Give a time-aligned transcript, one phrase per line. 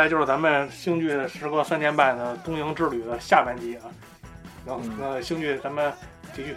[0.00, 3.84] 来就是咱们星剧时隔三年半的东瀛之旅的下半集啊。
[4.66, 5.92] 然后嗯那星剧咱们
[6.34, 6.56] 继续。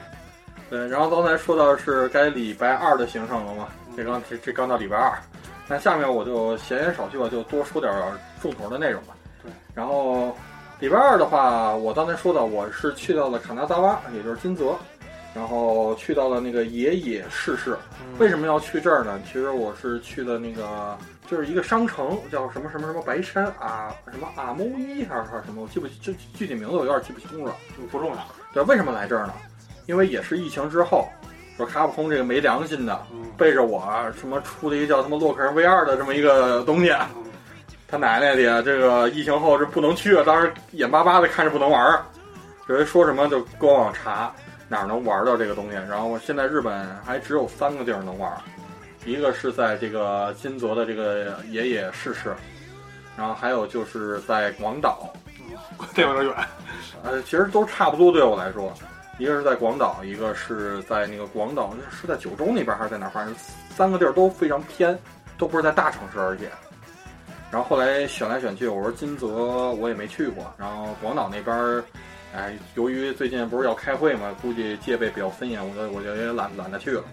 [0.70, 5.12] 对，然后刚才说到是该礼拜二的行程了嘛，这刚这这刚到礼拜二，
[5.68, 9.14] 那下面我就闲言少叙吧，就多说点儿重头的内容吧。
[9.44, 10.36] 对，然后
[10.80, 14.76] 礼拜二的话，我刚才说到我是去到了卡纳扎瓦，也就是金泽，
[15.36, 17.78] 然后去到了那个野野市市。
[18.02, 19.20] 嗯为什么要去这儿呢？
[19.26, 20.98] 其实我是去的那个，
[21.34, 27.56] 就是一个商城，叫什么什么什么白山啊，什么阿某伊还是还是什么，我记不具具体名字我有点记不清楚了。
[27.92, 28.18] 不重要。
[28.54, 29.34] 对，为什么来这儿呢？
[29.88, 31.10] 因为也是疫情之后，
[31.58, 33.84] 说卡普空这个没良心的，嗯背着我
[34.16, 37.24] 什么出了一个叫他妈洛克人 V 二的这么一个东西，嗯
[37.88, 42.06] 他奶奶的，这个疫情后是不能去啊，当时眼巴巴的看着不能玩儿，
[42.68, 44.32] 有人说什么就官网查
[44.70, 48.32] 哪儿能玩到这个东西，然后现在日本还只有三个地儿能玩，
[49.06, 52.34] 一个是在这个金泽的这个爷爷逝世，
[53.18, 55.14] 然后还有就是在广岛，
[55.94, 56.36] 这有点远。
[57.04, 58.74] 呃，其实都差不多对我来说，
[59.18, 63.10] 一个是在广岛，一个是在那个广岛是在九州那边还是在哪儿？
[63.10, 63.36] 反正
[63.70, 64.98] 三个地儿都非常偏，
[65.38, 66.50] 都不是在大城市，而且。
[67.52, 71.84] 然后后来选来选去，我说金泽我也没去过，然后广岛那边儿，
[72.34, 77.04] 哎，由于最近不是要开会嘛，估计戒备比较森严，我就我就也懒懒得去了。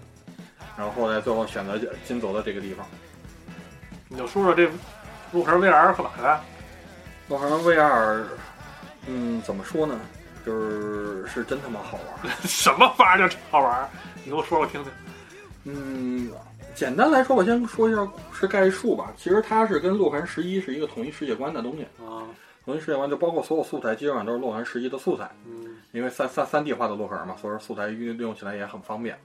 [0.77, 2.85] 然后后来最后选择金泽的这个地方。
[4.07, 4.69] 你就说说这
[5.31, 6.39] 入坑 VR 干嘛的？
[7.29, 8.23] 洛克人 VR，
[9.07, 9.99] 嗯，怎么说呢？
[10.45, 12.35] 就是是真他妈好玩。
[12.43, 13.89] 什么玩意儿叫好玩儿？
[14.23, 14.91] 你给我说说听听。
[15.63, 16.31] 嗯，
[16.73, 19.13] 简单来说，我先说一下故事概述吧。
[19.15, 22.25] 其实它是跟《洛克人十一》是一个统一世界观的东西，啊，
[22.65, 29.17] 统一世界观就包括所有素材基本上都是《洛克人十一》的素材，嗯因为三三三 D 化的洛克人嘛，所以说素材运用起来也很方便。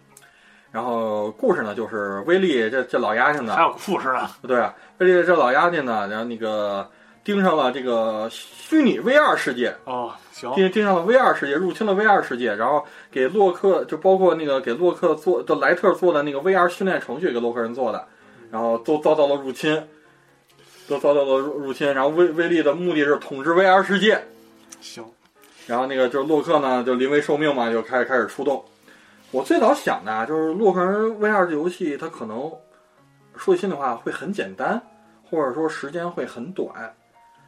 [0.77, 4.29] 然后故事呢，就是威力这这老丫头呢还，有个故事呢。
[4.47, 6.87] 对啊，威力这老丫头呢，然后那个
[7.25, 18.07] 盯上了这个虚拟 VR 世界，哦，行，盯盯上了 VR 世界，入侵了 VR 世界，然后给洛克就包括那个给洛克做的莱特做的那个 VR 训练程序给洛克人做的，
[18.51, 19.83] 然后都遭到了入侵，
[20.87, 21.95] 都遭到了入入侵。
[21.95, 24.23] 然后威威力的目的是统治 VR 世界，
[24.83, 25.03] 行，
[25.67, 28.63] 然后那个就是洛克呢就临危受命嘛，就开始开始出动。
[29.37, 32.51] 我最早想的啊，就是洛克人 VR 这游戏它可能
[33.37, 34.81] 说句心里话会很简单，
[35.23, 36.67] 或者说时间会很短，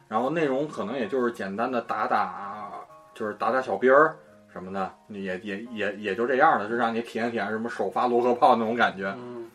[0.07, 2.69] 然后内容可能也就是简单的打打，
[3.15, 4.15] 就是打打小兵儿
[4.53, 9.11] 什么的，也也也也就这样了，就让你体验体验什么首发罗克炮那种感觉。
[9.17, 9.49] 嗯，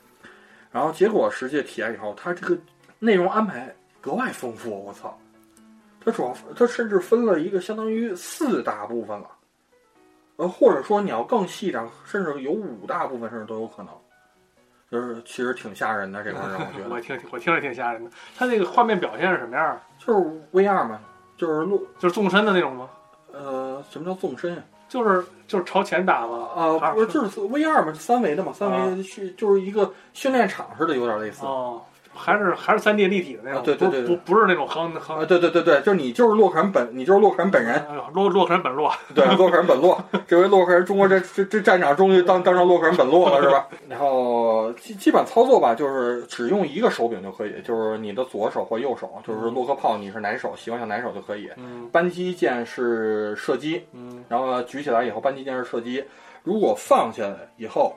[0.73, 2.59] 然后结果实际体验以后，它这个
[2.99, 5.17] 内容安排格外丰富，我操！
[6.05, 9.29] 它主要它甚至分了一个相当于四大部分了，
[10.37, 13.93] 呃，或者说你要更细点，甚至有五大部分，甚至都有可能。
[14.91, 18.11] 就是其实挺吓人的这块儿，让我觉得 我听 我听着挺吓人的。
[18.37, 19.81] 它那个画面表现是什么样儿？
[19.99, 20.21] 就是
[20.53, 21.01] VR 嘛，
[21.37, 22.89] 就是录就是纵深的那种吗？
[23.33, 24.63] 呃，什么叫纵深呀？
[24.89, 26.49] 就是就是朝前打嘛？
[26.55, 31.45] 啊，还不是，就是 VR 嘛，三维的嘛，三维是就是一个训练场似的，有点类似。
[31.45, 31.83] 哦，
[32.15, 35.27] 还是还是三 D 立体的那种，啊对对对不不不是那种横啊，横。
[35.27, 43.67] 对对对对，就是你就是洛克人本，你就是洛克人本人，洛洛克人本洛， 对，洛克人本洛，这回洛克人中国这这这站长终于当当上洛克人本洛了，是吧？
[43.89, 51.51] 然后基基本操作吧，就是只用一个手柄就可以，就是你的左手或右手，就是洛克炮你是哪手，喜欢上哪手就可以。
[51.57, 56.03] 嗯扳机键是射击，嗯然后举起来以后扳机键是射击，
[56.43, 57.95] 如果放下来以后，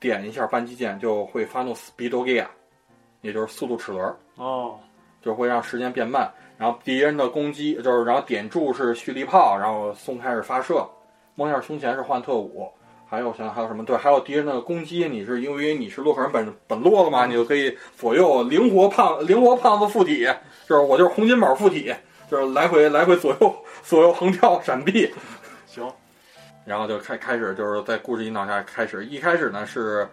[0.00, 2.46] 点一下扳机键就会发动 Speed Gear，
[3.20, 4.14] 也就是速度齿轮。
[4.36, 4.78] 哦，
[5.22, 6.30] 就会让时间变慢。
[6.56, 10.84] 然后敌人的攻击就是，然后点住是蓄力炮，然后松开是发射，
[11.34, 12.68] 摸一下胸前是换特务。
[13.10, 13.82] 还有想想还有什么？
[13.86, 20.26] 对，还有敌人的攻击，你是因为你是洛克人本本洛了嘛，你就可以左右灵活胖灵活胖子附体，
[20.68, 21.94] 就是我就是洪金宝附体，
[22.30, 25.10] 就是来回来回左右左右横跳闪避，
[25.66, 25.90] 行，
[26.66, 30.06] 然后就开开始就是在故事引导下开始，一开始呢是，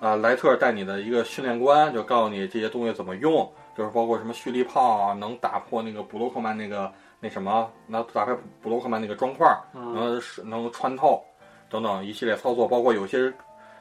[0.00, 11.24] 呃，莱特带你的一个训练官，就告诉你这些东西怎么用，就是包括什么蓄力炮啊，能打破那个布洛克曼那个那什么，能打开布洛克曼那个砖块，嗯能是能穿透，
[11.70, 13.32] 等等一系列操作，包括有些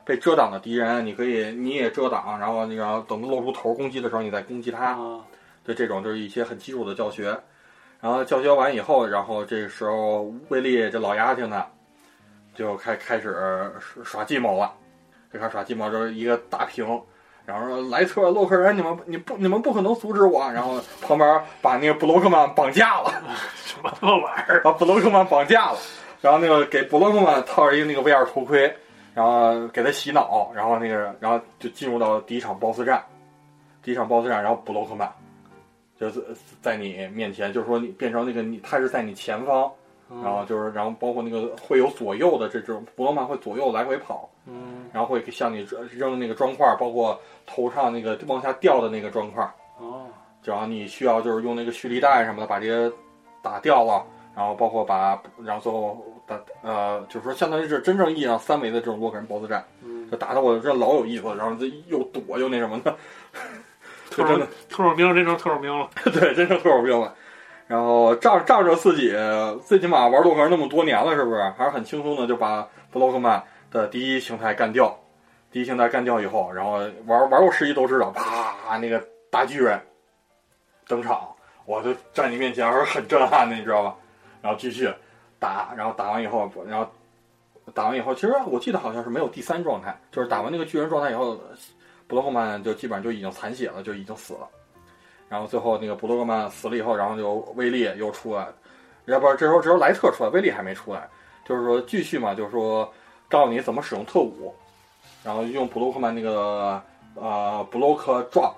[0.06, 5.20] 被遮挡的敌人，你可以你也遮挡，然后那个等露出头攻击的时候，你再攻击他，啊，
[5.64, 7.38] 对这种就是一些很基础的教学。
[8.00, 11.66] 然后教学完以后，然后这个时候威利这老丫头呢，
[12.54, 13.72] 就开开始
[14.04, 14.72] 耍计谋了，
[15.36, 16.88] 就开始耍鸡毛，就是一个大屏，
[17.46, 23.12] 然后说莱特洛克人，你们你不你们不可能阻止我，然后旁边把那个布洛克曼绑架了，
[23.66, 24.62] 什么玩意儿？
[24.64, 25.78] 把布洛克曼绑架了，
[26.22, 28.74] 然后那个给布洛克曼套着一个那个 VR 头盔，
[29.14, 33.04] 然后给他洗脑，然后那个然后就进入到第一场 BOSS 战，
[33.84, 35.12] 第一场 BOSS 战，然后布洛克曼
[36.00, 36.24] 就是
[36.62, 39.72] 在你面前，就是说你变成那个你，他是在你前方，嗯
[40.24, 44.86] 然后就是然后包括那个会有左右的这种布罗曼会左右来回跑，嗯。
[44.94, 49.44] 然后会向你扔那个砖块，包括头上那个往下掉的那个砖块，
[49.80, 50.06] 哦。
[50.44, 52.90] 然后你需要就是用那个蓄力带什么的把这些
[53.42, 54.06] 打掉了，
[54.36, 62.96] 然后包括把然后最后打呃就是说相当于是真正意义上三维的这种洛克人 BOSS 战，嗯，就打的我这老有意思了，然后这又躲又那什么的，
[64.12, 65.90] 特种特种兵真成特种兵了。
[66.13, 67.13] 对，真成特种兵了。
[67.68, 69.12] 然后仗仗着自己
[69.66, 74.96] 最起码玩洛克人那么多年了，是不是还是很轻松的就把布洛克曼的第一形态干掉？
[75.52, 76.74] 第一形态干掉以后，然后
[77.06, 79.02] 玩玩过十一都知道，啪，那个
[79.32, 79.80] 大巨人
[80.88, 81.28] 登场，
[81.66, 83.96] 我就站你面前还是很震撼的，你知道吧？
[84.42, 84.88] 然后继续
[85.40, 86.88] 打，然后打完以后，然后
[87.74, 91.36] 打完以后，其实我记得好像是没有第三状态，就是打完那个巨人状态以后，
[92.06, 94.48] 布洛克曼就基本上就已经残血了，就已经死了。
[95.27, 98.48] 然后最后那个布洛克曼死了以后，然后就威力又出来，
[99.06, 101.07] 要不然这时候只有莱特出来，威力还没出来，
[101.44, 102.92] 就是说继续嘛，就是说
[103.27, 104.54] 告诉你怎么使用特务，
[105.24, 106.81] 然后用布洛克曼那个
[107.16, 108.56] 呃布洛克 drop，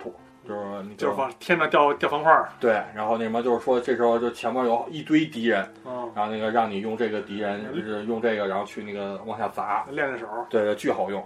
[0.48, 2.50] 就是你就是往天上掉掉方块儿。
[2.60, 10.28] 对，然后那什么就是说这时候就前面有一堆敌人，嗯，然后那个让你用这个敌人就是用这个，然后去那个往下砸，练练手。
[10.50, 11.24] 对，巨好用，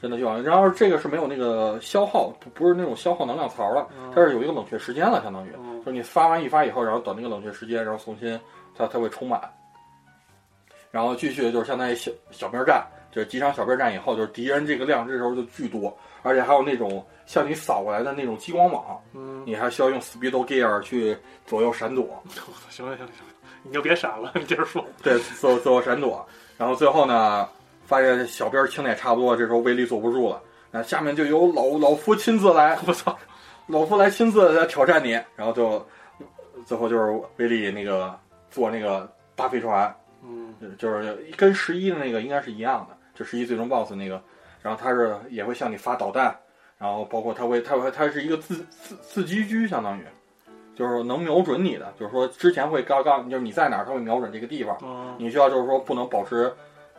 [0.00, 0.42] 真的就好用。
[0.42, 5.50] 然后这个是没有那个消耗，不不是那种消耗能量槽了，嗯它是有一个冷却时间了，相当于。
[5.58, 8.38] 嗯就是你发完一发以后，然后等那个冷却时间，然后重新
[8.76, 9.40] 它它会充满，
[10.90, 21.16] 然后继续就是相当于小小兵战，就是几场小兵战以后，就是敌人这个量这时候就巨多，而且还有那种向你扫过来的那种激光网，嗯，你还需要用 Speedo Gear 去
[21.46, 22.22] 左右闪躲，
[22.68, 24.84] 行了行了行了，你就别闪了，你接着说。
[25.02, 26.26] 对，左左右闪躲，
[26.58, 27.48] 然后最后呢，
[27.88, 33.18] 发现小兵清的也差不多，这时候威力坐不住了，那下面就由老老夫亲自来， 我操！
[33.66, 35.82] 老夫来亲自来挑战你，然后就
[36.66, 38.14] 最后就是威力那个
[38.50, 44.22] 坐那个大飞船，嗯就是跟十一的那个应该是一样的，就十一最终 BOSS 那个，
[44.60, 46.36] 然后他是也会向你发导弹，
[46.76, 50.02] 然后包括他会他会他是一个自自自击狙，相当于
[50.74, 56.52] 就是能瞄准你的，就是说之前会告告就是你在哪儿，他会瞄准这个地方，嗯你需要就是说不能保持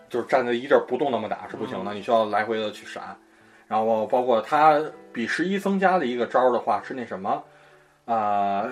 [0.09, 3.15] 就是站在一地儿不动那么打是不行的，你需要来回的去闪。
[3.67, 4.81] 然后包括它
[5.13, 7.43] 比十一增加的一个招儿的话是那什么，
[8.05, 8.67] 啊、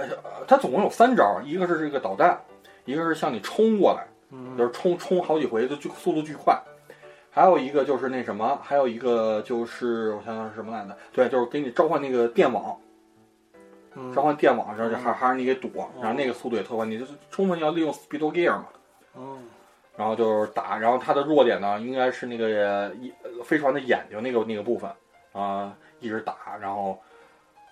[0.48, 2.36] 它总共有三招儿，一个是这个导弹，
[2.86, 6.60] 一个是向你冲过来，嗯就是冲冲好几回，就巨速度巨快。
[7.30, 10.98] 还有一个就是那什么，还有一个就是我想想是什么来着？
[11.14, 12.76] 对，就是给你召唤那个电网，
[13.94, 18.66] 嗯召唤电网，然后就还嗯还是你给躲，然后那个速度也特快，你就是充分要利用 Speedo Gear 嘛。
[19.16, 19.38] 嗯
[19.98, 23.12] 然后就是打，然后他的弱点呢，应该是那个一
[23.44, 24.90] 飞船的眼睛那个那个部分
[25.34, 26.98] 啊、一直打，然后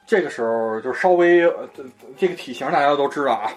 [0.07, 1.83] 这个时候就稍微、呃、这
[2.17, 3.51] 这个体型大家都知道啊，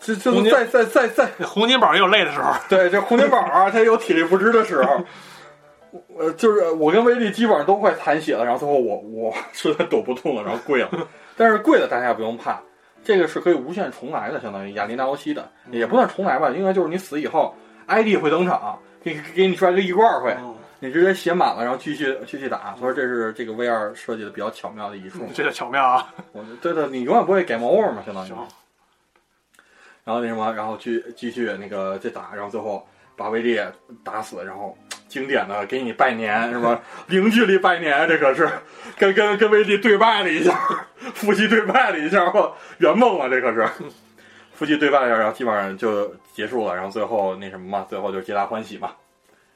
[0.00, 2.52] 这这在在在在那洪金宝也有累的时候。
[2.68, 5.04] 对这洪金宝啊，他有体力不支的时候，
[6.18, 10.90] 呃，就是我跟威力基本上都快残血了，然后最后我我实在躲不动了，然后跪了，
[11.36, 12.60] 但是跪了大家也不用怕。
[13.04, 17.54] 这个是可以无限重来的，相当于亚历纳欧西的，也不算重来吧，应该就是你死以后
[17.86, 22.74] ，ID 会登场，给给你拽个一罐会，嗯，你直接写满了，然后继续继续打。
[22.78, 25.26] 所以这是这个 VR 设计的比较巧妙的一处。
[25.34, 26.12] 这叫巧妙啊！
[26.32, 28.28] 我对的，你永远不会 game over 嘛，相当于。
[28.28, 28.36] 行，
[30.04, 33.60] 然后那什么，然后继继续那个再打，然后最后把威力
[34.04, 34.76] 打死，然后
[35.08, 36.80] 经典的给你拜年是吧？
[37.08, 38.48] 零距离拜年，这可是
[38.98, 40.58] 跟跟跟威力对拜了一下，
[41.14, 43.68] 夫妻对拜了一下，我圆梦了，这可是
[44.56, 48.92] 夫妻对拜一下，然后基本上就结束了，然后最后那什么嘛，最后就皆大欢喜嘛，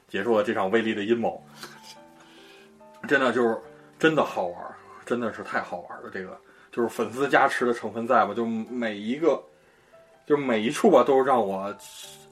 [0.07, 1.43] 结束了这场威力的阴谋。
[3.07, 3.57] 真的就是
[3.99, 4.61] 真的好玩，
[5.05, 6.39] 真的是太好玩了，这个
[6.71, 8.33] 就是粉丝加持的成分在吧？
[8.33, 9.41] 就每一个。
[10.27, 11.75] 就每一处吧，都让我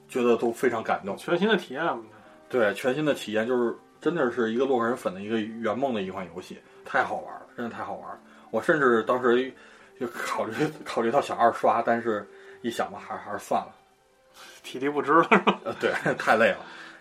[0.08, 1.14] 觉得都非常感动。
[1.18, 2.00] 全新的体验嘛。
[2.48, 8.18] 对，全新的体验就是真的是一个洛克人粉的一个圆梦的一款游戏，太好玩了，真的太好玩了。
[8.52, 9.52] 我甚至当时
[9.98, 12.26] 就考虑考虑到想二刷，但是
[12.62, 13.74] 一想吧，还还是算了。
[14.62, 15.60] 体力不支了是吧？
[15.64, 16.58] 呃，对，太累了。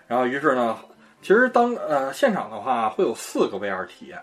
[0.08, 0.78] 然后于是呢，
[1.22, 4.20] 其实当呃现场的话会有四个 VR 体验，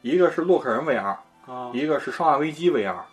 [0.00, 1.16] 一个是洛克人 VR，
[1.46, 3.06] 啊一个是生化危机 VR，啊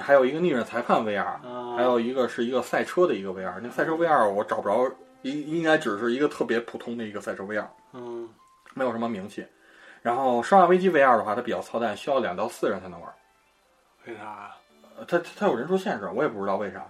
[0.00, 1.76] 还有一个逆转裁判 VR，啊！
[1.76, 4.90] 还有一个是一个赛车的一个 VR，那赛车 VR 我找不着，
[5.22, 8.28] 应应该只是一个特别普通的一个赛车 VR，嗯，
[8.74, 9.46] 没有什么名气。
[10.02, 13.12] 然后《生化危机 VR》的话，它比较操蛋，需要两到四人才能玩。
[14.06, 14.50] 为啥
[14.98, 14.98] 呀？
[14.98, 16.84] 呃它它有人数限制，我也不知道为啥。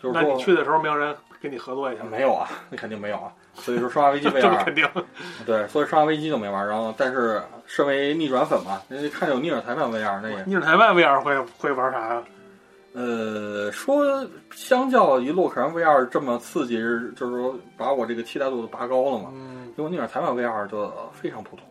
[0.00, 2.04] 就是那说你去的时候没有人跟你合作一下？
[2.04, 3.32] 没有啊，那肯定没有啊。
[3.54, 4.88] 所以说《生化危机这这么 VR 肯定。
[5.46, 6.66] 对，所以《生化危机》就没玩。
[6.66, 12.22] 然后，但是身为逆转粉嘛，人家看着有逆转裁判 VR 那也逆转裁判 VR 会会玩啥呀？
[12.94, 14.04] 呃，说
[14.52, 16.76] 相较于洛克人 VR 这么刺激，
[17.16, 19.30] 就是说把我这个期待度都拔高了嘛。
[19.32, 21.64] 嗯，因为逆转裁判 VR 就非常普通。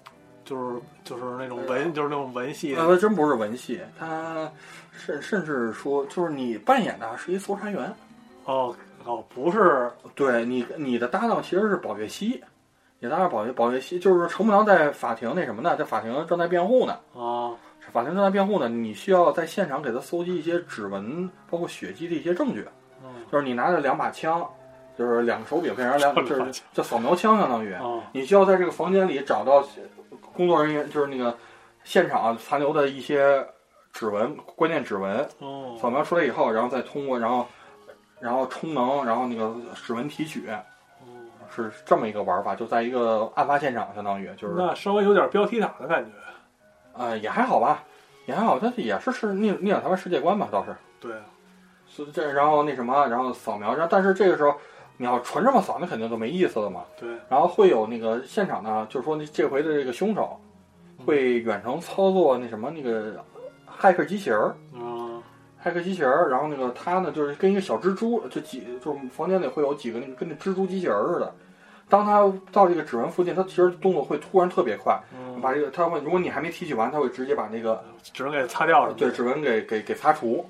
[0.45, 2.75] 就是就是那种文，就是那种文戏。
[2.75, 4.51] 呃，真不是文戏，它
[4.95, 7.93] 甚甚至说，就是你扮演的是一搜查员，
[8.45, 8.73] 哦
[9.03, 9.91] 哦，不是。
[10.15, 12.41] 对你你的搭档其实是保月西，
[12.99, 17.51] 你搭档保月保月西，就是程步堂在法庭那什么呢，在法庭正在辩护呢，啊
[17.91, 22.65] 法庭正在辩护呢，你需要在现场给他搜集一些指纹，包括血迹的一些证据，
[23.03, 24.47] 嗯就是你拿着两把枪，
[24.97, 29.67] 就是两个手柄变成两，就是叫扫描枪相当于，啊你需要在这个房间里找到
[30.33, 31.35] 工作人员，就是那个
[31.83, 33.45] 现场残留的一些
[33.93, 35.77] 指纹，关键指纹，哦。
[35.79, 37.45] 扫描出来以后，然后再通过，然后
[38.19, 40.57] 然后充能，然后那个指纹提取，哦。
[41.55, 46.11] 是这么一个玩法，就在一个案发现场，相当于就是那稍微有点标题党的感觉。
[46.95, 47.83] 呃也还好吧，
[48.25, 50.75] 也还好，它也是是逆逆转裁判世界观吧，倒是。
[50.99, 51.11] 对，
[51.87, 54.55] 是这，然后那什么，然后扫描，然后但是这个时候
[54.97, 56.83] 你要纯这么扫，那肯定就没意思了嘛。
[56.99, 60.39] 对，然后会有那个现场呢，就是说那这回的这个凶手
[61.05, 63.23] 会远程操作那什么那个
[63.83, 65.19] 骇客机器人儿，啊
[65.61, 71.35] 骇客机器人儿，然后那个他呢就是跟一个小蜘蛛，就几就是房间里会有几个那个跟那蜘蛛机器人儿似的。
[71.89, 78.93] 当他到这个指纹附近，他其实动作会突然特别快，嗯，把这个他会，如果你还没提取完，他会直接把那个指纹给擦掉了。
[78.93, 80.45] 对指纹给给给擦除。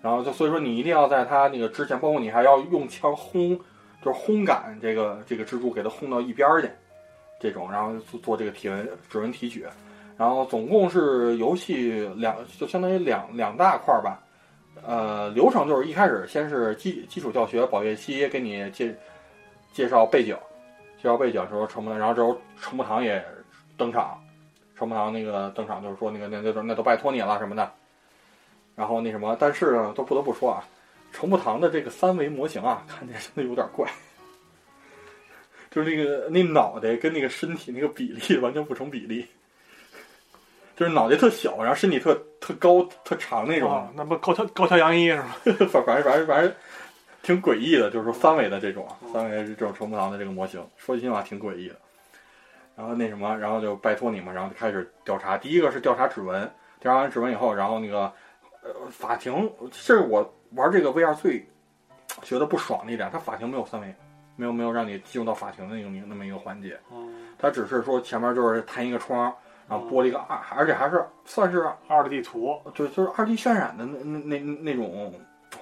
[0.00, 3.58] 然后就所以说你一定要在他那个之前，包括你还要用枪轰，
[4.02, 6.70] 就是轰赶这个这个蜘蛛，给它轰到一边儿去，
[7.38, 9.66] 这种，然后做做这个体温指纹提取。
[10.18, 14.20] 然后总共是游戏两，就相当于两两大块儿吧。
[14.86, 18.94] 呃，流程就是一开始先是基基础教学，保月期给你介
[19.72, 20.36] 介绍背景，
[20.96, 23.24] 介绍背景之后程步堂，然后之后程步堂也
[23.76, 24.20] 登场，
[24.76, 27.72] 程步堂那个登场就是说那个那那都那都拜托你了什么的。
[28.74, 30.62] 然后那什么，但是呢，都不得不说啊，
[31.12, 33.88] 程步堂的这个三维模型啊，看起来真的有点怪，
[35.68, 39.26] 就是那个那脑袋跟那个身体那个比例完全不成比例，
[40.78, 45.34] 就是脑袋特小，然后身体特特高特长那种，啊，那不高桥高挑洋一是吗？
[45.72, 46.54] 反反正反正反正
[47.20, 51.74] 挺诡异的，就是说三维的这种啊，三维这种程步堂的这个模型，说句心里话挺诡异的。
[52.76, 55.36] 然后那什么，然后就拜托你们，然后就开始调查。
[55.36, 58.02] 第一个是调查指纹，调查完指纹以后，然后那个
[58.62, 61.44] 呃法庭，这是我玩这个 VR 最
[62.22, 63.92] 觉得不爽的一点，它法庭没有三维，
[64.36, 69.34] 没有没有让你进入到法庭的那个那么一个环节，嗯，它只是说前面就是弹一个窗，
[69.68, 72.58] 然后播了一个二，而且还是算是二 D 地图。
[72.74, 75.12] 就，就是二 D 渲染的那那那那种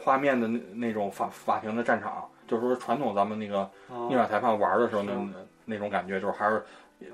[0.03, 5.19] 画面的那那种法法庭的战场，就是说传统咱们那个啊逆转裁判玩的时候那是
[5.65, 6.65] 那种感觉，就是还是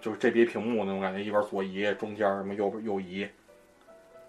[0.00, 3.26] 就是这边屏幕那种感觉，一边左移，中间什么右右移，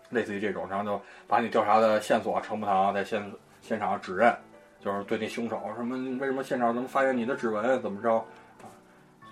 [0.10, 3.22] 类似于这种，然后就把你调查的线索程步堂在现
[3.62, 4.34] 现场指认，
[4.80, 8.24] 就是对那凶手什么为什么现场能发现你的指纹怎么着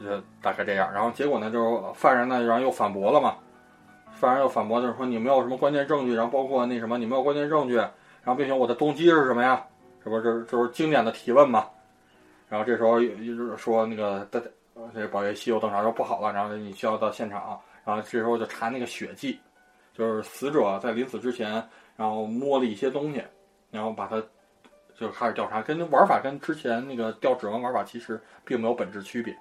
[0.03, 0.91] 就大概这样。
[0.91, 3.36] 然后结果呢，就是犯人呢，然后又反驳了嘛，
[4.13, 7.91] 犯人又反驳就是说你没有什么关键证据，然后包括那什么你没有关键证据，然
[8.25, 9.65] 后并且我的动机是什么呀？
[10.03, 11.67] 这不是就是经典的提问嘛？
[12.50, 14.39] 然后这时候也就是说那个大
[14.93, 19.39] 这保卫西又登场说不好了，然后你需要到现场，然后这时候就查那个血迹，
[19.93, 21.51] 就是死者在临死之前，
[21.96, 23.24] 然后摸了一些东西，
[23.70, 24.22] 然后把他
[24.96, 29.36] 就开始调查，跟玩法跟之前那个调指纹玩法其实并没有本质区别，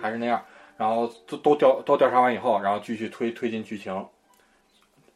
[0.00, 0.42] 还是那样。
[0.76, 4.04] 然后都都调都调查完以后，然后继续推推进剧情，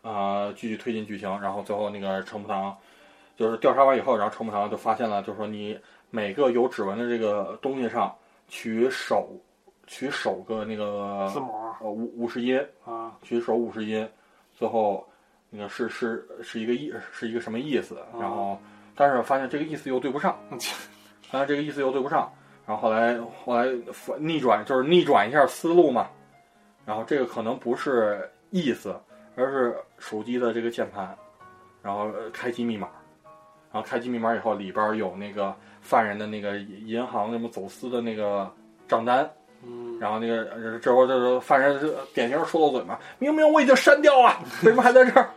[0.03, 2.77] 呃，继续推进剧情，然后最后那个程步堂
[3.37, 5.77] 就是调查完以后，然后程步堂就发现了，就是说你
[6.11, 8.15] 每个有指纹的这个东西上
[8.49, 9.29] 取首
[9.89, 14.09] 取首个那个字母呃五五十音，啊，取首五十音，
[14.55, 15.05] 最后
[15.51, 17.99] 那个是是是一个意是一个什么意思？
[18.21, 18.57] 然后
[18.95, 20.39] 但是发现这个意思又对不上，
[21.29, 22.33] 发现这个意思又对不上，
[22.67, 26.09] 然后后来后来反逆转就是逆转一下思路嘛，
[26.85, 28.95] 然后这个可能不是意思，
[29.37, 31.17] 而是手机的这个键盘，
[31.83, 32.89] 然后呃开机密码，
[33.73, 38.53] 然后开机密码以后里边有那个犯人的那个银行什么走私的那个
[38.89, 39.31] 账单。
[39.65, 45.31] 嗯，然后那个呃这会儿这个犯人就典型说漏嘴嘛，明明我已经删掉了，为什么还在这儿？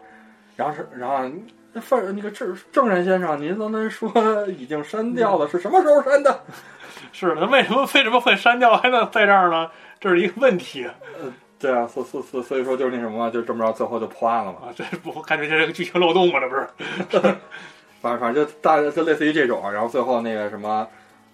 [0.55, 1.24] 然后是然后
[1.71, 4.12] 那犯人那个证证人先生，您刚才说
[4.48, 6.43] 已经删掉了，是什么时候删的？
[7.12, 9.69] 是的，那为什么 为什么会删掉还能在这儿呢？
[10.00, 10.86] 这是一个问题
[11.19, 11.31] 呃！
[11.60, 14.60] 对啊，所所所所以说就是那什么，就这么着，最后就破案了嘛。
[14.63, 16.39] 啊这不感觉这是个剧情漏洞吗？
[16.39, 16.67] 这不是？
[18.01, 20.88] 反正反正就大就类似于这种，然后最后那个什么，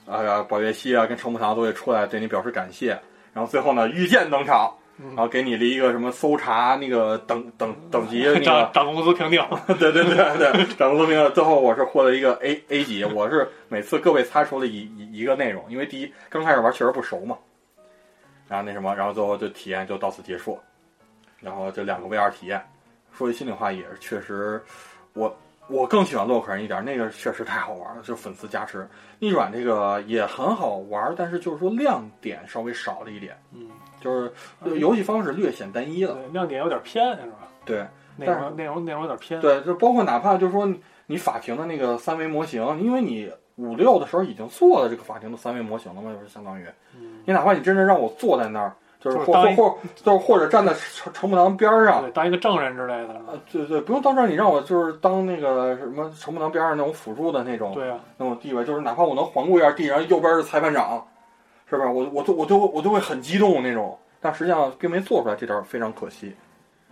[0.08, 3.00] 啊宝月溪啊跟程步堂都会出来对你表示感谢。
[3.34, 9.46] 然后最后呢，御剑登场，然后给你了一个什么搜查那个等等等级那个涨涨工资评定，
[9.80, 11.34] 对对对对，涨工资评定。
[11.34, 17.38] 最后我是获得一个 A A 级，我是每次各位擦出了一一一个内容，因为第一刚开始玩确实不熟嘛，
[18.48, 20.58] 然后那什么，然后最后就体验就到此结束，
[21.42, 22.66] 然后这两个 VR 体验，
[23.12, 24.64] 说句心里话也是确实，
[25.14, 25.36] 我
[25.68, 28.88] 我更喜欢洛克人一点，那个确实太好玩了，就粉丝加持。
[29.20, 33.70] 逆转这个也很好玩，但是就是说亮点稍微少了一点，嗯，
[34.00, 34.32] 就是
[34.78, 36.14] 游戏方式略显单一了。
[36.14, 37.48] 对，亮点有点偏是吧？
[37.66, 39.42] 对，内容内容内容有点偏。
[39.42, 40.72] 对，就包括哪怕就是说
[41.08, 48.76] 你法庭的那个三维模型，因为你五六的时候已经做了这个法庭的三维模型了嘛，就是相当于，嗯，你哪怕你真正让我坐在那儿，
[49.06, 53.14] 就是或或或就是或者站在城城步堂边儿上，对，当一个证人之类的。
[53.28, 61.06] 呃，对对，不用到这儿，你让我就是当那个什么城步堂边上那种辅助的那种对啊，那种地位，就是哪怕我能环顾一下地，然后右边是裁判长，
[61.70, 61.88] 是吧？
[61.88, 66.36] 我我都我都我就会很激动那种，但实际上并没做出来，这点儿非常可惜，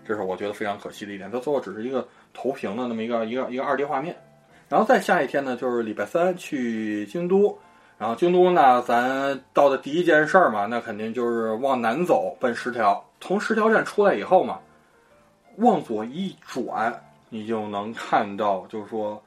[0.08, 1.32] 这是我觉得非常可惜的一点。
[1.32, 4.16] 它最后只是一个投屏的那么一个一个一个二 D 画面，
[4.70, 7.58] 然后再下一天呢，就是礼拜三去京都，
[7.98, 13.02] 然后京都呢，咱到的第一件事儿嘛，那肯定就是往南走，奔十条。
[13.22, 14.60] 从十条站出来以后嘛，
[15.58, 16.94] 往左一转，
[17.30, 19.22] 你就能看到，就是说，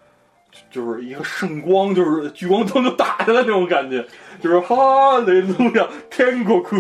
[0.70, 4.06] 就是一个圣光，就是聚光灯就打下来那种感觉，
[4.40, 6.76] 就是哈利路亚，天国哭，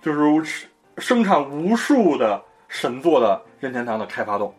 [0.00, 0.10] 就
[0.42, 4.54] 是生产无数的神作的任天堂的开发洞，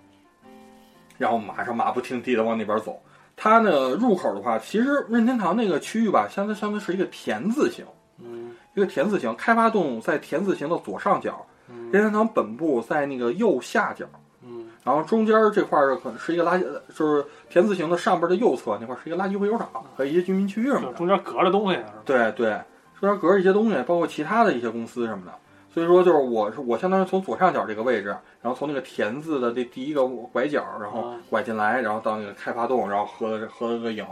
[1.17, 3.01] 然后马上马不停蹄的往那边走。
[3.35, 7.85] 它呢入口的话，其实任天堂那个区域吧，相当相当是一个田字形，
[8.19, 9.35] 嗯一个田字形。
[9.35, 14.05] 开发洞在田字形的左上角，嗯任天堂本部在那个右下角，
[14.43, 16.65] 嗯然后中间这块儿可能是一个垃圾，
[16.95, 20.93] 就是田字形的上边的右侧那块儿是一个垃圾回收场和一些居民区域什么的。
[20.93, 21.79] 中间隔着东西？
[22.05, 22.59] 对对，
[22.99, 25.33] 中间隔着一些东西，包括其他的一些公司什么的。
[25.73, 34.05] 所以说，就是我是我相当于从左上角这个位置，然后从那个田字的这第一个拐角，然后嗯拐进来，然后到那个开发洞，然后合了合了个影，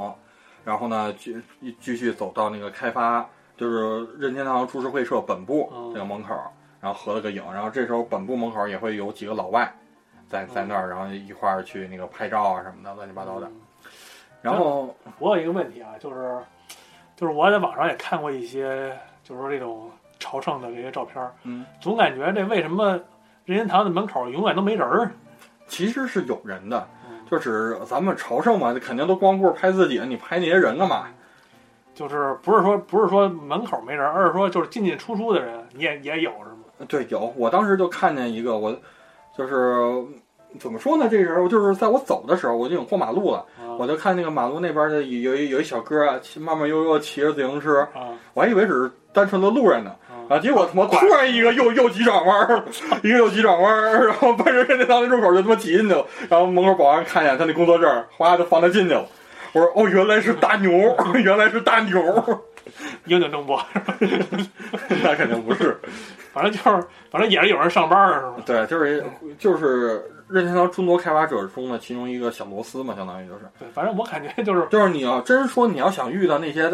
[0.65, 1.39] 然后呢继
[1.80, 3.24] 继续走到那个开发，
[3.56, 6.36] 就是任天堂株式会社本部嗯这个门口，
[6.80, 9.71] 然后合了个影，然后这时候本部门口也会有几个老外
[10.28, 13.45] 在在那儿，然后一块儿去那个拍照啊什么的，乱七八糟的。
[13.45, 13.62] 嗯。
[14.41, 16.39] 然后我有一个问题啊，就是
[17.15, 22.91] 就是我在网上也看过一些，就是说这种朝圣的这些照片儿，嗯，总感觉这为什么
[23.43, 25.12] 任天堂的门口永远都没人儿？
[25.67, 31.07] 其实是有人的，嗯就是咱们朝圣嘛，肯定都光顾着拍自己，你拍那些人干嘛？
[31.93, 36.86] 就是不是说不是说门口没人，而是说就是进进出出的人你也也有是吗？
[36.88, 38.73] 对，有，我当时就看见一个，我
[39.38, 40.05] 就是
[40.60, 41.07] 怎么说呢？
[41.10, 49.95] 这人就是在我走的时候，我就已经过马路了，啊我就看那个马路那边的有一有一小哥啊，骑慢慢悠悠骑着自行车，啊我还以为只是单纯的路人呢，
[50.32, 52.63] 啊啊，结果他妈突然一个右右急转弯儿，
[53.04, 59.06] 一个右急转弯儿，然后奔着任天堂那入口就他妈挤进去了，然后门口保安看见他那工作证，哗就放他进去了。
[59.54, 60.72] 我说哦，原来是大牛，
[61.15, 62.02] 原来是大牛，
[63.06, 63.62] 英 景正播，
[65.04, 65.78] 那肯定不是。
[66.34, 68.36] 反正就是反正也是有人上班儿是吧？
[68.46, 69.04] 对，就是
[69.38, 76.72] 就是任天堂众多开发者中的其中一个小螺丝嘛，相当于就是，对，反正我感觉就是就是你要真说你要想遇到那些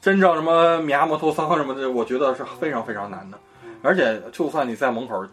[0.00, 3.38] 真正什么米亚莫托桑什么的，我觉得是非常非常难的，
[3.82, 5.26] 而且就算你在门口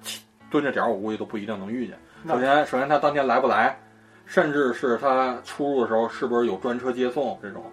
[0.50, 1.98] 蹲着点儿，我估计都不一定能遇见。
[2.28, 3.78] 首先，首先他当天来不来，
[4.26, 7.64] 甚至是他出入的时候是不是有专车接送这种，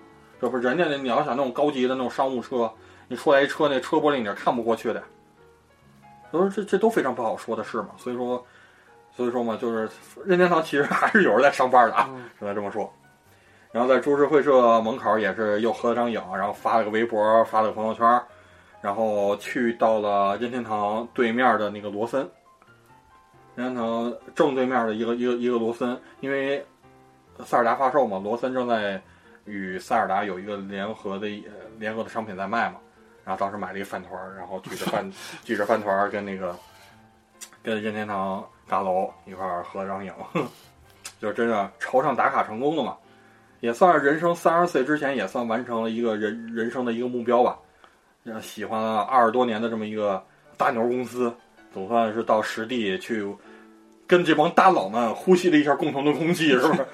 [0.40, 2.70] 这不是人家那你要想那种高级的那种商务车，
[3.08, 5.02] 你出来一车那车玻璃你是看不过去的，
[6.30, 7.88] 所以说这这都非常不好说的事嘛。
[7.96, 8.44] 所以说，
[9.16, 9.88] 所以说嘛，就是
[10.26, 12.92] 任天堂其实还是有人在上班的啊，嗯只能这么说。
[13.72, 18.22] 然后在株式会社门口也是又合了张影，然后发了个微博，发了个朋友圈，
[18.82, 22.20] 然后去到了任天堂对面的那个罗森，
[23.54, 26.62] 任天堂正对面的一个一个一个罗森，因为
[27.46, 29.00] 塞尔达发售嘛，罗森正在
[29.46, 32.76] 与塞尔达有一个联合的呃联合的商品在卖嘛，
[33.24, 35.10] 然后当时买了一个饭团儿，然后举着饭
[35.42, 36.54] 举着饭团儿跟那个
[37.62, 40.12] 跟任天堂大楼一块合了张影，
[41.18, 42.98] 就是真的朝上打卡成功了嘛。
[43.62, 47.56] 也算是人生三十岁之前也算完成了一个人人生的一个目标吧。
[48.24, 50.22] 让喜欢了二十多年的这么一个
[50.56, 51.32] 大牛公司，
[51.72, 53.24] 总算是到实地去
[54.06, 56.86] 跟这帮大佬们呼吸了一下共同的空气，是不是？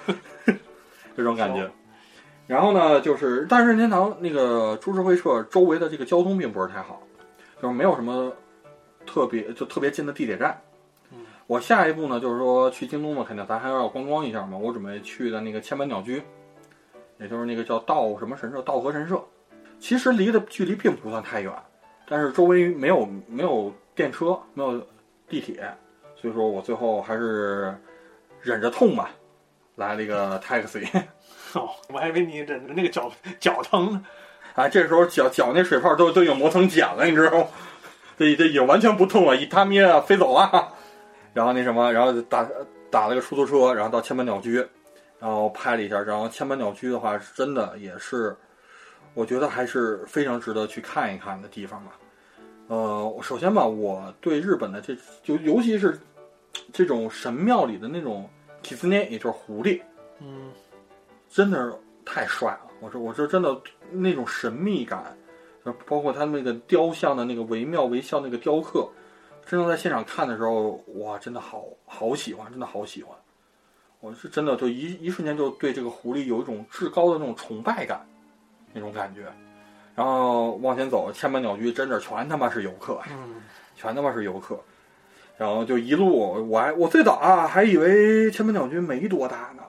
[1.16, 1.68] 这种感觉。
[2.46, 7.02] 然后呢，就是但是任天堂那个株式会社周围的这个交通并不是太好，
[7.62, 8.30] 就是没有什么
[9.06, 10.58] 特别就特别近的地铁站。
[11.12, 14.56] 嗯我下一步呢，就是说去京东嘛，肯定咱还要观光一下嘛。
[14.56, 16.22] 我准备去的那个千本鸟居，
[17.18, 19.22] 也就是那个叫道什么神社，道和神社。
[19.80, 21.52] 其实离的距离并不算太远，
[22.08, 24.84] 但是周围没有没有电车，没有
[25.28, 25.72] 地铁，
[26.16, 27.74] 所以说我最后还是
[28.42, 29.10] 忍着痛吧，
[29.76, 30.86] 来了一个 taxi。
[31.54, 34.04] 哦，我还以为你忍着那个脚脚疼呢。
[34.54, 37.46] 啊，这时候脚脚那水泡都都已经磨成茧了，你知道吗？
[38.18, 40.72] 这这已经完全不痛了，一他咩啊飞走了。
[41.32, 42.44] 然后那什么，然后打
[42.90, 44.66] 打了个出租车，然后到千本鸟居，
[45.18, 46.00] 然后拍了一下。
[46.00, 48.36] 然后千本鸟居的话，真的也是，
[49.14, 51.92] 我觉得还是非常值得去看一看的地方吧。
[52.68, 55.98] 呃，首先吧，我对日本的这就尤其是
[56.72, 58.28] 这种神庙里的那种
[58.62, 59.80] kitsune，也就是狐狸，
[60.20, 60.52] 嗯，
[61.28, 62.60] 真的是太帅了。
[62.80, 63.58] 我说，我说真的
[63.90, 65.16] 那种神秘感，
[65.64, 68.88] 就包括他那个雕像的那个惟妙惟肖那个雕刻，
[69.44, 73.17] 真的在现场看的时候，哇，真的好好喜欢，真的好喜欢。
[74.00, 78.00] 我是真的就一一瞬间就对这个狐狸有一种至高的那种崇拜感，
[78.72, 79.22] 那种感觉。
[79.94, 83.42] 然后往前走，千百鸟居真的全他妈是游客，嗯，
[83.74, 84.58] 全他妈是游客。
[85.36, 89.62] 然后就一路，我还我最早啊还以为千百鸟居没多大呢，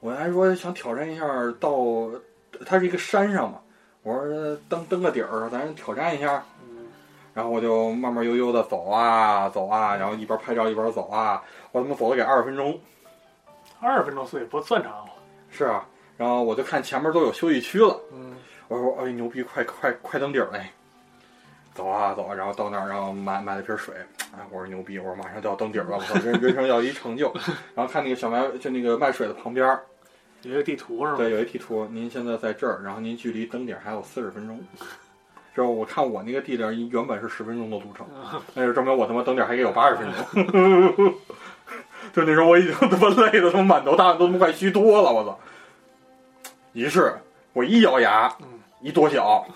[0.00, 1.26] 我还说想挑战一下
[1.60, 1.70] 到。
[2.66, 3.58] 它是一个山上嘛，
[4.02, 6.44] 我说登登个底儿，咱挑战一下。
[6.68, 6.88] 嗯，
[7.32, 11.42] 然后我就慢慢悠悠的走啊走啊，然后一边拍照一边走啊，
[11.72, 12.78] 我他妈走了给二十分钟。
[13.80, 15.04] 二十分钟所以不算长。
[15.50, 17.98] 是啊，然后我就看前面都有休息区了。
[18.12, 18.36] 嗯，
[18.68, 20.66] 我说哎牛逼，快快快登顶儿嘞！
[21.74, 23.94] 走啊走啊，然后到那儿，然后买买了瓶水。
[24.32, 27.32] 哎，我说牛逼，我说马上就要登顶了，我操，人人生要一成就。
[27.74, 29.66] 然后看那个小卖，就那个卖水的旁边。
[30.42, 31.18] 有一个地图是吗？
[31.18, 31.86] 对，有一地图。
[31.86, 34.58] 您现在在这儿，然后您距离登顶还有四十分钟。
[35.54, 38.06] 之后我看我那个地点原本是十分钟的路程，
[38.54, 41.14] 那就证明我他妈登顶还得有八十分钟。
[42.12, 45.38] 就那时候我已经他妈累的他妈满头大汗，都他妈快虚脱了，我操！
[46.72, 47.14] 于是，
[47.52, 48.32] 我一咬牙，
[48.80, 49.46] 一跺脚，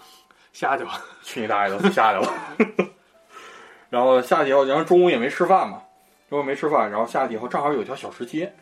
[0.52, 1.00] 下去吧。
[1.22, 2.32] 去你大爷的，下去了。
[3.90, 5.80] 然后下去以后，然后中午也没吃饭嘛，
[6.28, 8.52] 中午没吃饭，然后下去以后正好有一条小吃街。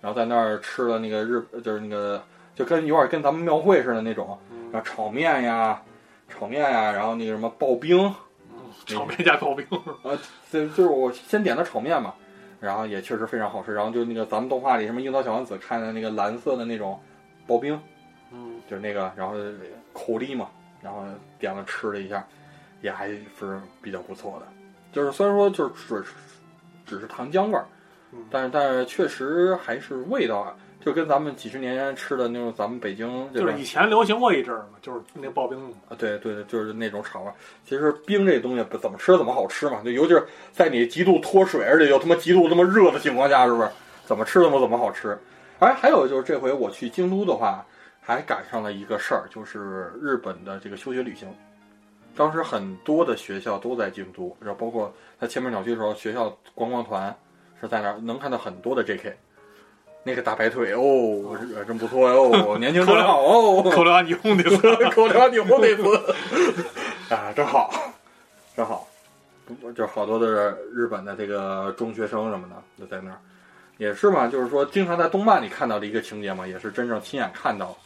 [0.00, 2.22] 然后在那儿吃了那个日，就是那个
[2.54, 4.38] 就跟有点跟咱们庙会似的那种，
[4.72, 5.82] 然后炒面呀，
[6.28, 8.14] 炒面呀，然后那个什么刨冰，
[8.86, 9.66] 炒面加刨冰，
[10.02, 10.16] 呃，
[10.50, 12.14] 就就是我先点的炒面嘛，
[12.60, 17.00] 然后也确实非常好吃，然后就那个咱们动画里什么樱桃小丸子看的那个蓝色的那种
[17.48, 17.80] 刨冰，
[18.30, 19.34] 嗯，就是那个，然后
[19.92, 20.48] 口力嘛，
[20.80, 21.02] 然后
[21.38, 22.24] 点了吃了一下，
[22.82, 24.46] 也还是比较不错的，
[24.92, 26.04] 就是虽然说就是只
[26.86, 27.64] 只是糖浆味儿。
[28.28, 37.34] 但是但是确实还是味道啊，就跟咱们几十年前吃的那种咱们北京就是以前流行过一阵儿嘛，就是那刨冰啊，对对对，就是那种炒法。
[37.66, 43.68] 其实冰这东西不怎么吃怎么好吃嘛，就尤其是在你极度脱水而且又他妈极度他妈热的情况下，是不是？
[44.06, 45.16] 怎么吃怎么怎么好吃。
[45.58, 47.64] 哎，还有就是这回我去京都的话，
[48.00, 51.28] 还赶上了一个事儿，就是日本的这个休学旅行。
[52.16, 57.14] 当时很多的学校都在京都，然后包括在前面鸟居的时候，学校观光团。
[57.62, 59.14] 是在那儿能看到很多的 J.K.
[60.02, 61.36] 那个大白腿哦，
[61.66, 64.56] 真不错哟， 年轻真好哦，口粮你红的子，
[64.90, 66.14] 口粮你红的子，
[67.14, 67.70] 啊，真好，
[68.56, 68.86] 真好，
[69.76, 73.18] 就好多的日本的这个中学生什么的就在那儿，
[73.76, 77.76] 也是嘛，就是说经常在动漫里看到的一个情节嘛，也是真正亲眼看到，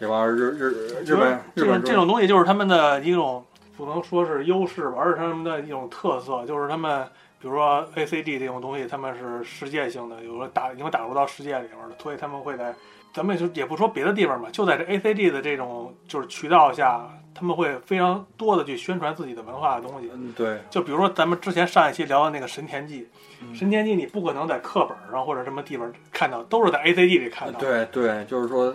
[0.00, 0.70] 这帮日日
[1.04, 3.44] 日本日本这种东西就是他们的一种
[3.76, 7.06] 不能说是优势吧，而是他们的一种特色，就是他们。
[7.40, 12.74] 比如说 ACD 这种东西，他们是世界性的，有时候打因为打入到世界里面了，所以他们会在，
[13.14, 20.10] 咱们就也不说别的地方吧，就在这 ACD 的这种就是渠道下，他们会非常多的去宣传自己的文化的东西。
[20.12, 20.58] 嗯，对。
[20.68, 23.08] 就比如说咱们之前上一期聊的那个神田记，
[23.54, 27.58] 神田记你不可能在课本上或者什么地方看到，都是在 ACD 里看到。
[27.58, 28.74] 对对，就是说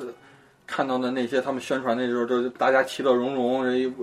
[0.66, 3.62] 看到的那些他们宣传的时候，就是大家其乐融融，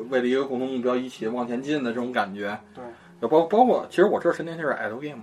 [0.09, 2.57] 为了一个共同目标一起往前进的这种感觉。
[2.73, 2.85] 对。
[3.29, 5.23] 包包括，其实我知道神田就是 idle game，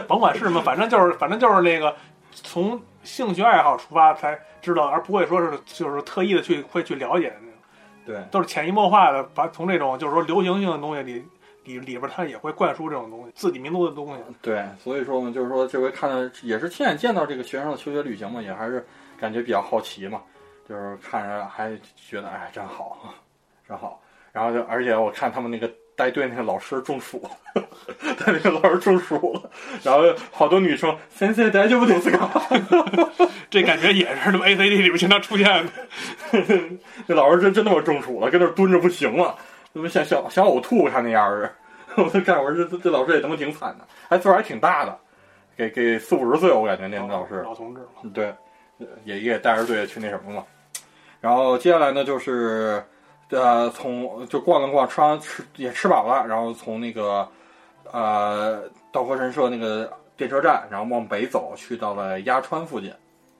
[0.06, 1.94] 甭管是什么，反正就是反正就是那个
[2.32, 7.54] 从兴趣爱好出发才知道，而不会说是就是特意的去会去了解的那种。
[8.06, 11.24] 对，都是潜移默化的把从这种就是说流行性的东西里
[11.64, 14.22] 里里边，它也会灌输这种东西，自己民族的东西。
[14.40, 18.86] 对，所以说呢，就是说这回看到也是亲眼见到这个学生的求学旅行嘛，也还是
[19.18, 20.22] 感觉比较好奇嘛，
[20.68, 22.98] 就是看着还觉得哎真好，
[23.68, 24.00] 真好。
[24.32, 25.70] 然后就而且我看他们那个。
[25.98, 27.20] 带队那个老师中暑，
[27.52, 29.50] 带那个老师中暑了，
[29.82, 35.72] 然后好多女生先生带就不得这个， 这感觉也是那么 A C D 里面经常出现的。
[37.08, 39.34] 那老师真真他妈中暑了，跟那蹲着不行了，
[39.72, 41.52] 怎么想想想呕吐，他那样儿。
[41.96, 44.96] 我看我说这这老师也他妈挺惨的，还岁数还挺大的，
[45.56, 47.80] 给给四五十岁，我感觉那老师老同志
[48.14, 48.32] 对，
[49.04, 50.44] 也也带着队去那什么嘛。
[51.20, 52.80] 然后接下来呢就是，
[53.30, 57.28] 呃，从就逛了逛，吃完吃也吃饱了，然后从那个
[57.92, 62.92] 呃稻荷神社那个电车站，然后往北走，去到了鸭川附近，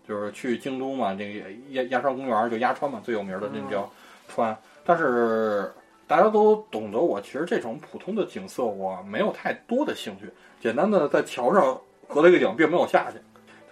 [0.07, 3.90] 就是去京都嘛，这个鸭鸭川公园就鸭川嘛，最有名的那叫
[4.29, 4.57] 川。
[4.85, 5.72] 但是
[6.07, 13.18] 大家都懂得我，其实这种普通的景色我没有太多的兴趣，简单的在桥上合了一个影，并没有下去，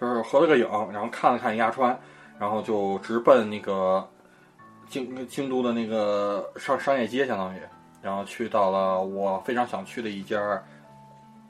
[0.01, 1.97] 就是合了个影，然后看了看鸭川，
[2.39, 4.07] 然后就直奔那个
[4.89, 7.59] 京京都的那个商商业街，相当于，
[8.01, 10.39] 然后去到了我非常想去的一家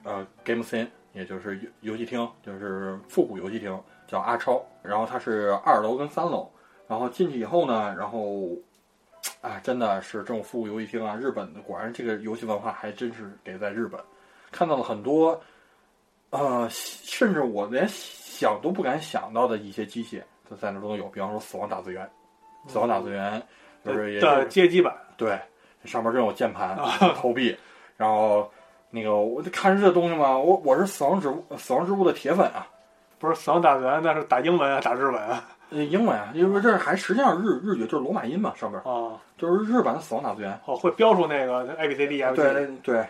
[0.04, 4.64] 呃，Game s i n 也就是游游戏厅，就是复古游戏厅，叫阿超。
[4.84, 6.50] 然后它是二楼跟三楼，
[6.88, 8.48] 然后进去以后呢，然后，
[9.42, 14.00] 啊，真的是这种复古游戏厅啊，日本的果然这个游戏文化还真是得在日本，
[14.52, 15.40] 看到了很多，
[16.30, 22.10] 呃，甚至我连想都不敢想到的一些机械，都在那都有，比方说死亡打字员，
[22.68, 23.42] 死亡打字员
[23.84, 25.40] 就是也就的街机版，对，
[25.86, 26.78] 上面真有键盘、
[27.16, 27.58] 投币，
[27.96, 28.52] 然后
[28.90, 32.68] 那个我就看这东西嘛，我我是死亡之物死亡之物的铁粉啊，
[33.18, 35.44] 不是死亡打字员，那是打英文啊，打日文啊。
[35.70, 40.58] 呃英文啊，因为这还实际上日日语就是罗马音嘛，上边啊，就是日版的死亡打字员。
[40.64, 42.36] 哦，会标出那个 A B C D G。
[42.36, 43.06] 对对，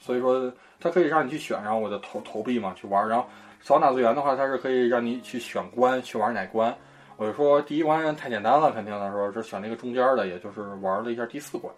[0.00, 3.08] 所以说它可以让你去选，然后我就投投币嘛去玩。
[3.08, 3.24] 然后
[3.60, 6.76] 死亡打字员的话，它是可以让你去选关，去玩哪关。
[7.22, 11.72] 我就说第一关太简单了，肯定的说，只选了一个中间的，也就是玩了一下第四关。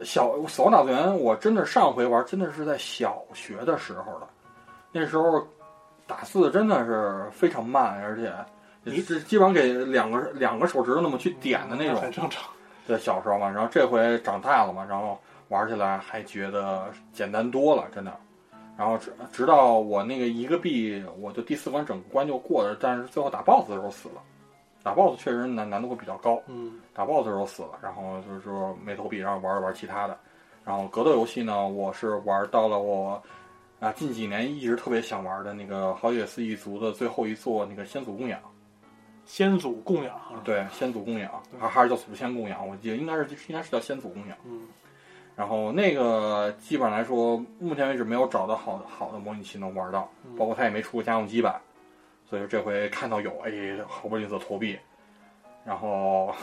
[0.00, 4.28] 小死亡打字员，我真的上回玩真的是在小学的时候了，
[4.90, 5.46] 那时候
[6.04, 8.32] 打字真的是非常慢，而且
[8.82, 12.00] 你这基本上给两个两个手指头那么去点的那种。
[12.00, 12.50] 很正常。
[12.84, 18.12] 对，小时候嘛，然后这回长大了嘛，然后玩起来还觉得简单多了，真的。
[18.76, 24.22] 然后直直到我那个一个币，我就第四关整个关就过了，但是最后打 BOSS 的时候死了。
[24.88, 30.18] 打 BOSS 确实难难度会比较高，嗯，打 BOSS 的时候死了，然后就是说没投币，然后玩一玩其他的。
[30.64, 33.22] 然后格斗游戏呢，我是玩到了我
[33.80, 38.40] 啊近几年一直特别想玩的那个好野寺一族的最后一座那个先祖供养。
[39.24, 40.18] 先祖供养。
[40.42, 44.36] 对，先祖供养，还还是叫祖先供养，我记得应该是应该是叫先祖供养。
[44.44, 44.62] 嗯，
[45.36, 51.60] 然后那个基本上来说，目前为止没有找到好的好的模拟器能玩到，嗯包括它也没出过家用机版，
[52.28, 53.50] 所以这回看到有，哎，
[53.88, 54.78] 好不吝啬投币，
[55.64, 56.34] 然后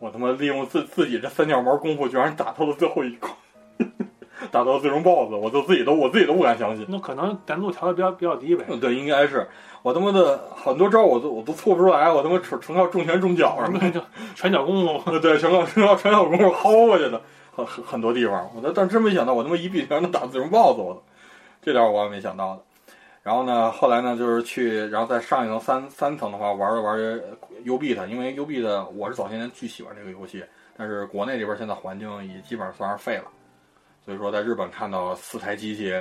[0.00, 3.32] 我他妈利用自自己这三脚猫功夫，居然打到了最后一关，
[4.50, 6.84] 打到最终 BOSS，我就自己都我自己都不敢相信。
[6.88, 8.64] 那可能难度调的比较比较低呗。
[8.68, 9.48] 嗯，对，应该是
[9.82, 13.88] 我他妈的很多招我都我都错不出来，我他妈纯纯靠重拳重脚什么的。
[13.90, 14.00] 就
[14.34, 15.18] 拳脚功夫。
[15.20, 17.22] 对，全靠全靠拳脚功夫薅过去的，
[17.54, 21.02] 很很很多地方，我都但真没想到，我他妈一币全能打最终 BOSS，我操，
[21.62, 22.62] 这点我也没想到的。
[23.22, 26.98] 然后呢，后来呢，就是去，然后再上一层三三层的话，玩了玩
[27.64, 30.42] U B 的，因为 U B 的我是早些年巨喜欢这个游戏，
[30.76, 33.24] 但是国内这边现在环境也基本上算是废了，
[34.02, 35.94] 所以说在日本看到四台机器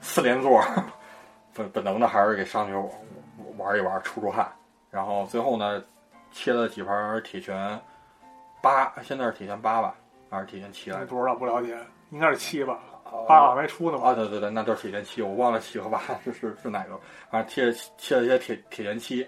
[0.00, 0.62] 四连座，
[1.52, 2.72] 本本能的还是给上去
[3.56, 4.50] 玩一玩出出汗，
[4.88, 5.82] 然后最后呢
[6.30, 7.76] 切了几盘铁拳
[8.62, 9.96] 八，现在是铁拳八吧，
[10.30, 11.04] 还是铁拳七来？
[11.04, 11.76] 不知道不了解，
[12.10, 12.78] 应该是七吧，
[13.28, 16.98] 八没出呢啊，对对对，那就是铁拳七，我忘了七和八是是是哪个，
[17.30, 19.26] 反正贴贴了一些铁铁拳七，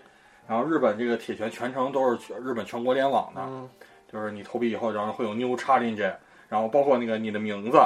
[0.49, 3.69] 然后日本这个铁拳全程都是全日本全国联网的，嗯，
[4.13, 6.13] 就是你投币以后，然后会有 new challenge，
[6.49, 7.79] 然后包括那个你的名字，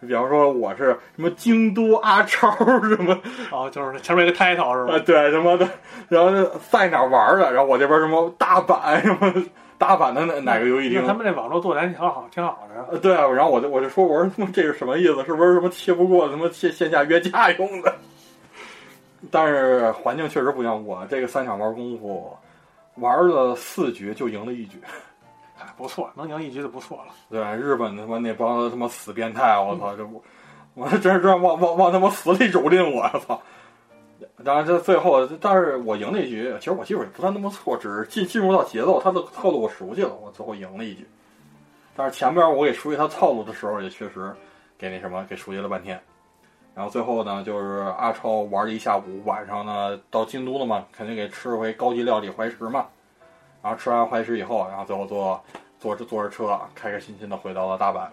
[0.00, 2.50] 比方说我是什么京都阿超
[2.88, 3.18] 什么
[3.50, 5.04] 哦，就是前面一个 title 是啊，吧？
[5.06, 5.68] 对什么的，
[6.08, 9.32] 然后是在哪玩的，然后我这边什么大阪什么
[9.84, 12.86] 大阪的哪哪个游戏厅那，他们那网络做的还挺好，挺好的。
[12.90, 15.24] 呃，对啊，然后我就我就说，我说他妈这是什么意思？
[15.24, 17.94] 是不是什么切不过什么线线下约架用的？
[19.30, 22.36] 但是环境确实不一样，我这个三场玩功夫，
[22.96, 24.80] 玩了四局就赢了一局。
[25.58, 27.12] 哎， 不错，能赢一局就不错了。
[27.30, 30.22] 对，日本他妈那帮他妈死变态，我操，这不，
[30.74, 33.40] 我真是真往往往他妈死里蹂躏我，操！
[34.44, 41.06] 当然，这最后，但是我赢了一局，其实我技术也不算那么错，只是进进入到节奏，他的套路我熟悉了，我最后赢了一局。
[41.96, 44.34] 但是前边我给熟悉他套路的时候，也确实
[44.76, 46.00] 给那什么给熟悉了半天。
[46.74, 52.86] 然后最后呢，就是阿超玩了一下午，晚上呢到京都了嘛，肯定给吃回高级料理怀石嘛。
[53.62, 55.40] 然后吃完怀石以后，然后最后坐
[55.78, 58.08] 坐着坐着车，开开心心的回到了大阪。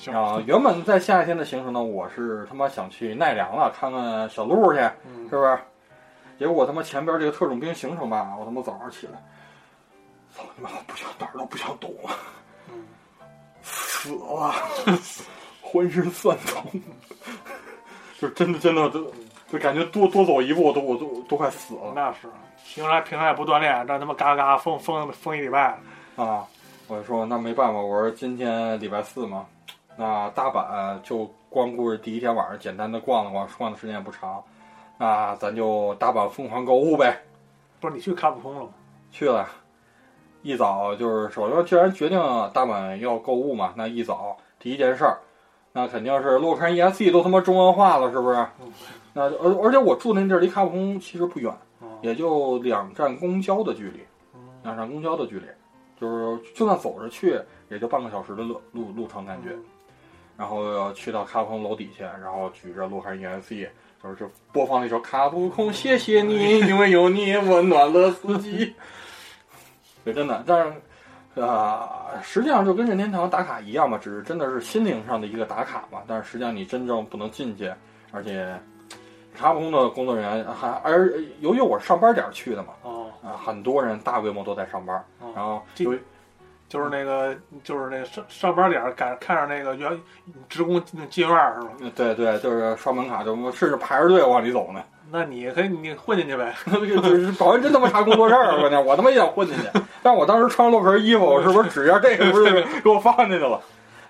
[0.00, 5.58] 行然后原本在下一天的行程呢，我是他妈想去奈良了，看看小鹿去，嗯是，不是？
[6.38, 9.12] 结果我他妈前边这个特种兵行程吧，我他妈早上起来，
[10.34, 12.10] 操你妈，我不想哪儿都不想动了，
[12.70, 12.86] 嗯
[13.62, 14.54] 死了，
[15.60, 16.80] 浑身酸痛，
[18.20, 19.12] 就真的真的就
[19.50, 21.92] 就感觉多多走一步我都我都都快死了。
[21.94, 22.28] 那是
[22.74, 25.76] 平常平常也不锻炼，让他妈嘎嘎疯疯疯一礼拜。
[26.16, 26.46] 啊，
[26.86, 29.44] 我就说那没办法，我说今天礼拜四嘛，
[30.00, 34.40] 那大阪就光顾着第一天晚上简单的逛了逛，逛的时间也不长，
[34.96, 37.20] 那咱就大阪疯狂购物呗。
[37.80, 38.68] 不是你去卡普空了吗？
[39.10, 39.48] 去了，
[40.42, 42.16] 一早就是首先既然决定
[42.54, 45.18] 大阪要购物嘛，那一早第一件事儿，
[45.72, 48.38] 那肯定是洛克人 ESC 都他妈中文化了，是不是？
[48.62, 48.72] 嗯
[49.14, 54.00] 那而而且我住那地儿离卡普空其实不远，哦也就两站公交的距离，
[54.34, 55.46] 嗯两站公交的距离，
[56.00, 59.48] 就是就算走着去也就半个小时的路路路程感觉。
[59.50, 59.64] 嗯
[60.38, 63.68] 然后要去到卡普空楼底下，然后举着洛克人 ESC，
[64.00, 68.72] 就是就播放那首《卡布空》，谢谢你，因为有你温暖了四季。
[70.04, 70.72] 对，真的，但是，
[71.34, 71.88] 呃，
[72.22, 76.02] 实际上就跟任天堂打卡一样嘛，只是真的是心灵上的一个打卡嘛。
[76.06, 77.68] 但是实际上你真正不能进去，
[78.12, 78.56] 而且
[79.34, 86.00] 卡普空的工作人员还而由于我是上班点儿去的嘛，哦，啊、很多人大规模都在上班，哦然后这由于
[86.68, 89.90] 就是那个就是那上上班点儿赶看上那个原
[90.48, 91.92] 职工那进院儿是吧？
[91.94, 94.82] 对对，就是刷门卡，就甚至排着队往里走呢。
[95.10, 96.54] 那你可以你混进去呗。
[96.68, 99.62] 就是保安真他妈查工作证儿，关键我他妈也想混进去。
[100.02, 103.58] 但我当时穿洛克人衣服，我是不是指着这个不是给我放进去了？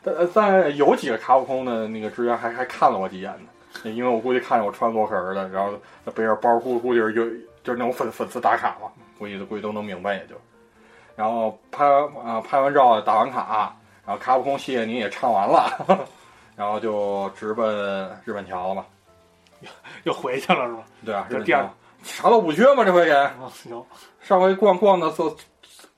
[0.02, 5.72] 但但有几个查不空的那个职员还还看了我几眼呢，因为我估计看见我穿洛克人的，然后
[6.12, 7.24] 背着包估估计是有
[7.62, 10.34] 就是那种粉粉丝打卡嘛，估计估计都能明白也就。
[11.18, 13.74] 然后拍啊、拍完照打完卡，
[14.06, 16.06] 然后卡普空谢谢你也唱完了，
[16.54, 18.86] 然后就直奔日本桥了嘛。
[20.04, 20.84] 又回去了是吧？
[21.04, 21.70] 对啊，日本这第二桥
[22.04, 23.10] 啥都不缺嘛，这回给。
[23.12, 23.84] 啊， 行，
[24.20, 25.36] 上回逛逛的走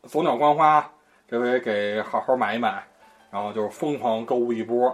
[0.05, 0.91] 走鸟观花，
[1.29, 2.83] 这回给好好买一买，
[3.31, 4.85] 然后就是疯狂购物一波，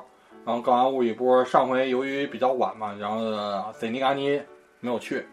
[0.45, 1.45] 然后购完物一波。
[1.45, 4.43] 上回由于比较晚嘛，然后呃塞尼嘎尼
[4.81, 5.25] 没有去，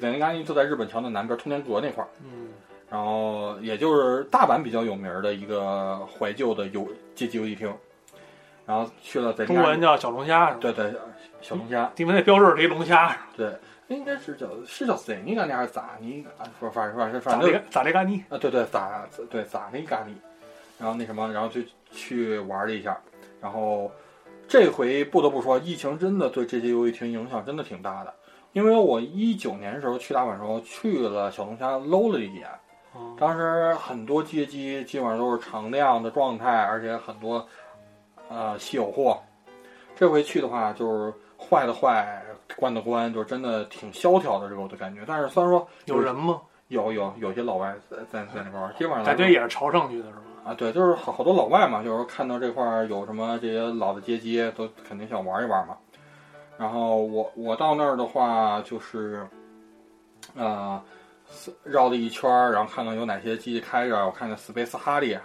[0.00, 2.39] 塞尼嘎尼就在日本桥的南边通天阁那块儿，嗯，
[2.90, 7.72] 然后也就是大阪比较有名的一个怀旧的游街机游戏厅，
[8.66, 10.52] 然后去了塞尼嘎尼，中文叫小龙虾？
[10.54, 10.92] 对对
[11.40, 16.26] 小龙虾，因为那标志是一龙虾，对，应该是叫是叫塞尼嘎尼还是咋尼？
[16.36, 18.24] 啊，反正反正反正咋这个咋这个尼？
[18.28, 20.12] 啊，对对，咋对咋那咖喱，
[20.76, 21.60] 然后那什么，然后就
[21.92, 23.00] 去玩了一下，
[23.40, 23.88] 然后
[24.48, 28.12] 这回不得不说，疫情真的对这些游戏厅影响真的挺大的，
[28.52, 32.58] 因为我一九年的时候去大阪的时候去了小龙虾搂了一眼，嗯
[33.18, 37.46] 当时很多街机基本上都是常亮的状态，而且很多
[38.28, 39.18] 呃稀有货，
[39.94, 42.22] 这回去的话就是坏的坏，
[42.56, 46.40] 关的关，就真的挺萧条的这个我的感觉，但是虽然说有人吗？
[46.68, 50.22] 有有有些老外在在在那边玩，基本上感觉也是朝圣去的是吧？
[50.44, 55.76] 啊，对，就是好好多老外嘛，就是看到这块儿有什么这些老的街机，都肯定想玩一玩嘛。
[56.56, 59.26] 然后我我到那儿的话，就是，
[60.36, 60.80] 呃，
[61.64, 65.18] 绕了一圈儿，然后看看有哪些机器开着，我看见 Space Hardy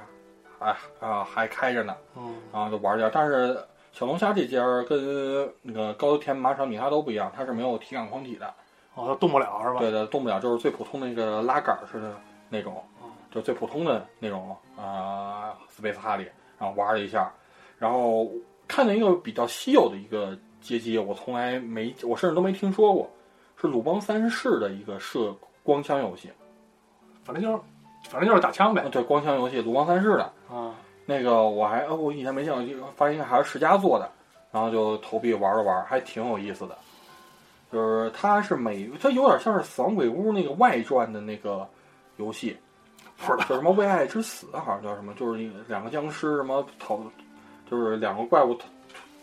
[0.60, 3.10] 还啊还开着呢，嗯，然后就玩一下。
[3.12, 3.58] 但是
[3.92, 8.54] 小龙虾这家儿跟那个高田马场米哈都不一样，它是没有体感框体的。
[8.94, 9.80] 哦，它动不了是吧？
[9.80, 12.16] 对的，动不了，就是最普通的那个拉杆儿似的
[12.48, 17.30] 那种嗯，就最普通的那种啊、Space Hardy，然后玩了一下，
[17.78, 18.32] 然后
[18.68, 23.12] 看见一个比较稀有的一个街机，我从来没，我甚至都没听说过，
[23.60, 25.36] 是鲁邦三世的一个射
[25.66, 26.32] 光枪游戏，
[27.24, 27.60] 反正就是
[28.08, 28.90] 反正就是打枪呗啊，。
[28.92, 30.76] 对，光枪游戏，鲁邦三世的啊，
[31.08, 34.08] 那个我还，呃我以前没见过，发现还是世嘉做的，
[34.52, 36.78] 然后就投币玩了玩，还挺有意思的。
[37.72, 41.68] 就是它是美，它有点像是《死亡鬼屋》那个外传的那个
[42.18, 42.56] 游戏，
[43.18, 47.00] 不知道叫什么《为爱之死》，好像叫什么，就是两个僵尸什么逃，
[47.70, 48.56] 就是两个怪物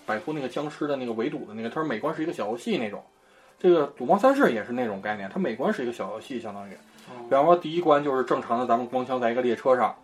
[0.05, 3.01] 摆脱那个僵尸的那个围堵的那个，它是美观是一个小游戏那种。
[3.63, 6.73] 这个《赌王三世》也是那种概念，它每关是一个小游戏，相当于。
[7.09, 9.95] 嗯比方说，第一关就是正常的咱们光枪在一个列车上，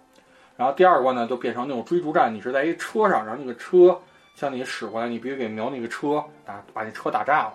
[0.56, 3.98] 然后第二关呢就变成那种追逐战，你是在一车上，然后那个车
[4.36, 7.54] 向你驶过来，你必须给瞄那个车，打把那车打炸了。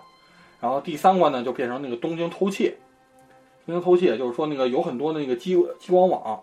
[0.60, 2.76] 然后第三关呢就变成那个东京偷窃，
[3.64, 6.42] 东京偷窃就是说那个有很多那个激激光网，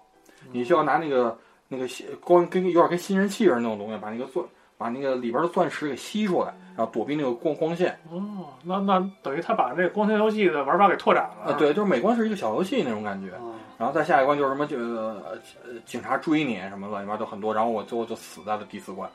[0.51, 1.37] 你需要拿那个
[1.67, 4.43] 那个吸光跟有点跟吸尘器似的那种东西，把那个钻
[4.77, 7.97] 把那个里边的钻石给吸出来，然后躲避那个光光线。
[8.09, 11.51] 哦，那那等于他把这个光线游戏的玩法给拓展了。
[11.51, 13.31] 啊，对，就是每关是一个小游戏那种感觉。
[13.41, 15.21] 嗯，然后再下一关就是什么，就呃
[15.63, 19.09] 呃警察追你什么乱七八糟很多，然后我最后就死在了第四关。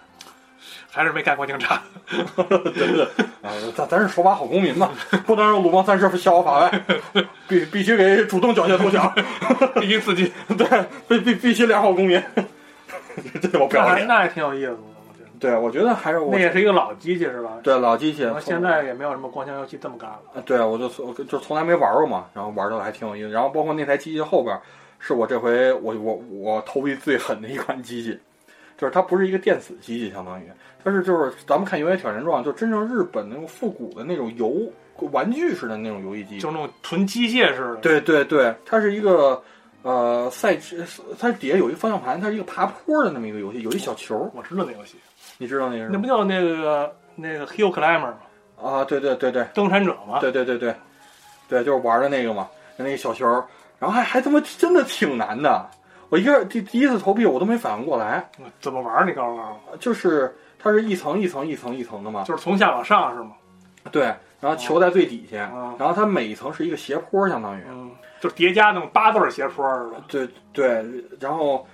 [0.90, 1.80] 还是没干过警察。
[2.36, 3.04] 对对，
[3.42, 4.90] 啊，咱咱是守法好公民嘛，
[5.26, 6.84] 不能让鲁邦三世逍遥法外，
[7.46, 9.12] 必必须给主动缴械投降，
[9.80, 12.20] 必须刺激，对，必必必须良好公民。
[13.40, 13.96] 这我不那要脸。
[13.96, 14.78] 还那也挺有意思的。
[15.46, 17.58] 对，我觉得还是我那也是一个老机器是吧？
[17.62, 20.20] 对老机器然后，现在也没有什么光枪游戏这么干了。
[20.34, 23.30] 呃对我就我就从来没玩过嘛，然后玩的还挺有意思。
[23.30, 24.58] 然后包括那台机器后边
[24.98, 28.18] 是我这回我我我投币最狠的一款机器，
[28.76, 30.44] 就是它不是一个电子机器，相当于
[30.82, 34.56] 它是就是咱们看《游戏挑战状》，就真正日本那种复古的那种游
[35.10, 37.76] 玩具式的那种游戏机，就那种纯机械式的。
[37.76, 39.42] 对对对，它是一个
[39.82, 40.84] 呃赛制，
[41.18, 44.96] 它底下有一个方向盘，它是一个爬坡的那么一个游戏，有一小球，我知道那游戏，
[45.38, 45.90] 你知道那个是？
[45.90, 48.14] 那不叫那个那个 Hill Climber 吗？
[48.62, 50.18] 啊，对对对对登山者嘛？
[50.20, 50.74] 对对对对，
[51.48, 53.26] 对，就是玩的那个嘛，那个小球，
[53.78, 55.68] 然后还还他妈真的挺难的。
[56.08, 58.26] 我一个第第一次投币我都没反应过来，
[58.60, 59.04] 怎么玩儿？
[59.04, 63.32] 你告诉我，就是它是一层一层一层一层的嘛，就是从下往上是吗？
[63.92, 64.04] 对，
[64.40, 70.02] 然后球在最底下，啊，然后它每一层是一个斜坡，相当于，嗯，就叠加那种八字儿斜坡似的。
[70.08, 70.84] 对对，
[71.20, 71.66] 然后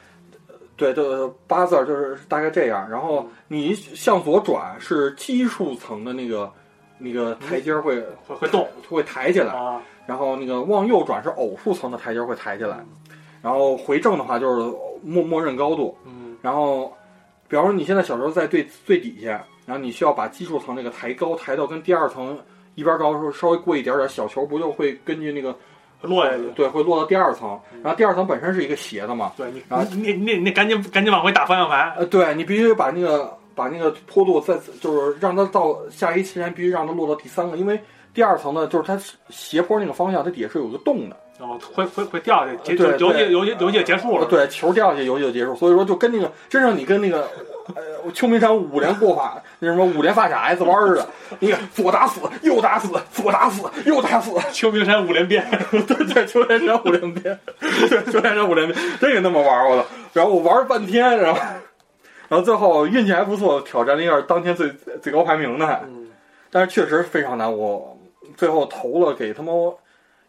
[0.77, 1.05] 对对
[1.47, 6.51] 八字儿就是大概这样，然后你向左转是奇数层的那个
[6.99, 12.85] 那个台阶儿会会会动会抬起来，啊，然后那个往右转是偶数层的台阶儿会抬起来，
[13.43, 16.37] 然后回正的话就是默默认高度，嗯。
[16.41, 16.93] 然后
[17.49, 22.37] 比方说你现在小时候在最最底下，然后你需要把奇数层那个抬高，抬到跟第二层
[22.75, 25.55] 一边高的时候稍微过一点点，小球不就会根据那个
[26.03, 26.45] 落下去。
[26.55, 31.93] 对会落到第二层，然后第二层本身是一个斜的嘛，对你然后你你你你赶紧赶紧往回打方向盘。
[31.97, 37.81] 呃，对你必须把那个把那个坡度再就是让它到下一期间必须让它落到第三个，因为
[38.15, 39.01] 第二层呢就是它
[39.31, 44.25] 斜坡那个方向，它底下是有个洞的，然后会会会掉下去，游戏游戏游戏结束了。
[44.25, 47.29] 呃对，球掉下去游戏就结束，所以说就跟那个真正你跟那个。
[47.75, 51.09] 呃，秋名山五连过法，那什么五连发卡 S 弯似的，
[51.41, 59.87] 你看左打死，右打死，左打死，右打死，秋名山五连鞭， 对对，秋名山五连鞭，对，秋名山五连鞭，这个那么玩儿我操！
[60.13, 61.41] 然后我玩了半天，然后，
[62.29, 64.71] 然后最后运气还不错，挑战了一下当天最
[65.01, 66.09] 最高排名的，嗯，
[66.51, 67.99] 但是确实非常难，我
[68.37, 69.53] 最后投了给他妈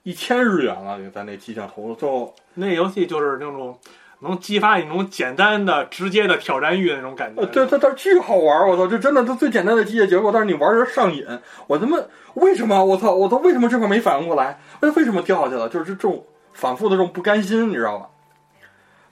[0.03, 3.77] 一千日元了，给在那机上投了，最后那游戏就是那种
[4.23, 7.45] 能激发你那种简单的、直接的挑战欲的那种感觉。
[7.47, 11.25] 对，它它巨好玩儿，我操，这真的它最简单的机械结构，但是你玩着上瘾，
[11.67, 11.97] 我他妈
[12.35, 14.59] 为什么我操我操为什么这块没反应过来？
[14.79, 15.69] 为为什么掉下去了？
[15.69, 18.05] 就是这种反复的这种不甘心，你知道吗？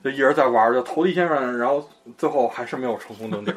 [0.02, 1.88] 就一直在玩儿，就投一千元，然后
[2.18, 3.54] 最后还是没有成功登顶。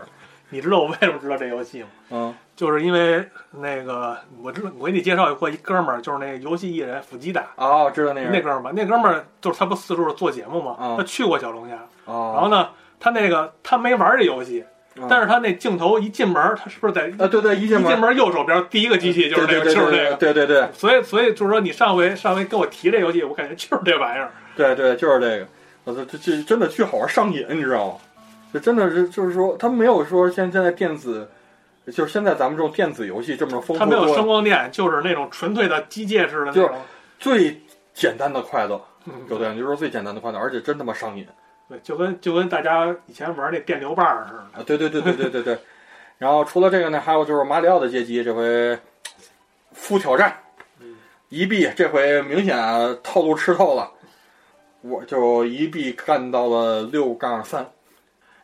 [0.50, 1.88] 你知道我为什么知道这游戏吗？
[2.12, 3.22] 嗯就是因为
[3.52, 7.42] 那个我知道我给你介绍过一哥们儿，就是那个游戏艺人伏吉达。
[7.58, 11.76] 啊，我知道那人那哥们儿，那哥们儿就是他不四处做节目嘛，啊他去过小龙虾，
[12.06, 14.64] 然啊后呢，他那个他没玩这游戏，
[15.10, 20.16] 但是是他那镜头一进门，他是不是在啊，对对，一一进门进门右手边第一个机器就是这个，就是这个。
[20.16, 24.32] 对对对所以，所以就是说，你上回上回跟我提这游戏，我感觉就是这玩意儿。
[24.56, 25.48] 对对，就是这个，
[25.84, 27.96] 我操，这这真的巨好玩，上瘾，你知道吗？
[28.56, 31.30] 这真的是就是说，他没有说现现在电子，
[31.88, 36.78] 就是现在咱们这种电子游戏这么丰富它没有声光电，就是那种纯粹的机械式的那就是种。
[37.20, 37.62] 最
[37.94, 39.54] 简单的快乐，嗯对不对？
[39.56, 41.28] 就是说最简单的快乐，而且真他妈上瘾
[41.68, 44.40] 对，就跟就跟大家以前玩那电流棒似的。
[44.40, 44.64] 啊！
[44.66, 45.58] 对对对对对对对。
[46.18, 48.80] 然后除了这个呢，还有就是马里奥的街机，这回
[49.74, 50.34] 副挑战
[50.80, 50.96] 嗯
[51.28, 52.56] 一币，这回明显
[53.04, 53.92] 套路吃透了，
[54.82, 57.68] 我就一币干到了六杠三，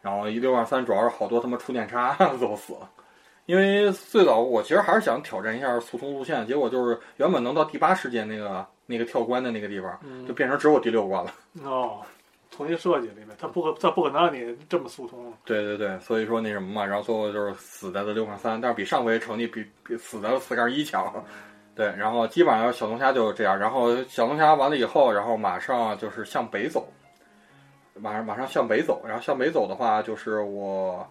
[0.01, 2.89] 然后一六二三主要是好多他妈触电叉 都死了。
[3.47, 11.33] 因为最早我其实还是想挑战一下速通路线，结果就是原本能到第八世界那个那个跳关的那个地方，嗯就变成只有第六关了。
[11.65, 12.01] 哦，
[12.51, 15.33] 重新设计了一遍，它不可他不可能让你这么速通。
[15.43, 21.11] 对对对，所以说那什么嘛，然后最后就是死在了六杠三，但是比上回成绩比比死在了四杠一强。
[21.75, 26.87] 对，然后基本上小龙虾就是这样，然后小龙虾完了以后，然后马上就是向北走，
[28.01, 31.07] 马上马上向北走，然后向北走的话，就是我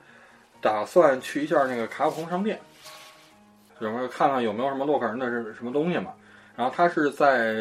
[0.61, 2.59] 打算去一下那个卡普空商店，
[3.78, 6.12] 有没有看看有没有什么洛克人的什什么东西嘛？
[6.57, 7.55] 然后它是在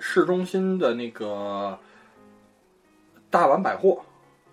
[0.00, 1.78] 市中心的那个
[3.30, 4.02] 大丸百货，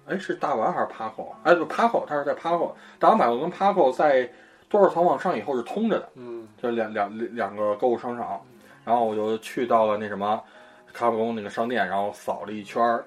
[0.07, 1.33] 哎，是大丸还是 Paco？
[1.43, 2.71] 哎，不，Paco，它是在 Paco。
[2.97, 4.31] 大丸百货跟 Paco 在
[4.69, 8.39] 多少层往上以后是通着的，嗯，就两两两个购物商场。
[8.85, 10.41] 然后我就去到了那什么
[10.93, 13.03] 卡普空那个商店，然后扫了一圈儿，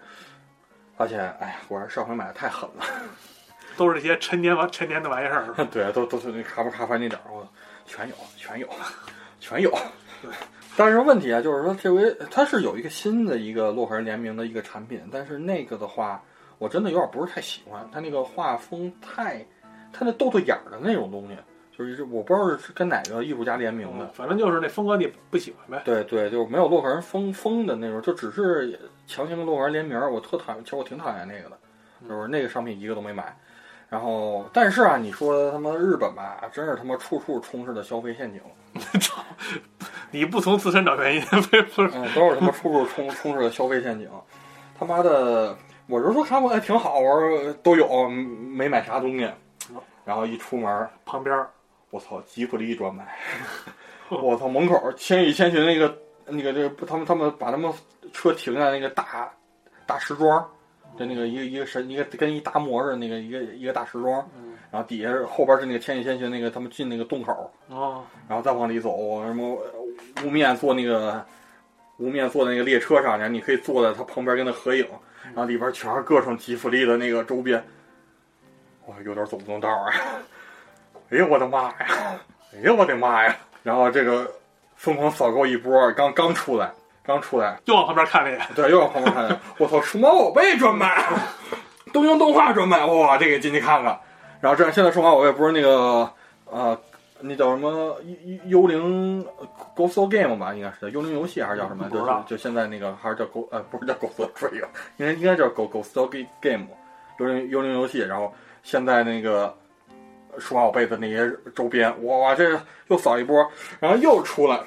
[1.02, 2.84] 发现，哎呀，果然上回买的太狠了。
[3.76, 5.52] 都是这些陈年玩陈年的玩意儿。
[5.72, 7.44] 对，都都是那咔吧咔吧那点儿，我
[7.84, 8.68] 全有，全有，
[9.40, 9.70] 全有。
[10.22, 10.30] 对
[10.76, 16.22] 但是问题啊，就是说这回它是有一个新的一个洛克人联名的一个产品，但是那个的话，
[16.58, 19.44] 我真的有点不是太喜欢，它那个画风太，
[19.92, 21.36] 它那豆豆眼儿的那种东西，
[21.88, 24.06] 就是我不知道是跟哪个艺术家联名的。
[24.14, 25.82] 反正就是那风格你不喜欢呗。
[25.84, 31.58] 对对，就是没有洛克人风风的那种，就只是强行跟洛克人联名，我特讨厌，其实我挺讨厌那个的，
[32.08, 33.36] 就是那个商品一个都没买。
[33.88, 38.40] 然后，但是啊，你说他妈日本吧，真是他妈处处充斥着消费陷阱，
[39.00, 39.22] 操！
[40.10, 41.90] 你不从自身找原因，非 不是？
[41.94, 44.08] 嗯，都是他妈处处充充斥着消费陷阱。
[44.78, 45.56] 他他妈的，
[45.86, 49.30] 我就说看过，哎，挺好玩，都有，没买啥东西。
[50.04, 51.46] 然后一出门，旁边，
[51.92, 53.06] 我操，吉普力专卖。
[54.08, 55.94] 我操，门口千与千寻那个
[56.26, 57.70] 那个这个，他们他们把他们
[58.14, 59.30] 车停在那个大
[59.84, 60.50] 大石桩，
[60.98, 64.26] 就那个一个一个神一个跟一大模似的那个一个一个大石桩，
[64.70, 69.58] 然后底下后边是那个千与千寻那个他们进那个洞口，哦，然后再往里走，什么
[70.24, 71.22] 屋面坐那个
[71.98, 74.86] 屋面坐那个列车上，然后你可以坐在他旁边跟他合影，
[75.24, 77.62] 然后里边全是各种吉普力的那个周边，
[78.86, 79.92] 哇，有点走不动道啊！
[81.12, 81.76] 哎呦我的妈呀！
[82.54, 83.36] 哎呦我的妈呀！
[83.62, 84.26] 然后这个
[84.76, 86.72] 疯狂扫购一波，刚刚出来，
[87.04, 89.38] 刚出来，又往旁边看了一眼，对，又往旁边看了眼。
[89.58, 91.04] 我操，数码宝贝专卖，
[91.92, 94.00] 东京动画专卖，哇，这个进去看看。
[94.40, 96.10] 然后这现在数码宝贝不是那个
[96.46, 96.80] 呃，
[97.20, 97.94] 那叫什么
[98.48, 99.26] 幽幽灵
[99.76, 100.54] Ghost Game 吧？
[100.54, 101.90] 应该是幽灵游戏还是叫什么？
[101.90, 105.92] 就是就现在那个还是叫 Go 呃，不是叫 Ghost Game，应该应该叫 Go Ghost
[106.40, 106.66] Game，
[107.18, 107.98] 幽灵幽灵游戏。
[107.98, 108.32] 然后
[108.62, 109.54] 现在那个。
[110.38, 113.46] 数码宝贝的那些周边，哇，这又扫一波，
[113.80, 114.58] 然后又出来，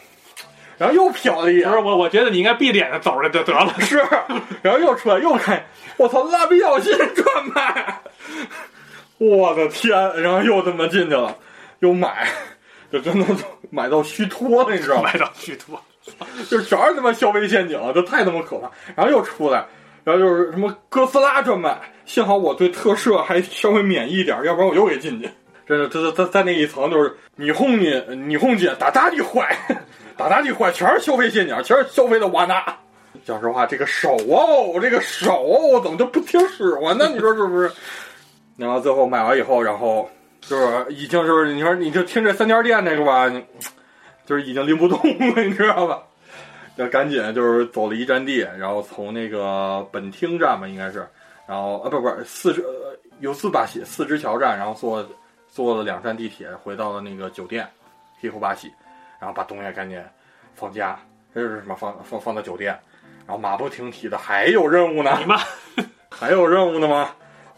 [0.77, 1.69] 然后又瞟了一眼。
[1.69, 3.73] 不是我，我觉得你应该闭着眼睛走着就得了。
[3.81, 3.97] 是，
[4.61, 5.65] 然后又出来，又看，
[5.97, 8.01] 我操，蜡笔小新专卖，
[9.17, 9.91] 我的天！
[10.21, 11.35] 然后又他妈进去了，
[11.79, 12.27] 又买，
[12.91, 13.25] 就真的
[13.69, 15.09] 买到虚脱了，你知道吗？
[15.11, 15.81] 买到虚脱，
[16.49, 18.69] 就全是他妈消费陷阱，这太他妈可怕。
[18.95, 19.65] 然后又出来，
[20.03, 25.29] 然后就是什么哥斯拉专卖，幸好我对特摄还稍微免疫一点，要不然我又给进去。
[25.67, 27.87] 真的，这在在那一层就是霓虹你
[28.31, 29.57] 霓虹姐打打的坏，
[30.15, 32.63] 打打的坏，全是消费陷阱，全是消费的瓦纳。
[33.25, 37.09] 讲实话，这个手哦，这个手哦，怎么就不听使唤呢？
[37.11, 37.71] 你说是不是？
[38.57, 40.07] 然后最后买完以后，然后
[40.41, 43.27] 就是已经就是你说你就听这三家店这个吧，
[44.27, 45.99] 就是已经拎不动了，你知道吧？
[46.75, 51.07] 要赶紧就是走了一站地，然后从那个本町站吧，应该是，
[51.47, 52.63] 然后啊不不四只
[53.19, 55.03] 有四把鞋四只桥站，然后坐。
[55.55, 57.65] 坐了两站地铁，回到了那个酒店，
[58.19, 58.69] 黑户巴喜，
[59.17, 60.03] 然后把东西赶紧
[60.53, 60.99] 放家，
[61.33, 61.73] 这是什么？
[61.73, 62.77] 放放放到酒店，
[63.25, 65.15] 然后马不停蹄的还有任务呢？
[65.17, 65.37] 你妈，
[66.11, 67.09] 还有任务呢吗？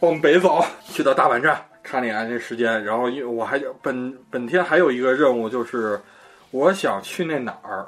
[0.02, 6.00] 往北走，去到大阪站，看了一眼这时间，然后因为我还本本天还有一个任务，就是
[6.52, 7.88] 我想去那哪儿，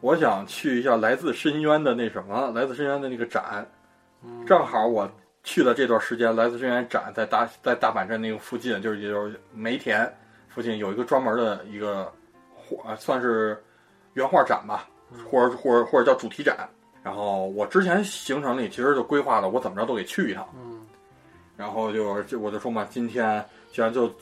[0.00, 3.64] 我想去一下来自深渊的那什么，来自深渊的那个展，
[4.44, 5.08] 正好我。
[5.46, 10.12] 去了这段时间，来自深渊展在大在大阪站那个附近，就是也就是梅田
[10.48, 12.12] 附近有一个专门的一个
[12.52, 13.56] 画，算是
[14.14, 14.88] 原画展吧，
[15.30, 16.68] 或者或者或者叫主题展。
[17.00, 20.46] 然后我之前行程里其实就规划了，我怎么着都得去一趟。
[20.56, 20.84] 嗯。
[21.56, 24.12] 然后就就我就说嘛，今天既然就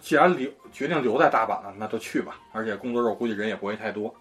[0.00, 2.36] 既然留决定留在大阪了，那就去吧。
[2.52, 4.14] 而且工作日我估计人也不会太多。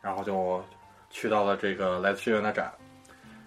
[0.00, 0.62] 然后就
[1.10, 2.72] 去到了这个来自深渊的展。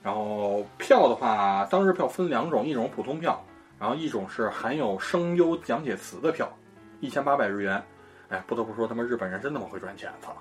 [0.04, 3.44] 然后票的话，当日票分两种，一种普通票，
[3.80, 6.52] 然后一种是含有声优讲解词的票，
[7.00, 7.82] 一千八百日元。
[8.30, 10.34] 哎，不得不说，他们日本人真他妈会赚钱，操！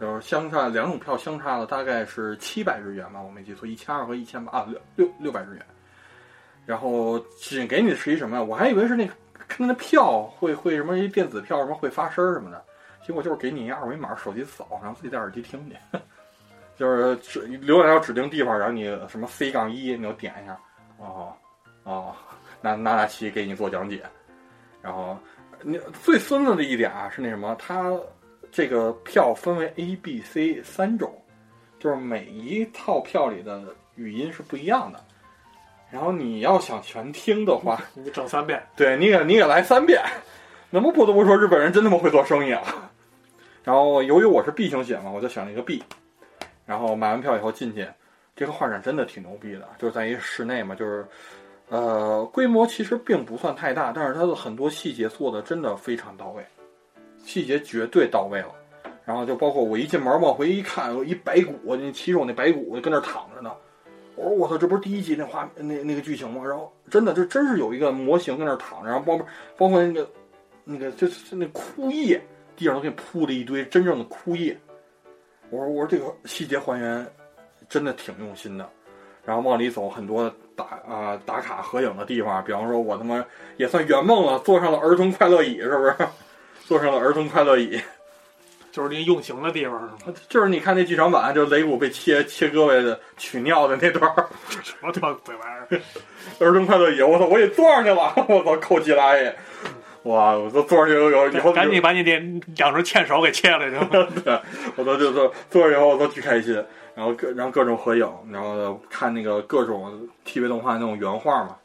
[0.00, 5.64] 就是相差两种票相差了大概是七百日元吧，我没记错，一千二和一千八啊，六六六百日元。
[6.66, 8.42] 然后仅给你的是一什么呀？
[8.42, 12.62] 我还以为是那看那票会会什么一电子票什么会发声什么的，
[13.06, 15.76] 结果就是给你一二维码，手机扫，然后自己戴耳机听去。
[16.76, 20.58] 就是指浏览到指定地方，然后你什么 C 杠一，你就点一下，
[20.98, 21.32] 哦
[21.84, 22.14] 哦，
[22.60, 24.02] 拿拿拿七给你做讲解。
[24.82, 25.16] 然后
[25.62, 27.92] 你最孙子的一点啊是那什么，它
[28.50, 31.14] 这个票分为 A、B、C 三种，
[31.78, 33.62] 就是每一套票里的
[33.94, 35.02] 语音是不一样的。
[35.90, 40.02] 然后你要想全听的话，你整三遍，对你给你给来三遍。
[40.70, 42.62] 那么不得不说，日本人真他妈会做生意啊。
[43.62, 45.82] 然后由于我是 B 型血嘛，我就选了一个 B。
[46.66, 47.86] 然后买完票以后进去，
[48.34, 51.06] 这个画展真的挺牛逼的，就是在一室内嘛，就是，
[51.68, 56.44] 呃，规模其实并不算太大，但是它的很多细节做的真的非常到位，
[57.24, 58.54] 细节绝对到位了。
[59.04, 63.52] 然后就包括我一进门往回一看，有一白骨，那骑手那白骨跟那躺着呢。
[64.16, 66.42] 我说我操，这不是第一集那画那那个剧情吗？
[66.42, 69.26] 然后真的就真是有一个模型跟那躺着，然后包括
[69.58, 70.08] 包括那个
[70.64, 72.18] 那个就是那枯叶，
[72.56, 74.58] 地上都给你铺了一堆真正的枯叶。
[75.54, 77.06] 我说我说这个细节还原
[77.68, 78.68] 真的挺用心的，
[79.24, 83.24] 然后往里走很多打啊打卡合影的地方，比方说我他妈
[83.56, 85.94] 也算圆梦了，坐上了儿童快乐椅，是不是？
[86.66, 87.80] 坐上了儿童快乐椅，
[88.72, 90.16] 就是那用刑的地方是吗？
[90.28, 94.26] 就是你看那剧场版，就肋骨被切切胳膊的取尿的那段儿，
[94.62, 95.80] 什么他妈鬼玩意儿？
[96.40, 99.36] 儿童快乐椅，我操，我也坐上去了， 我操，扣鸡拉耶！
[100.04, 100.32] 哇！
[100.36, 102.18] 我都坐上去以后，赶紧把你的
[102.56, 104.20] 两只欠手给切了，就。
[104.22, 104.40] 对，
[104.76, 106.54] 我都就坐坐上以后，我都巨开心。
[106.94, 111.56] 然后各然后各种合影，然后看那个各种 TV 动画那种原画嘛，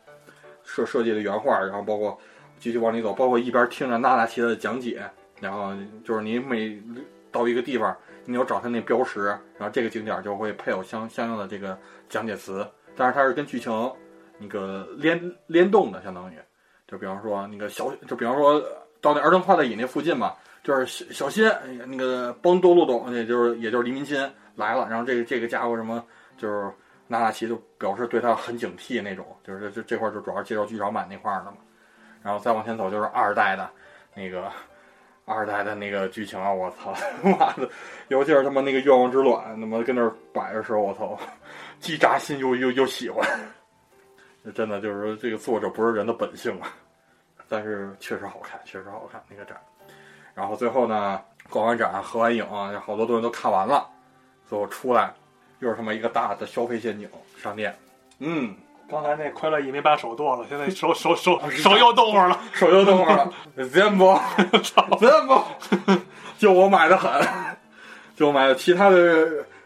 [0.63, 2.19] 设设计的原画，然后包括
[2.57, 5.03] 继续往里走，包括一边听着娜娜奇的讲解，
[5.39, 5.71] 然后
[6.03, 6.81] 就是你每
[7.31, 11.77] 到一个地方，你要找他那标识，然后这个景点就会配有相相应的这个
[12.09, 12.65] 讲解词，
[12.95, 13.91] 但是它是跟剧情
[14.39, 16.35] 那个联联动的，相当于，
[16.89, 18.59] 就比方说那个小，就比方说
[18.99, 20.33] 到那儿童快乐椅那附近嘛，
[20.63, 21.47] 就是小小新
[21.85, 24.17] 那个帮多路东，也就是也就是黎明亲
[24.55, 26.03] 来了，然后这个这个家伙什么
[26.37, 26.71] 就是
[27.07, 31.57] 娜娜奇就表示对他很警惕那种，就是这这这块就主要介绍剧场版那块的嘛，
[32.23, 33.69] 然后再往前走就是二代的
[34.15, 34.51] 那个
[35.25, 37.69] 二代的那个剧情啊，我操他 妈的，
[38.07, 41.17] 尤其是他妈那个愿望之卵，他妈跟那儿摆的时候，我操，
[41.79, 43.23] 既扎心又又又喜欢，
[44.43, 46.67] 这真的就是说这个作者不是人的本性啊，
[47.47, 49.57] 但是确实好看，确实好看那个展。
[50.33, 52.45] 然后最后呢，逛完展、合完影，
[52.81, 53.85] 好多东西都看完了，
[54.47, 55.13] 最后出来
[55.59, 57.77] 又是他妈一个大的消费陷阱商店，
[58.19, 58.55] 嗯，
[58.89, 63.33] 刚才那快乐椅没把手剁了，现在手手手手又动会儿了，手又动会儿了，
[63.67, 64.17] 真不，
[64.97, 65.43] 真不，
[66.37, 67.21] 就我买的很，
[68.15, 68.97] 就我买的，其他的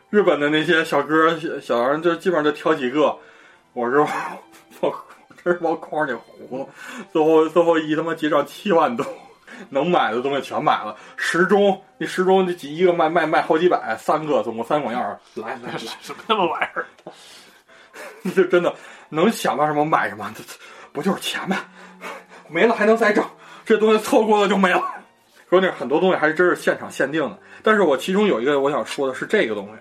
[0.09, 3.15] 日本的那些小哥小小人就基本上就挑几个，
[3.73, 4.03] 我是
[4.87, 6.69] 我真是往筐里糊，
[7.11, 9.05] 最后最后一他妈结账七万多。
[9.69, 16.85] 能买的东西全买了，时钟那时钟这几一个卖卖卖好几百，三个总共三管样儿，来来来，什么他妈玩意儿？
[18.35, 18.73] 就真的
[19.09, 20.43] 能想到什么买什么，这
[20.91, 21.57] 不就是钱吗？
[22.49, 23.23] 没了还能再挣，
[23.63, 24.81] 这东西错过了就没了。
[25.51, 29.73] 说那很多东西还是真是现场限定的，但是我其中有一个我想说的是这个东西，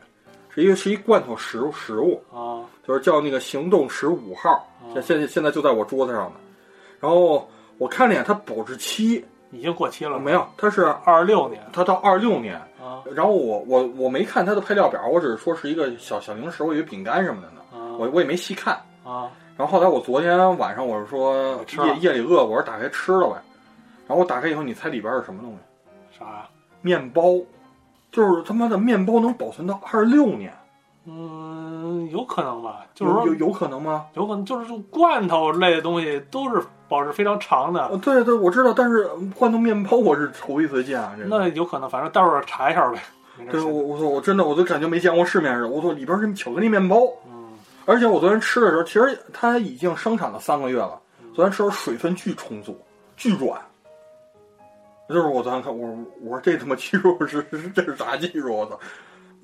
[0.55, 6.37] 是一个是一罐头食物食物啊，就是叫那个行动十五号，现现现在就在我桌子上呢。
[7.01, 7.49] 然后
[7.79, 9.25] 我看了眼它保质期。
[9.55, 13.05] 已经过期了，没有，它是二六年，它到二六年啊。
[13.15, 17.61] 然后我我我没看它的配料表，我只是说是一个小小零食，我以为饼干什么的呢，
[17.99, 18.75] 我我也没细看
[19.05, 19.31] 啊。
[19.55, 23.37] 然后后来我昨天晚上我是说夜夜里饿，我说打开吃了呗。
[24.07, 26.19] 然后我打开以后，你猜里边是什么东西？
[26.19, 26.49] 啥呀？
[26.81, 27.35] 面包，
[28.13, 30.53] 就是他妈的面包能保存到二十六年。
[31.05, 34.07] 嗯，有可能吧，就是说有有可能吗？
[34.15, 37.91] 有可能，就是罐头类的东西都是保质非常长的。
[37.99, 41.17] 对对，我知道，但是罐头面包我是头一次见啊。
[41.27, 43.03] 那有可能，反正待会儿查一下呗。
[43.51, 45.69] 对，我我说我真的我都感觉没见过世面似的。
[45.69, 47.49] 我说里边是巧克力面包，嗯，
[47.85, 51.01] 而且我昨天吃的时候，其实它已经生产了三个月了。
[51.35, 52.79] 昨天吃的水分巨充足，
[53.17, 53.61] 巨软。
[55.13, 55.89] 就是我昨天看，我
[56.23, 57.45] 我说这他妈技术是
[57.75, 58.57] 这是啥技术？
[58.57, 58.79] 我操！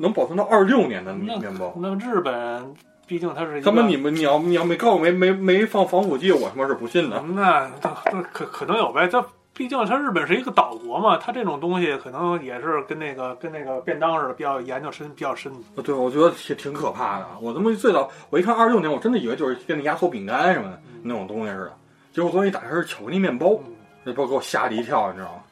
[0.00, 1.74] 能保存到二六年的面包？
[1.76, 2.74] 那日本
[3.06, 7.20] 毕竟它是他妈你们你要你要没告诉我没没没放防腐剂，我他妈是不信的。
[7.20, 9.08] 那那可可能有呗？
[9.08, 15.50] 它毕竟它日本是一个岛国嘛，它这种东西可能也是跟那个跟那个便当似的，比较研究深比较深。
[15.82, 17.26] 对，我觉得挺挺可怕的。
[17.40, 21.72] 我他妈最早我一看二六年，我真的以为就是跟那压缩饼干什么的那种东西似的。
[22.12, 23.58] 结果昨天一打开是巧克力面包，
[24.04, 25.42] 那包给我吓了一跳，你知道吗？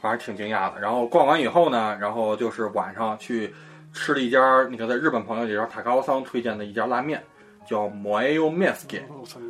[0.00, 0.80] 反正挺惊讶的。
[0.80, 3.54] 然后逛完以后呢，然后就是晚上去。
[3.92, 4.38] 吃了一家，
[4.70, 7.20] 那个在日本朋友里边塔高桑推荐的一家拉面，
[7.66, 9.02] 叫 Moyo Meski。
[9.08, 9.40] 我操，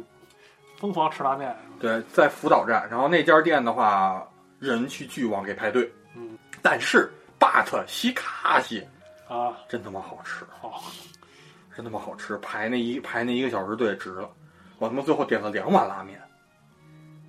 [0.78, 1.55] 疯狂吃拉面。
[1.78, 2.88] 对，在福岛站。
[2.90, 4.26] 然后那家店的话，
[4.59, 5.92] 人去巨旺给排队。
[6.16, 6.38] 嗯。
[6.62, 8.82] 但是，but 西卡西
[9.28, 10.82] 啊，真他妈好吃，好，
[11.76, 12.38] 真他妈好吃。
[12.38, 14.30] 排那一排那一个小时队值了。
[14.78, 16.18] 我他妈最后点了两碗拉面，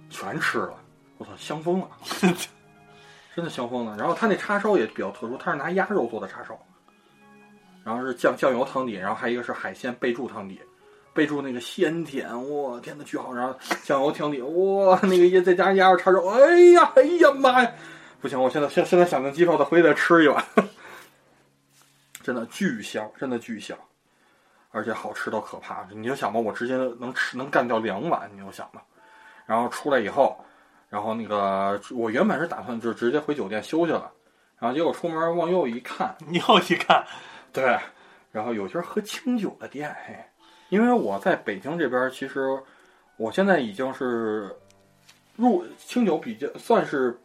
[0.10, 0.76] 全吃了。
[1.18, 1.90] 我操，香疯了，
[3.36, 3.96] 真的香疯了。
[3.98, 6.60] 然后他那叉烧也比较特殊，他是拿鸭肉做的叉烧。
[7.84, 10.62] 然后是酱酱油汤底，然后还有一个是海鲜备注汤底，
[11.16, 13.34] 备注那个鲜甜，我天呐，巨好！
[13.34, 17.72] 然后酱油汤底，哇，那个也再加上鸭肉叉烧，哎呀，哎呀妈呀，
[18.22, 20.46] 不行，我现在现现在想着机票再回去再吃一碗，
[22.22, 23.76] 真的巨香，真的巨香，
[24.70, 25.84] 而且好吃到可怕。
[25.92, 28.84] 你就想吧，我直接能吃能干掉两碗，你就想吧。
[29.48, 30.40] 然后出来以后，
[30.92, 34.12] 然后那个我原本是打算就直接回酒店休息了，
[34.60, 37.02] 然后结果出门往右一看，又一看。
[37.54, 37.80] 对，
[38.30, 40.14] 然后有家喝清酒的店，嘿，
[40.68, 42.62] 因为我在北京这边，其实
[43.16, 44.54] 我现在已经是
[45.38, 47.18] 入清酒比较算是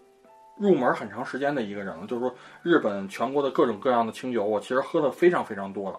[0.57, 2.07] 入门很长时间的一个人了。
[2.07, 5.99] 就是说，日本全国的各种各样的清酒，我其实喝的非常非常多了。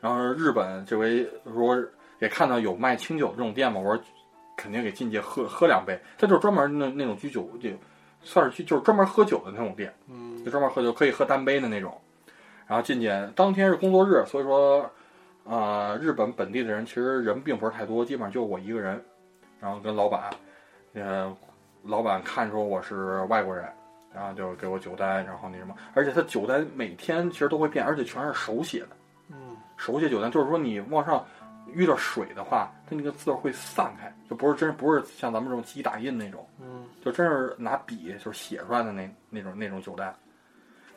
[0.00, 1.80] 然后日本这回说
[2.18, 4.04] 也看到有卖清酒这种店嘛，我说
[4.56, 5.98] 肯定给进去喝喝两杯。
[6.18, 7.70] 他就是专门那那种居酒，就
[8.22, 11.96] 算是居就是专门喝酒的那种店，嗯，就专门喝酒可以喝单杯的那种。
[12.66, 14.90] 然后进去当天是工作日，所以说，
[15.44, 19.00] 呃，日本本地的人其实人并不是太多，基本上就我一个人。
[19.58, 20.30] 然后跟老板，
[20.92, 21.34] 呃，
[21.82, 23.64] 老板看出我是外国人，
[24.14, 28.88] 然后就给我酒单，然后那什么，而且他酒单每天其实都会变，而且全是手写的，
[29.30, 31.24] 嗯，手写酒单，就是说你往上
[31.72, 40.14] 遇到水的话，它那个字会散开，就不是真不是像咱们这种机打印那种，嗯，就真是拿笔就是写出来的那那种那种酒单。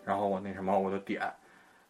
[0.06, 1.22] 然后我那什么我就点，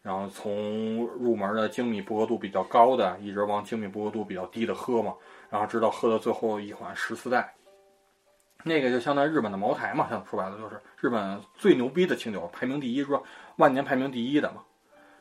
[0.02, 5.14] 然后从入门的精米不合度比较高的，一直往精米不合度比较低的喝嘛，
[5.48, 7.54] 然后直到喝到最后一款十四代。
[8.62, 13.22] 那个就相当于日本的茅台嘛，像说白了就是日本最牛逼的清酒，排名第一，说
[13.56, 14.62] 万年排名第一的嘛。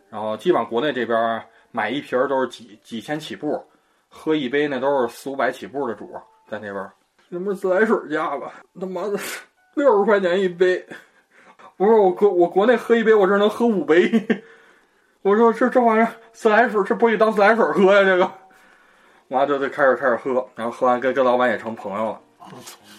[0.09, 1.41] 然后基本上国内这边
[1.71, 3.63] 买一瓶都是几几千起步，
[4.09, 6.11] 喝一杯那都是四五百起步的主，
[6.49, 6.91] 在那边。
[7.29, 8.55] 那不是自来水价吧？
[8.79, 9.19] 他妈的
[9.75, 10.83] 六十块钱一杯，
[11.77, 14.11] 我说我国我国内喝一杯，我这能喝五杯。
[15.21, 18.03] 我说这这玩意儿自来水，这不可以当自来水喝呀？
[18.03, 18.31] 这个，
[19.27, 22.21] 完了就得开始开始喝，然后喝完跟跟老板也成朋友了。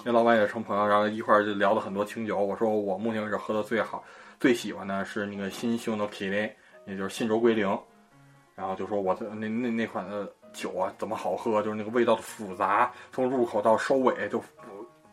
[0.04, 2.38] 那老板也成朋友，然后一块儿就聊了很多清酒。
[2.38, 4.04] 我说我目前为止喝的最好、
[4.38, 6.56] 最喜欢的是那个新秀的 k i l i
[6.86, 7.76] 也就是信州龟苓。
[8.54, 14.42] 然后就说我的那那那款的酒啊怎么好喝，就是那个味道的复杂，从入口到收尾就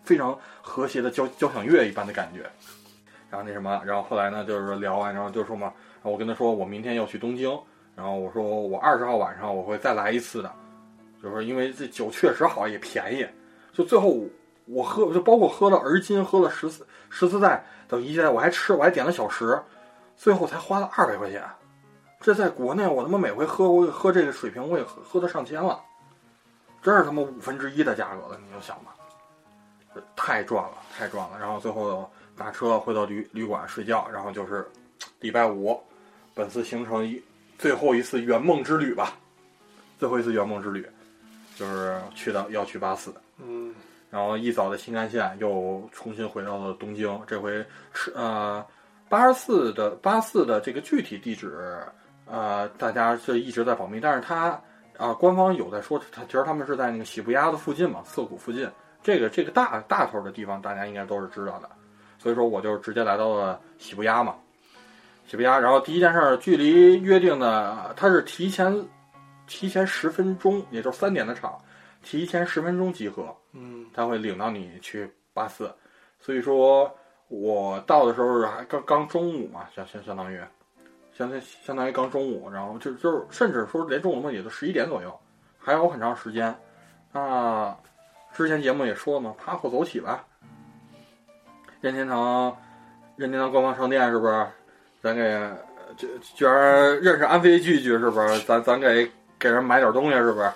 [0.04, 2.50] 非常和谐的交交响乐一般的感觉。
[3.30, 7.50] 然后那什么，然后后来呢就是聊完，然后就说嘛，然后我跟他说我明天要去东京，
[7.94, 10.52] 然后我说我二十号晚上我会再来一次的，
[11.22, 13.28] 就是因为这酒确实好也便宜。
[13.74, 14.18] 就最后
[14.66, 19.62] 我喝，就包括喝了而今，喝了十四十四代等一代，我还吃，我还点了小食，
[20.16, 21.44] 最后才花了二百块钱。
[22.20, 25.80] 这在国内，我他妈每回喝我喝这个水平，我也喝喝到上千了，
[26.82, 28.96] 真是他妈五分之一的价格了，你就想吧，
[30.16, 31.38] 太赚了，太赚了。
[31.40, 34.68] 然后最后打车回到旅旅馆睡觉，然后就是
[35.20, 35.80] 礼拜五，
[36.34, 37.22] 本次行程一
[37.58, 39.14] 最后一次圆梦之旅吧，
[40.00, 40.88] 最后一次圆梦之旅，
[41.56, 43.14] 就是去到要去八四。
[43.38, 43.74] 嗯，
[44.10, 48.66] 然后一早的新干线又重新回到了东京，这回是呃
[49.08, 51.82] 八十四的八四的这个具体地址，
[52.30, 54.60] 呃大家就一直在保密，但是他
[54.98, 58.70] 啊、官方有在说，他其实他们是在那个喜布亚的附近嘛，涩谷附近，
[59.04, 61.70] 这个这个大大头的地方大家应该都是知道的，
[62.18, 64.36] 所以说我就直接来到了喜布亚嘛，
[65.28, 68.86] 喜布亚，然后第一件事儿，距离约定的他是提前
[69.46, 71.58] 提前十分钟，也就是三点的场。
[72.04, 75.70] 提前十分钟集合，嗯，他会领到你去八四，
[76.20, 76.90] 所以说
[77.28, 80.40] 我到的时候还刚刚中午嘛，相相相当于，
[81.18, 85.20] 相当相当于刚中午，然后就就甚至说连中午嘛也就十一点左右，
[85.58, 86.56] 还有很长时间。
[87.12, 87.76] 那
[88.34, 90.24] 之前节目也说了嘛，爬后走起吧。
[91.82, 92.56] 任天堂，
[93.16, 94.46] 任天堂官方商店是不是？
[95.02, 95.50] 咱给
[95.96, 98.40] 居居然认识安飞聚聚是不是？
[98.42, 100.52] 咱咱给给人买点东西是不是？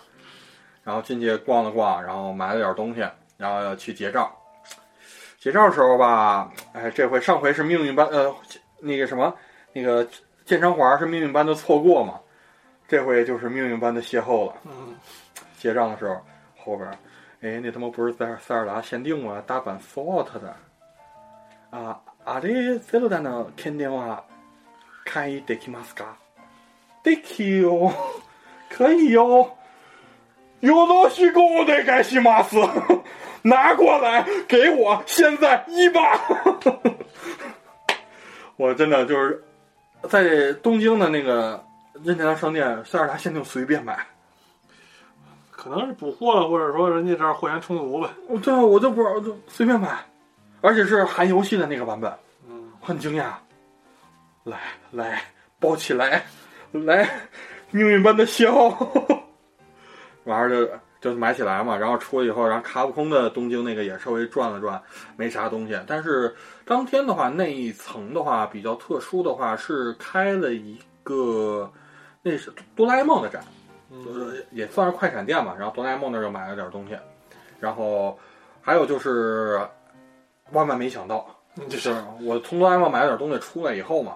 [0.84, 3.03] 然后进去逛了逛，然后买了点东西，
[3.38, 4.32] 然后去结账。
[5.39, 8.32] 结账的时候吧，哎，这回上回是命运般呃，
[8.80, 9.34] 那个什么，
[9.74, 10.07] 那个
[10.51, 12.20] 剑山华是命运般的错过嘛，
[12.87, 14.55] 这回就是命运般的邂逅了。
[14.64, 14.95] 嗯，
[15.59, 16.20] 结账的时候，
[16.57, 16.89] 后边，
[17.41, 19.43] 哎，那他妈不是塞尔塞尔达限定吗？
[19.47, 20.55] 大阪 Fault 的
[21.70, 24.24] 啊，あれゼルダの剣電は
[25.05, 26.16] 開できますか？
[27.03, 27.93] できよ，
[28.70, 29.57] 可以哟。
[30.61, 32.57] よろしくお願いします。
[33.43, 36.18] 拿过来给我，现在一把。
[38.57, 39.45] 我真的就是
[40.10, 41.64] 在东京的那个
[42.04, 44.06] 任天堂商店，塞尔达限定随便买。
[45.49, 48.10] 可能是补货了，或者说人家这儿货源充足呗。
[48.28, 50.04] 我这我就不知道，就随便买，
[50.60, 52.12] 而且是含游戏的那个版本，
[52.49, 53.34] 嗯，很惊讶。
[54.43, 54.58] 来
[54.89, 55.22] 来，
[55.60, 56.26] 抱起来，
[56.72, 57.08] 来，
[57.70, 59.22] 命运般的邂逅。
[60.26, 64.82] 完事儿就就买起来嘛，然后出来以后，然后卡普空的东京那个也稍微转了转，
[65.16, 65.80] 没啥东西。
[65.86, 66.36] 但是
[66.72, 71.69] 当天的话，那一层的话比较特殊的话是开了一个，
[72.22, 73.43] 那是哆啦 A 梦的展，
[74.05, 75.53] 就是也算是快闪店嘛。
[75.59, 76.97] 然后哆啦 A 梦那儿就买了点东西，
[77.59, 78.17] 然后
[78.61, 79.59] 还有就是
[80.53, 84.15] 万万没想到，就就是是我从哆啦 A 梦买了点东西出来以后嘛，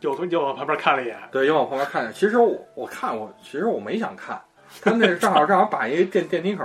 [0.00, 2.12] 又又往旁边看了一眼，对，又往旁边看。
[2.12, 4.36] 其实我我看我其实我没想看，
[4.82, 6.64] 他那正好正好把一电电梯口，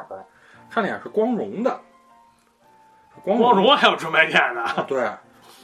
[0.71, 1.79] 看了一眼是光荣的，
[3.23, 4.63] 光光荣还有专卖店呢。
[4.87, 5.09] 对，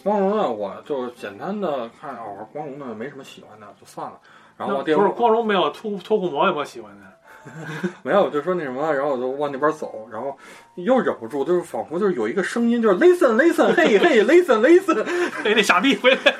[0.03, 4.20] 光荣呢我就简单的看哦，光荣呢没什么喜欢的，就算了。
[4.57, 7.05] 然后不是光荣没有脱脱裤魔有没有喜欢的？
[8.03, 10.38] 没有，就说那什么，然后我就往那边走，然后
[10.76, 15.05] 又忍不住，就是仿佛就是有一个声音，就是 listen listen，嘿嘿 listen listen，
[15.41, 16.36] 嘿，那傻逼回来！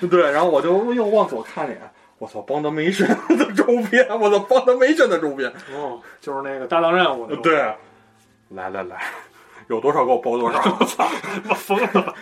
[0.10, 7.36] 对，然后我就又往左看了一眼，我操，Foundation 的周边，我操，Foundation 的周边，哦，就是那个搭档任务的。
[7.36, 7.56] 对，
[8.48, 9.02] 来来来，
[9.74, 11.08] 有多少给我包多少， 我操，
[11.48, 12.14] 我疯了！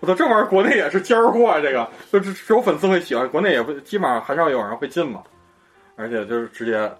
[0.00, 5.22] 我操，这玩意儿国内也是尖儿货，这个就只只有粉丝会喜欢，国内也不基本上很少有人会进嘛。
[5.96, 6.90] 而且就是直接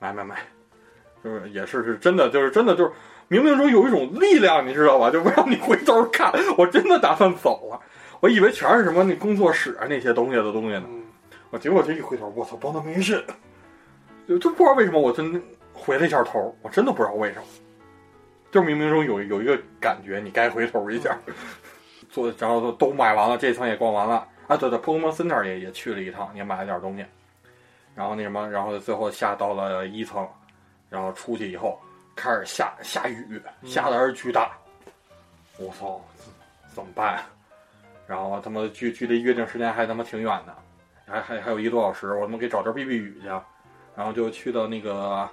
[0.00, 0.36] 买买买，
[1.22, 2.90] 就是也是是真的，就是真的就是
[3.28, 5.10] 冥冥中有一种力量，你知道吧？
[5.10, 7.78] 就不让你回头看，我真的打算走了。
[8.20, 11.02] 我以为全是什么那工作室啊那些东西的东西呢，嗯，
[11.50, 13.22] 我结果这一回头，我操，包的没劲，
[14.26, 15.40] 就就不知道为什么，我真
[15.72, 17.44] 回了一下头，我真的不知道为什么，
[18.54, 21.18] 就是冥冥中有有一个感觉，你该回头一下。
[22.08, 24.28] 做，然后都都买完了，这层也逛完了。
[24.46, 27.04] 啊，对对，Pokemon Center 也也去了一趟，也买了点东西，
[27.96, 30.24] 然后那什么，然后最后下到了一层，
[30.88, 31.76] 然后出去以后
[32.14, 34.52] 开始下下雨，下的是巨大，
[35.58, 36.00] 我操，
[36.72, 37.20] 怎么办？
[38.06, 40.54] 然后他妈距距离约定时间还他妈挺远的，
[41.06, 43.26] 还还还有一个多小时，我他妈给找地儿避避雨去，
[43.96, 45.28] 然后就去到那个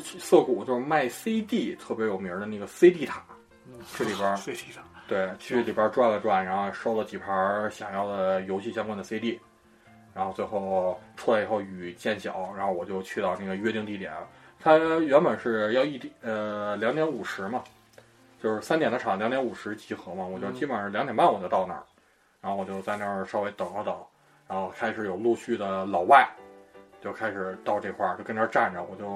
[0.00, 3.22] 涩谷，就是卖 CD 特别有名的那个 CD 塔，
[3.86, 9.40] 去里边儿 CT 上，对，去里边转了转，然后收了几盘想要的游戏相关的 CD，
[10.14, 14.12] 然后最后出来以后雨渐小，然后我就去到那个约定地点。
[14.60, 17.62] 它原本是要一点呃两点五十嘛，
[18.42, 21.82] 就是三点的场，两点五十集合嘛，我就嗯基本上两点半我就到那儿，
[22.40, 23.96] 然后我就在那儿稍微等了等，
[24.48, 26.28] 然后开始有陆续的老外
[27.00, 29.06] 就开始到这块儿，就跟那儿站着，我就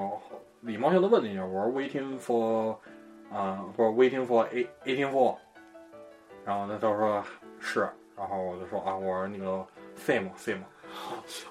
[0.62, 2.76] 礼貌性的问了一下，我说 waiting for
[3.32, 5.34] 啊、不是 waiting for a eighteen four，。
[6.44, 7.22] 然后他就说
[7.60, 7.80] 是，
[8.16, 9.64] 然后我就说啊，我说那个
[9.98, 10.58] same same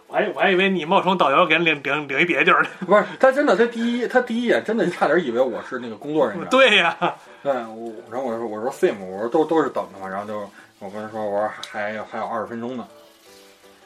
[0.08, 2.70] 我还我还以为你冒充导游给人领领领一别的地儿呢。
[2.86, 6.48] 不是他真的，他第一他第一眼真的差点以为我是那个工作人员。
[6.52, 6.96] 对呀，
[7.42, 10.40] 对，我然后我说我说 same，我说都都是等的嘛，然后就
[10.80, 12.88] 我跟他说我说还有还有二十分钟呢，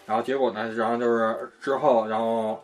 [0.06, 2.62] 然后结果呢，然后就是之后然后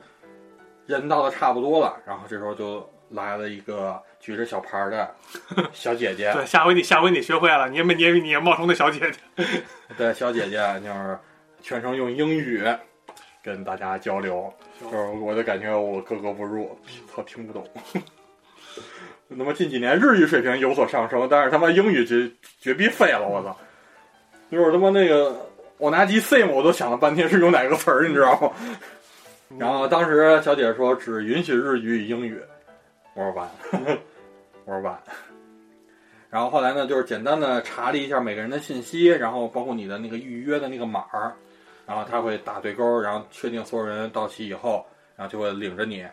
[0.88, 5.14] 人到的差不多了，然后这时候就来了一个举着小牌儿的
[5.74, 9.44] 小姐姐， 对，下回你下回你学会了，你也没你也你也冒充那小姐姐。
[9.98, 11.18] 对，小姐姐就是
[11.62, 12.64] 全程用英语
[13.44, 16.78] 跟大家交流，就是我就感觉我格格不入，
[17.16, 17.68] 操，听不懂。
[19.34, 22.30] 那么近几年日语水平有所上升，但是他妈英语绝
[22.60, 23.58] 绝逼废了，我操！
[24.52, 28.52] 就是他妈那个我拿机 sim 我都想了半天是用哪个词儿，你知道吗？
[29.58, 32.41] 然后当时小姐姐说只允许日语与英语，
[33.14, 33.49] 我说完，
[34.66, 34.99] 我说完。
[36.30, 41.34] 然后后来呢，就是简单的查了一下每个人的信息，然后包括你的那个预约的那个码儿，
[41.86, 44.86] 然后他会打对勾，然后确定所有人到齐以后，
[45.16, 46.06] 然后就会领着你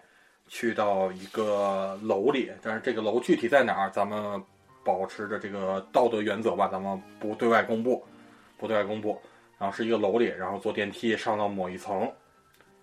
[0.48, 4.42] 去到一个楼里，但是这个楼具体在哪儿，咱们
[4.84, 8.04] 保持着这个道德原则吧，咱们不对外公布，
[8.58, 9.20] 不对外公布。
[9.58, 12.08] 然后是一个楼里，然后坐电梯上到某一层，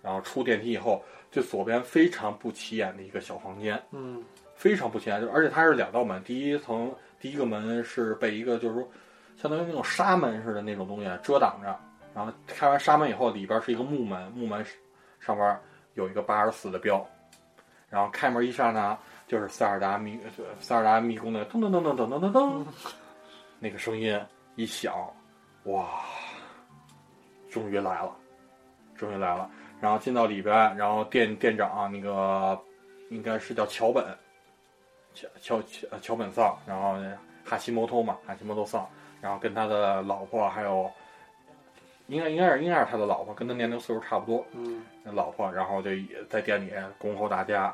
[0.06, 1.02] 然后出电梯以后，
[1.32, 4.22] 最左边非常不起眼的一个小房间，嗯
[4.54, 8.88] 非常不起眼，就而且它是两道门，第一层第一个门是被一个就是说
[9.36, 11.76] 相当于那种纱门似的那种东西遮挡着，
[12.14, 14.64] 然后开完纱门以后，里边是一个木门，木门
[15.18, 15.58] 上边
[15.94, 17.04] 有一个八十四的标，
[17.90, 18.96] 然后开门一刹那
[19.26, 20.20] 就是塞尔达迷
[20.60, 22.64] 塞尔达迷宫的噔噔噔噔噔噔噔噔，
[23.58, 24.16] 那个声音
[24.54, 24.94] 一响，
[25.64, 26.00] 哇，
[27.50, 28.16] 终于来了，
[28.94, 29.50] 终于来了。
[29.80, 32.58] 然后进到里边，然后店店长那个
[33.10, 34.04] 应该是叫桥本，
[35.14, 36.96] 桥桥桥桥本丧，然后
[37.44, 38.88] 哈西摩托嘛，哈西摩托丧，
[39.20, 40.90] 然后跟他的老婆还有，
[42.08, 44.82] 应该应该是应该是他的老婆，跟他年龄岁数差不多，嗯。
[45.04, 47.72] 那老婆，然后就也在店里恭候大家，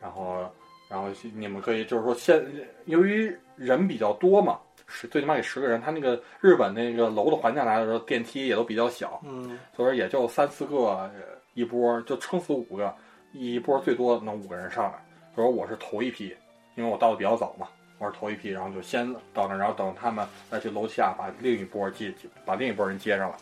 [0.00, 0.50] 然后
[0.88, 2.44] 然后你们可以就是说现
[2.86, 11.10] 由于人比较多嘛，十最起码得十个人，他那个日本那个楼的环境来的时候，电梯也都比较小，嗯所以说也就三四个呃
[11.54, 12.94] 一波，就撑死五个，
[13.32, 15.04] 一波最多能五个人上来。
[15.34, 16.34] 所以说我是头一批，
[16.76, 17.68] 因为我到的比较早嘛，
[17.98, 22.12] 我是头一批，然后就先到那儿，然后等他们再去楼下把另一波接，
[22.44, 23.36] 把另一波人接上来。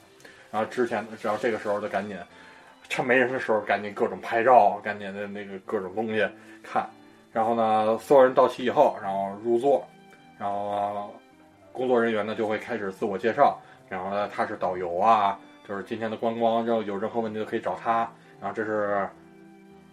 [0.50, 2.16] 然后之前，只要这个时候就赶紧，
[2.88, 6.26] 趁没人的时候赶紧各种拍照，赶紧的那个各种东西
[6.62, 6.88] 看。
[7.32, 9.86] 然后呢，所有人到齐以后，然后入座，
[10.38, 11.12] 然后
[11.74, 13.58] 工作人员呢就会开始自我介绍，
[13.90, 18.08] 然后呢他是导游啊，就是今天的观光，然后有任何问题都可以找他。
[18.40, 19.08] 然后这是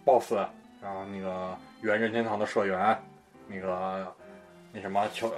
[0.04, 0.34] boss，
[0.82, 2.98] 然后那个原任天堂的社员，
[3.48, 4.14] 那个
[4.72, 5.30] 那什么桥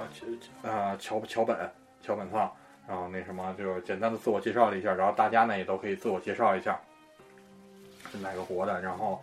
[0.62, 1.56] 呃桥桥本
[2.02, 2.50] 桥本丧，
[2.88, 6.80] 然后那什么就是简单的自我介绍了一下，然后大家呢也都可以自我介绍一下
[8.10, 9.22] 是哪个国的，然后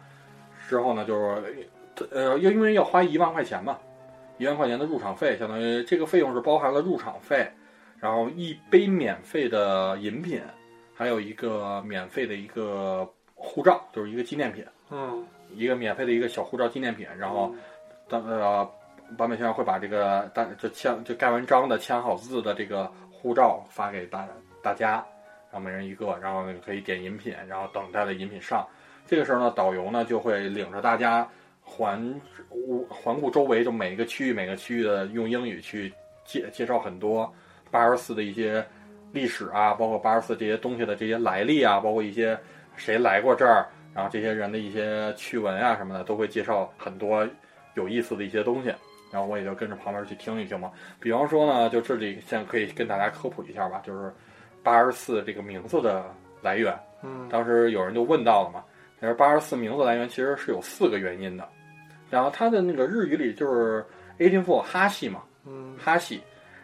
[0.70, 1.70] 之后呢就是
[2.12, 3.78] 呃因为要花一万块钱嘛，
[4.38, 7.50] 一万块钱的入场费，相当于这个费用是包含了入场费，
[8.00, 10.42] 然后一杯免费的饮品，
[10.96, 17.54] 还有一个免费的一个护照，就是一个纪念品，嗯一个免费的一个小护照纪念品，然后
[18.08, 18.64] 当呃，
[19.18, 24.28] 版本先生会把这个大就签就盖完章的签好字的这个护照发给大
[24.64, 25.06] 大家，
[25.52, 28.66] 然后每人一个，然后那个可以点饮品，然后等待的饮品上。
[29.06, 31.28] 这个时候呢，导游呢就会领着大家
[31.72, 32.22] 环
[32.90, 35.92] 环顾周围，就每个区域每个区域的用英语去
[36.26, 37.34] 介介绍很多
[37.72, 38.64] 八十四的一些
[39.14, 42.38] 历史啊，包括八十四这些东西的这些来历啊，包括一些
[42.76, 43.66] 谁来过这儿，
[43.96, 47.28] 然后这些人的一些趣闻啊什么的，都会介绍很多
[47.76, 48.74] 有意思的一些东西。
[49.12, 50.72] 然后我也就跟着旁边去听一听嘛。
[51.00, 54.14] 比方说呢，就这里现在可以跟大家科普一下吧，就是
[54.64, 56.06] 八十四这个名字的
[56.42, 56.74] 来源。
[57.04, 58.64] 嗯当时有人就问到了嘛，
[59.00, 61.48] 但是八十四名字来源其实是有四个原因的。
[62.12, 63.84] 然后他的那个日语里就是
[64.20, 66.22] eighteen four 哈系嘛，嗯哈系。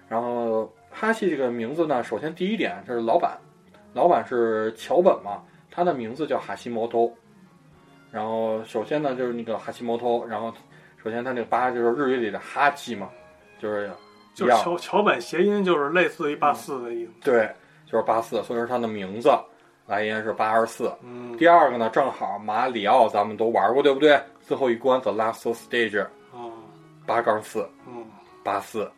[0.07, 3.35] 然后哈系这个名字呢，首先第一点就是老板，
[3.93, 5.41] 老板是桥本嘛，
[5.71, 7.11] 他的名字叫哈西摩托。
[8.11, 10.53] 然后首先呢就是那个哈西摩托，然后
[11.01, 13.09] 首先他那个八就是日语里的哈基嘛，
[13.59, 13.89] 就是
[14.33, 17.11] 就桥桥本谐音就是类似于八四的意思。
[17.23, 17.49] 对，
[17.85, 19.29] 就是八四，所以说他的名字
[19.85, 20.91] 来源是八十四。
[21.03, 24.19] 嗯第二个呢，正好马里奥咱们都玩过，对不对？
[24.47, 26.53] 最后一关 The Last Stage 哦
[27.05, 28.05] 八杠四嗯
[28.43, 28.89] 八四。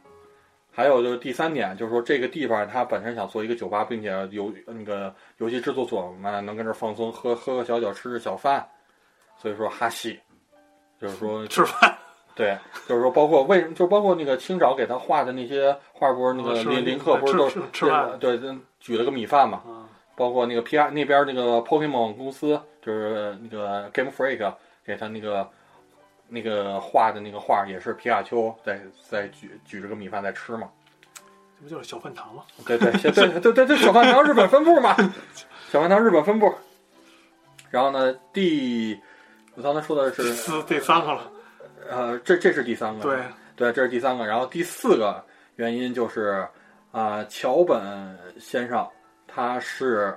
[0.71, 8.65] 还有就是第三点，就是说这个地方它本身想做一个酒吧，并且游那个游戏制作所们能跟这儿放松，喝喝个小酒，吃吃小饭，
[9.35, 10.17] 所以说哈西，
[11.01, 11.97] 就是说 吃饭。
[12.35, 18.17] 对，就是说包括为什么，就包括那个清早给他画的那些画，不是那个林林克不是都吃吃吃饭。
[18.19, 19.89] 对对举了个米饭嘛，啊。
[20.15, 24.53] 包括那个 P R 那边那个 Pokemon 公司，就是那个 Game Freak
[24.85, 25.49] 给他那个
[26.27, 30.69] 那个画的那个画，也是皮卡丘在在举举着个米饭在吃嘛。
[31.57, 32.43] 这不就是小饭堂吗？
[32.65, 34.95] 对对对对对小饭堂日本分部嘛，
[35.69, 36.53] 小饭堂日本分部。
[37.69, 38.99] 然后呢，第
[39.55, 41.31] 我刚才说的是四第三个了。
[41.89, 43.23] 呃，这这是第三个，对，
[43.55, 44.25] 对，这是第三个。
[44.25, 45.23] 然后第四个
[45.55, 46.47] 原因就是，
[46.91, 48.87] 啊、桥本先生
[49.27, 50.15] 他是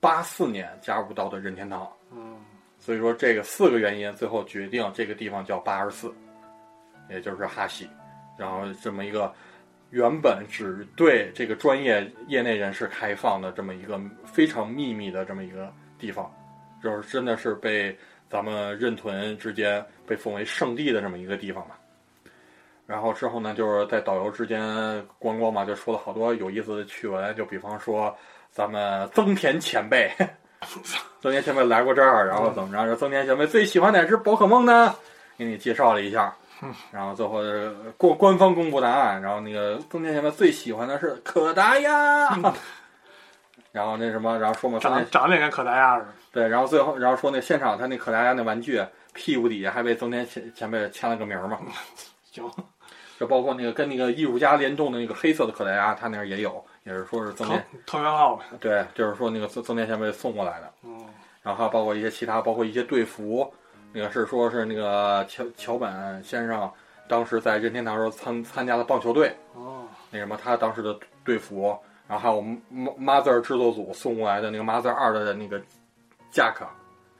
[0.00, 2.38] 八四年加入到的任天堂，嗯
[2.86, 6.14] 所以说这个四个原因最后决定这个地方叫八十四，
[7.10, 7.90] 也就是哈西。
[8.38, 9.34] 然后这么一个
[9.90, 15.68] 原本只对这个专业业内人士开放的这么一个非常秘密的这么一个
[15.98, 16.32] 地方，
[16.80, 17.98] 就是真的是被
[18.30, 21.76] 咱们任屯之间被奉为圣地的这么一个地方吧。
[22.86, 24.60] 然后之后呢，就是在导游之间
[25.18, 28.16] 观光嘛，就说了好多有意思的趣闻，就比方说
[28.52, 30.08] 咱们增田前辈，
[31.20, 32.96] 增田前辈来过这儿，然后怎么着？
[32.96, 34.94] 曾田前辈最喜欢哪只宝可梦呢？
[35.36, 36.34] 给你介绍了一下，
[36.90, 37.42] 然后最后
[37.98, 42.28] 过官官方公布答案，然后那个曾田前辈最喜欢的是可达鸭，
[43.72, 46.08] 然后那什么，然后说嘛，长长得也跟可达鸭似的。
[46.32, 48.82] 对，然后最后然后说那现场他那可达鸭那玩具
[49.12, 51.58] 屁股底下还被曾田前前辈签了个名儿嘛，
[52.30, 52.50] 行，
[53.20, 58.44] 就包括那个跟那个艺术家联动的那个黑色的可达鸭，他那儿也有，也是说是增藤田藤原浩呗。
[58.58, 60.72] 对，就是说那个增增田前辈送过来的。
[60.84, 61.04] 嗯
[61.42, 63.48] 然后还有包括一些其他，包括一些队服，
[63.92, 66.68] 那个是说是那个桥桥本先生
[67.06, 71.78] 当时在任天堂时候参参加了棒球队，哦那什么他当时的队服，
[72.08, 72.42] 然后还有
[72.98, 75.62] Mother 制作组送过来的那个 Mother 二的那个
[76.32, 76.66] 夹克，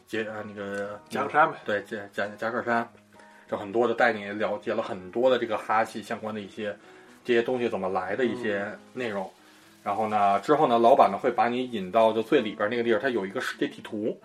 [0.08, 1.58] 杰呃那个夹克衫呗。
[1.64, 2.88] 对夹夹夹克衫，
[3.48, 6.76] 就很多的带你了解了很多的这个哈气相关的一些
[7.24, 9.30] 这些东西怎么来的一些内容。
[9.86, 14.18] 然后呢，之后呢，老板呢会把你引到就最里边那个地儿，它有一个世界地图。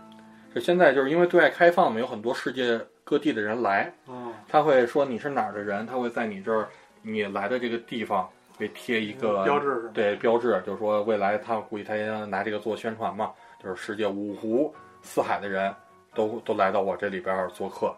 [0.55, 6.67] 就现在就是因为对外开放嘛，有很多世界各地的人来，嗯他会说你是哪儿的人，他会在你这儿
[7.03, 9.87] 你来的这个地方给贴一个标志？
[9.93, 13.31] 对标志，就是说未来他估计他也拿这个做宣传嘛，
[13.63, 15.71] 就是世界五湖四海的人
[16.15, 17.95] 都都来到我这里边儿做客，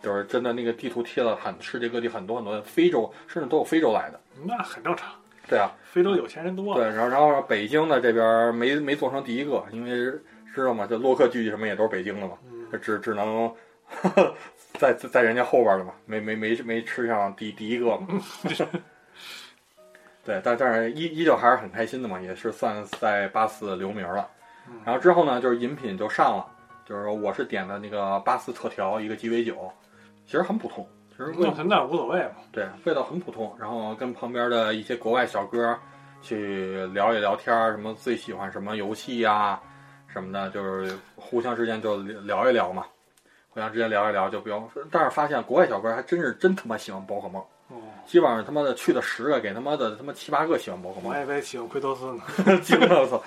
[0.00, 4.20] 就是真的那个地图贴了很世界各地很多很多非洲，甚至都有非洲来的。
[4.44, 5.10] 那很正常。
[5.50, 6.74] 对啊，非洲有钱人多。
[6.74, 9.90] 对，然后然后北京的这边儿没没做成第一个，因为
[10.54, 13.52] 知道吗，这洛克剧什么也都是北京的嘛，嗯只只能
[14.78, 18.06] 在在在人家后边了嘛，没没没没吃上第第一个嘛。
[20.24, 24.28] 对，但但是依依旧还是很开心的嘛，也是算在八四留名了。
[24.84, 26.46] 然后之后呢，就是饮品就上了，
[26.86, 29.68] 就是说我是点的那个八四特调一个鸡尾酒，
[30.26, 32.30] 其实很普通，其实味那那无所谓嘛。
[32.52, 33.54] 对味道很普通。
[33.58, 35.78] 然后跟旁边的一些国外小哥
[36.22, 39.60] 去聊一聊天儿，什么最喜欢什么游戏呀、
[40.06, 42.84] 什么的，就是互相之间就聊一聊嘛，
[43.48, 44.68] 互相之间聊一聊就不用。
[44.90, 51.12] 但是发现国外小哥还真是真他妈喜欢宝可梦，哦，基本上他妈的去的十个，给他妈的他妈七八个喜欢宝可梦我。
[51.12, 52.22] 还以为喜欢奎托斯呢。
[52.60, 53.22] 惊了，我操！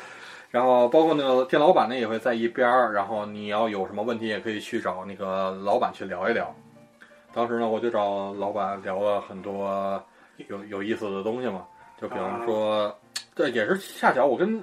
[0.51, 2.93] 然后包括那个店老板呢，也会在一边儿。
[2.93, 6.53] 然后你要有什么问题，也可以去找那个老板去聊一聊。
[7.33, 10.01] 当时呢，我就找老板聊了很多
[10.47, 11.65] 有有意思的东西嘛。
[11.99, 12.95] 就比方说，
[13.33, 14.61] 对，也是恰巧我跟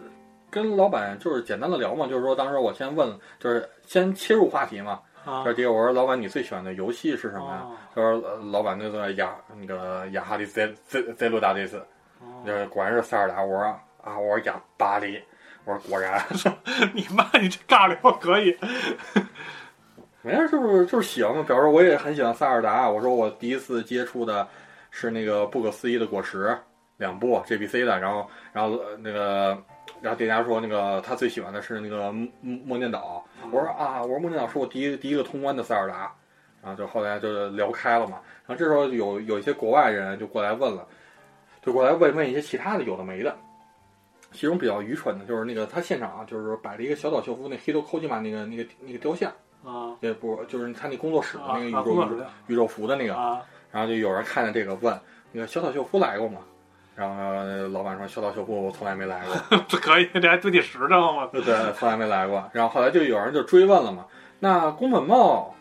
[0.50, 5.00] 跟老板就是简单的聊嘛，就是说当时我先问，就是先切入话题嘛。
[5.24, 7.60] 啊这第一个我说老板你最喜欢的游戏是什么呀？
[7.62, 11.76] 哦他说呃老板那个雅那个雅哈利塞塞塞鲁达迪斯，
[12.20, 13.42] 哦这果然是塞尔达。
[13.42, 13.64] 我说
[14.02, 15.20] 啊，我说雅巴黎，
[15.64, 16.24] 我说果然，
[16.94, 18.56] 你妈，你这尬聊可以。
[20.22, 21.42] 没事，就是就是喜欢嘛。
[21.42, 22.88] 表示我也很喜欢塞尔达。
[22.88, 24.46] 我说我第一次接触的
[24.90, 26.56] 是那个不可思议的果实
[26.98, 29.56] 两部 GBC 的，然后然后呃那个
[30.02, 32.30] 然后店家说那个他最喜欢的是那个梦
[32.66, 33.24] 梦见岛。
[33.50, 36.12] 我说啊，我说梦见岛是我第一第一个通关的塞尔达。
[36.62, 38.20] 然后就后来就聊开了嘛。
[38.46, 40.86] 然后这时候有有一些国外人就过来问了，
[41.62, 43.34] 就过来问问一些其他的有的没的。
[44.30, 49.32] 其中比较愚蠢的就是那个他现场啊就是摆了一个小岛秀夫那黑头 Kojima 那个那个那个雕像。
[49.64, 52.08] 啊也不就是他那工作室的啊那个宇宙、
[52.46, 53.40] 宇宙服的那个，啊！
[53.70, 54.98] 然后就有人看见这个问
[55.32, 56.40] 那个小岛秀夫来过吗？
[56.96, 61.28] 然后呃老板说小岛秀夫我从来没来过， 这可以，这还自己实证吗？
[61.32, 62.48] 对对，从来没来过。
[62.52, 64.04] 然后后来就有人就追问了嘛，
[64.38, 65.54] 那宫本茂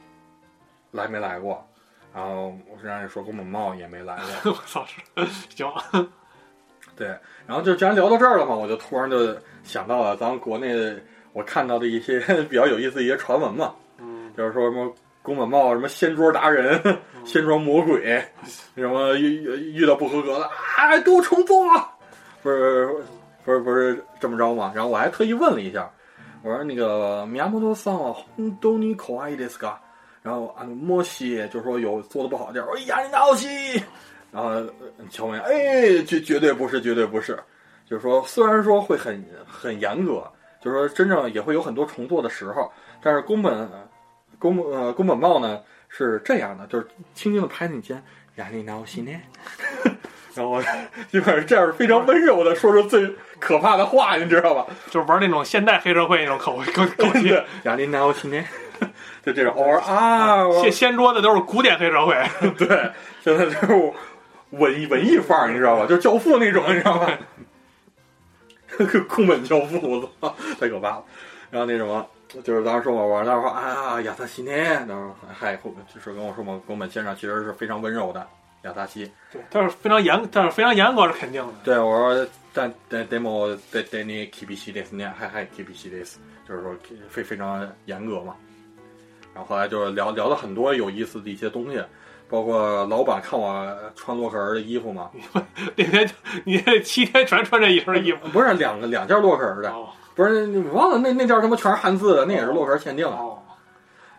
[0.92, 1.66] 来没来过？
[2.14, 4.52] 然后我让人说宫本茂也没来过。
[4.58, 5.72] 我操，是行，
[6.98, 7.08] 对，
[7.46, 10.98] 然后就既然聊到这儿了嘛，我就突然就想到了咱们国内
[11.32, 13.74] 我看到的一些比较有意思的一些传闻嘛。
[14.39, 16.81] 嗯，就是说什么宫本茂什么掀桌达人、
[17.25, 18.25] 掀桌魔鬼，
[18.77, 20.45] 什么遇遇遇到不合格的
[20.77, 21.65] 啊，给我重做，
[22.43, 22.89] 不是
[23.45, 24.71] 不是不是这么着嘛？
[24.75, 25.91] 然后我还特意问了一下，
[26.43, 29.77] 我说那个宮本さんは本当に可愛いですか？
[30.23, 33.83] 然后啊，莫西就说有做的不好的地儿，我说亚历奥西，
[34.31, 34.73] 然后呃
[35.11, 37.39] 乔文哎，绝绝对不是，绝对不是，
[37.89, 40.23] 就是说虽然说会很很严格，
[40.63, 42.71] 就是说真正也会有很多重做的时候，
[43.03, 43.69] 但是宫本
[44.40, 45.60] 宫呃宫本茂呢
[45.90, 48.02] 是这样的，就是轻轻的拍你肩，
[48.36, 49.12] 亚历奥西呢，
[50.34, 50.62] 然后
[51.12, 54.66] 基本上这样非常温柔的说出最可怕的话，你知道吧？
[54.90, 57.30] 就是玩那种现代黑社会那种口口口气。
[57.30, 58.44] 对，亚历奥西呢，
[59.24, 62.16] 就这种偶尔啊，掀掀桌子都是古典黑社会，
[62.58, 63.94] 对，现在就是
[64.52, 65.86] 文艺文艺范儿，你知道吧？
[65.86, 67.12] 就是教父那种，你知道吧？
[69.10, 71.04] 宫本教父，我操，太可怕了。
[71.52, 72.08] 然后那什么，
[72.44, 78.26] 就是当时说我玩，当时说啊，亚萨西呢，然后还就是跟我说嘛，宫本先生其实是非常温柔的，
[78.64, 79.12] 亚萨西。
[79.32, 81.54] 对，但是非常严，但是非常严格是肯定的。
[81.64, 86.04] 对我说，但但 demo 对对你 keep 系列呢，还还 keep 系列，
[86.48, 86.76] 就是说
[87.10, 88.36] 非非常严格嘛。
[89.34, 91.82] 然后后来就是聊聊了很多有意思的一些东西，
[92.30, 95.10] 包括老板看我穿洛克人的衣服嘛，
[95.76, 96.14] 那天就
[96.46, 98.28] 你这七天全穿这一身衣服。
[98.30, 99.90] 不是两个两件洛克人的，哦
[100.20, 103.10] 不是你忘了那那件他妈全是汉字的，那也是洛克限定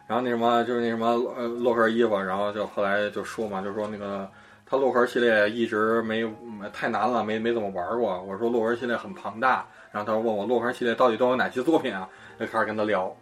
[0.07, 4.26] 然后那什么就是那什么呃洛克衣服，然后就后来就说嘛，就说那个
[4.64, 8.18] 他洛克系列一直没嗯太难了，没没怎么玩过。
[8.22, 12.09] 我说洛克系列很庞大，然后他问我洛克系列到底都有哪些作品啊？
[12.38, 13.14] 就开始跟他聊。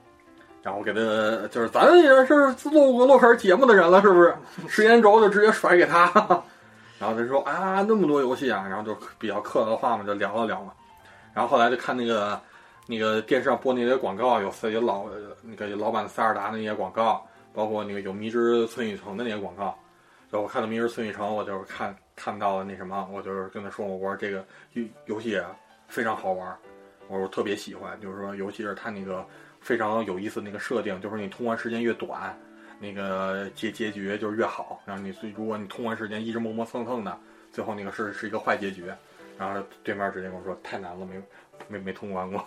[0.62, 1.00] 然后我给他
[1.48, 2.34] 就是咱也是
[2.70, 4.34] 录过洛克人节目的人了，是不是？
[4.68, 6.04] 时间轴就直接甩给他，
[6.98, 10.72] 然后他说啊那么多游戏啊，然后就比较客套话嘛，就聊了聊嘛。
[11.34, 12.40] 然后后来就看那个
[12.90, 15.04] 那个电视上播那些广告，有有老
[15.42, 19.78] 那个老版塞尔达那些广告，包括那个有迷之村雨城的那些广告。
[20.32, 24.42] 就我看到迷之村雨城，我就是看看到了那什么，我就是跟他说，我说这个
[24.72, 25.38] 游游戏
[25.86, 26.56] 非常好玩，
[27.08, 29.22] 我说特别喜欢，就是说尤其是它那个
[29.60, 32.34] 非常有意思那个设定，就是你通关时间越短，
[32.80, 34.80] 那个结结局就是越好。
[34.86, 37.18] 然后你最如果你通关时间一直磨磨蹭蹭的，
[37.52, 38.90] 最后那个是是一个坏结局。
[39.38, 41.22] 然后对面直接跟我说太难了，没
[41.68, 42.44] 没没通关过。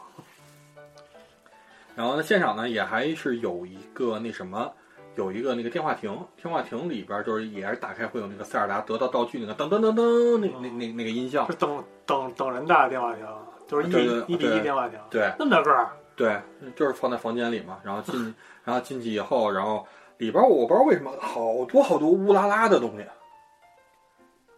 [2.01, 4.73] 然后呢，现场呢也还是有一个那什么，
[5.13, 11.53] 有一个那个电话亭，电话亭里边就是也是打开会有那个塞尔达得到道具那个噔噔噔噔那那那那个音效是。
[11.57, 13.23] 等等等人大的电话亭，
[13.67, 16.41] 就是一一比一电话亭，对那么大个儿，对，
[16.75, 17.77] 就是放在房间里嘛。
[17.83, 19.85] 然后进 然后进去以后，然后
[20.17, 23.05] 里边我不知道为什么好多好多乌拉拉的东西。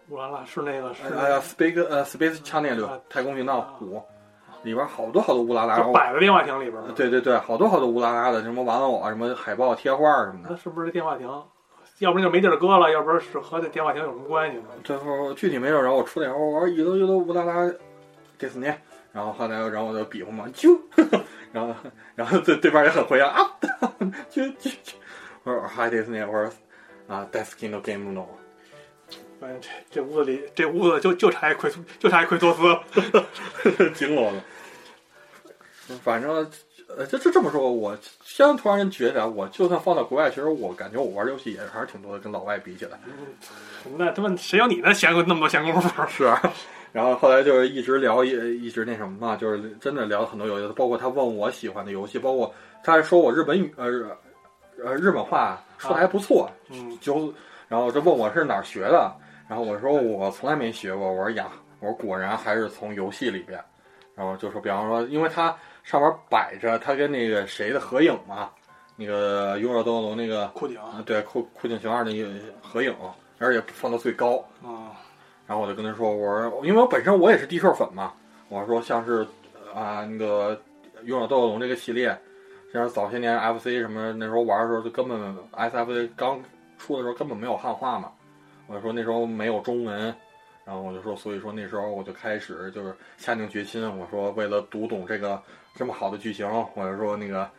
[0.07, 4.01] 乌拉拉是那个是哎呀，Space 呃 Space Channel 太空频道五
[4.63, 6.81] 里边好多好多乌拉拉，然就后摆在电话亭里边。
[6.95, 10.55] 对对对，好多好多乌拉拉的，什么玩偶啊，什么海报、贴画什么的那。
[10.57, 11.27] 是不是这电话亭？
[11.99, 14.63] 要不然就没地儿搁了，要不然是和这电话亭有什么关系呢？
[14.83, 17.71] 最后具体没有，然后我出来以后，我说一楼一楼乌拉拉，
[18.37, 18.65] 迪斯尼，
[19.11, 20.77] 然后后来然后我就比划嘛，啾，
[21.53, 21.73] 然后
[22.15, 23.45] 然后对对面也很回应啊，
[24.31, 24.93] 啾啾啾，
[25.43, 26.49] 我说嗨迪士尼，我说
[27.07, 28.25] 啊 d e s k i n o Game No，
[29.39, 32.83] 反正这这屋子里，这屋子就就差一奎就差一奎托斯了。
[33.93, 34.43] 惊了我了。
[36.01, 36.49] 反正
[36.97, 42.99] 呃，就就这么说，我现在突然觉得，我就算放到国外，其实我感觉我玩游戏也还是挺多的，跟老外比起来。
[43.97, 46.05] 那他妈谁有你那闲那么多闲工夫？
[46.07, 46.41] 是啊，
[46.91, 48.29] 然后后来就是一直聊，一
[48.63, 52.53] 一直那什么嘛，就是真的聊很多游戏，包括他问我喜欢的游戏，包括
[52.83, 53.85] 他还说我日本语呃
[54.83, 57.33] 呃日本话说的还不错，嗯就
[57.67, 59.11] 然后就问我是哪儿学的，
[59.49, 61.47] 然后我说我从来没学过，我说呀，
[61.79, 63.59] 我说果然还是从游戏里边，
[64.15, 68.49] 然后就说比方说，因为它上面摆着他跟那个谁的合影嘛，
[68.95, 72.27] 那个勇者斗恶龙那个库顶啊对酷酷警熊二那个
[72.61, 72.95] 合影，
[73.39, 74.97] 而且放到最高，啊。
[75.45, 78.13] 然后我就跟他说，我说因为我本身我也是地兽粉嘛，
[78.47, 79.27] 我说像是
[79.75, 80.59] 啊、那个
[81.03, 82.17] 勇者斗恶龙这个系列，
[82.71, 86.41] 像是早些年 FC 什么那时候玩的时候，就根本 SFC 刚
[86.77, 88.09] 出的时候根本没有汉化嘛，
[88.67, 90.15] 我就说那时候没有中文，
[90.63, 95.41] 然后我就说，所以说那时候我就开始就是下定决心，我说为了读懂这个
[95.75, 97.49] 这么好的剧情，我就说那个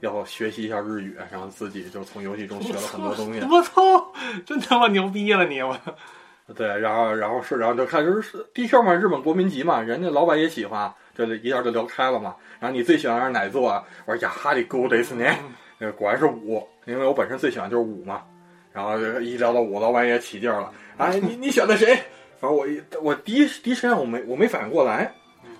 [0.00, 3.40] 要学习一下日语，然后自己就从游戏中学了很多东西。
[3.50, 4.12] 我操，
[4.44, 5.76] 真他妈牛逼了你我！
[6.54, 12.36] 对，然后然后是，然后就看就是 DQ 嘛，日本国民级嘛，人家老板也喜欢，这一下就聊开了嘛。
[12.60, 13.82] 然后你最喜欢是哪座啊？
[14.04, 15.34] 我说呀哈利 good is n
[15.78, 18.22] 呃，果然是五，因为我本身最喜欢就是五嘛。
[18.72, 20.70] 然后一聊到五，老板也起劲儿了。
[20.98, 21.94] 哎，你你选的谁？
[22.38, 25.10] 反正我一我第一第一时间我没我没反应过来，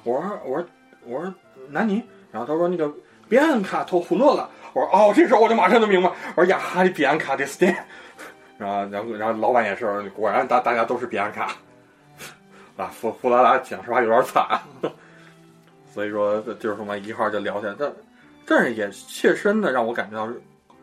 [0.03, 0.69] 我说我说
[1.07, 1.35] 我说
[1.71, 2.93] 南尼，然后他说那个
[3.29, 4.51] 比安卡托胡诺了。
[4.73, 7.67] 我说哦，这时候我就马上就明白，我说呀哈利比安卡的斯蒂
[8.59, 11.53] 然后，然后，然后老板也是，果然大大家都是比安卡，
[12.77, 14.61] 啊，弗弗拉达讲实话有点惨，
[15.93, 17.93] 所以说就是说嘛，一块儿就聊起来，但
[18.45, 20.33] 但是也切身的让我感觉到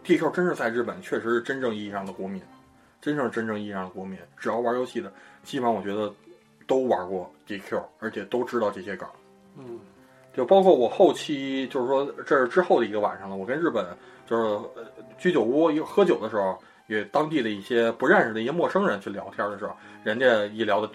[0.06, 2.42] ，DQ 真是在日本确实是真正意义上的国民，
[3.02, 5.12] 真正真正意义上的国民，只要玩游戏的，
[5.44, 6.14] 基本上我觉得
[6.66, 9.08] 都玩过 DQ，而且都知道这些梗。
[9.58, 9.80] 嗯。
[10.34, 13.86] 就包括我后期，就是说这是之后的一个晚上了，我跟日本
[14.26, 14.60] 就是
[15.18, 20.90] 居酒屋喝酒的时候，与当地的一些不认识的一些陌生人去聊天的时候，人家一聊的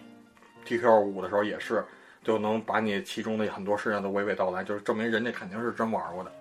[0.66, 1.84] TQ 五的时候也是，
[2.24, 6.32] 就能把你其中的很多事情都娓娓道来，就是证明人家肯定是真玩过的。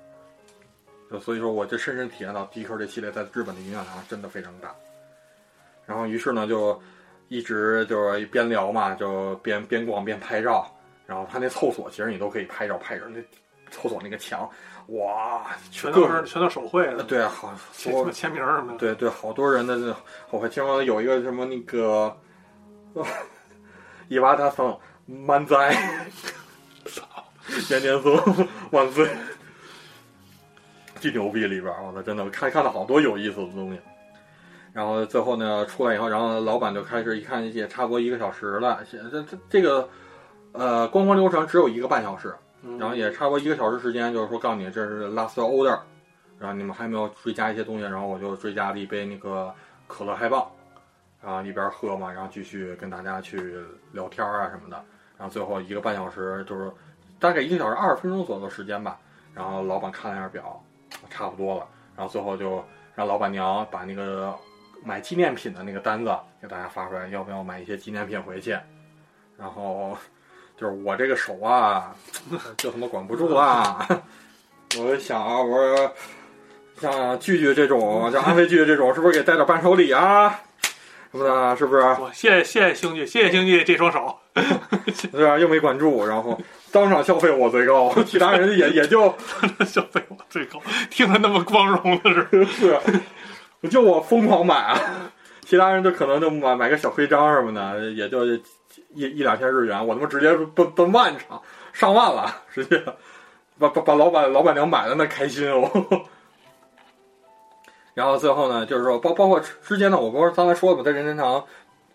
[1.11, 4.73] 就所以说，我就深深体验到 DQ 这系列在日本的影响上真的非常大。
[5.85, 6.81] 然后于是呢，就
[7.27, 10.65] 一直就是边聊嘛，就边边逛边拍照。
[11.05, 13.21] 然后他那厕所其实你都可以拍照，拍着那
[13.69, 14.49] 厕所那个墙，
[14.87, 18.77] 哇，全都是全都手绘的，对啊，好，签什么签名什么的。
[18.77, 19.95] 对对，好多人的这，
[20.31, 22.15] 我还听说有一个什么那个，
[24.07, 24.75] 伊娃他桑
[25.05, 25.75] 满载，
[26.85, 27.03] 操，
[27.69, 29.07] 年年松万岁，
[30.99, 33.79] 巨牛逼里边儿，我操，真的看看到好多有意思的东西。
[34.73, 39.87] 然后最后呢，出来以后，然后老板就开始一看，也差不多一个小时了，这这这个。
[40.57, 42.33] 呃，官方流程只有一个半小时，
[42.79, 45.77] 然后也差不多一个小时时间，就是说告诉你这是 last order，
[46.39, 49.53] 然后你们还没有追加一些东西，然后我就追加了一杯那个
[49.85, 50.49] 可乐嗨棒，
[51.21, 53.53] 然后一边喝嘛，然后继续跟大家去
[53.91, 54.81] 聊天啊什么的，
[55.17, 56.71] 然后最后一个半小时就是
[57.19, 58.97] 大概一个小时二十分钟左右的时间吧，
[59.33, 60.63] 然后老板看了一下表，
[61.09, 61.67] 差不多了，
[61.97, 62.63] 然后最后就
[62.95, 64.33] 让老板娘把那个
[64.85, 68.57] 买纪念品的那个单子给大家发出来，要不要买一些纪念品回去，
[69.37, 69.97] 然后。
[70.57, 71.93] 就是我这个手啊，
[72.57, 73.85] 就他妈管不住啊！
[74.79, 75.91] 我就想啊，我说
[76.79, 80.39] 像聚聚这种，像安飞聚聚这种，是不是给带点伴手礼啊？
[81.11, 81.81] 什么的，是不是？
[81.81, 84.17] 我谢谢谢谢兄弟，谢谢兄弟这双手，
[85.11, 86.37] 对啊，又没管住，然后
[86.71, 89.13] 当场消费我最高，其他人也也就
[89.65, 92.79] 消费我最高，听着那么光荣的是是，
[93.69, 94.79] 就我疯狂买啊，
[95.45, 98.19] 其他人就可能就买买个小徽章什么的，也就。
[98.95, 101.41] 一一两千日元，我他妈直接奔奔万场
[101.73, 102.83] 上万了，直接
[103.59, 105.69] 把把把老板老板娘买的那开心哦。
[107.93, 111.43] 然后最后呢，就是说包包括之间呢，我不是刚才说了嘛，在任天堂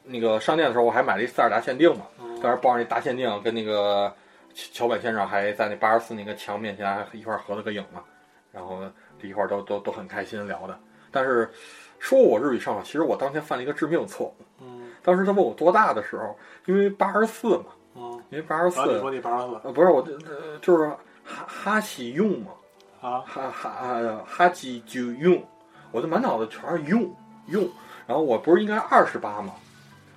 [0.05, 2.07] 那个商店的时候，我还买了一塞尔达限定嘛，
[2.43, 4.11] 当时抱着那大限定，跟那个
[4.55, 8.03] 桥本先生还在那八十四那个墙面前还一块合了个影嘛，
[8.51, 8.81] 然后
[9.21, 10.79] 这一块都都都很开心聊的。
[11.11, 11.51] 但是
[11.99, 14.35] 说我日语上手，其实我当天犯了一个致命错误。
[14.63, 16.35] 嗯，当时他问我多大的时候，
[16.71, 17.65] 因为八十四嘛，
[17.97, 20.87] 嗯，因为八十四，你说你八十四，呃，不是我，呃，就是
[21.25, 22.53] 哈哈喜用嘛，
[23.01, 25.43] 啊，哈哈哈吉就用，
[25.91, 27.13] 我就满脑子全是用
[27.49, 27.69] 用，
[28.07, 29.53] 然后我不是应该二十八吗？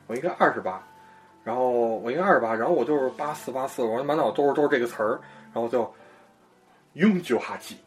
[0.06, 0.84] 我应该二十八，
[1.44, 5.20] 然后我应该二十八，然后我就是八四八四，我满脑子都是都是这个词儿，
[5.52, 5.92] 然后就
[6.94, 7.78] 用就哈吉。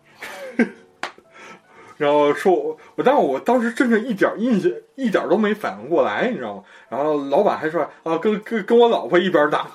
[1.97, 6.65] 然后说我，我但是我当时真的一点印象，一点都没反应过来，你知道吗？
[6.89, 9.67] 然后老板还说啊，跟跟跟我老婆一边打，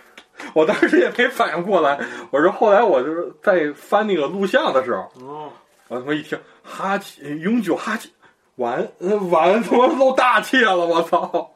[0.54, 1.98] 我当时也没反应过来。
[2.30, 5.52] 我说后来我就是在翻那个录像的时候，哦，
[5.88, 8.12] 我他妈一听哈气永久哈气，
[8.56, 8.86] 完
[9.30, 11.50] 完他妈露大气了，我操！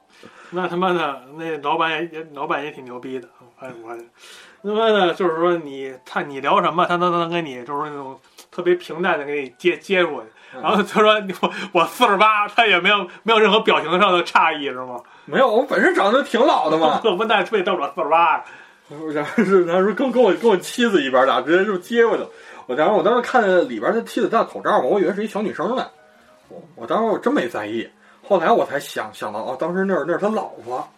[0.50, 4.08] 那他妈的，那老板也也老板也挺牛逼的，我我发现，
[4.62, 8.18] 他妈的，就是说你他你聊什么，他都能跟你就是那种
[8.54, 10.28] 特别平淡的给你接接过去。
[10.60, 15.00] 然后他说我我四十八，他也没有没有任何表情上的诧异是吗？
[15.24, 17.00] 没有，我本身长得挺老的嘛。
[17.04, 18.44] 我问他为到了四十八，
[18.88, 22.28] 然后是然后说跟跟我跟我妻子一边大，直接就接过去了。
[22.66, 25.88] 我然后我当时看里边他妻子戴口罩嘛，我以为是一小女生呢。
[26.48, 27.88] 我我当时我真没在意，
[28.22, 30.88] 后来我才想想到哦，当时那是那是他老婆。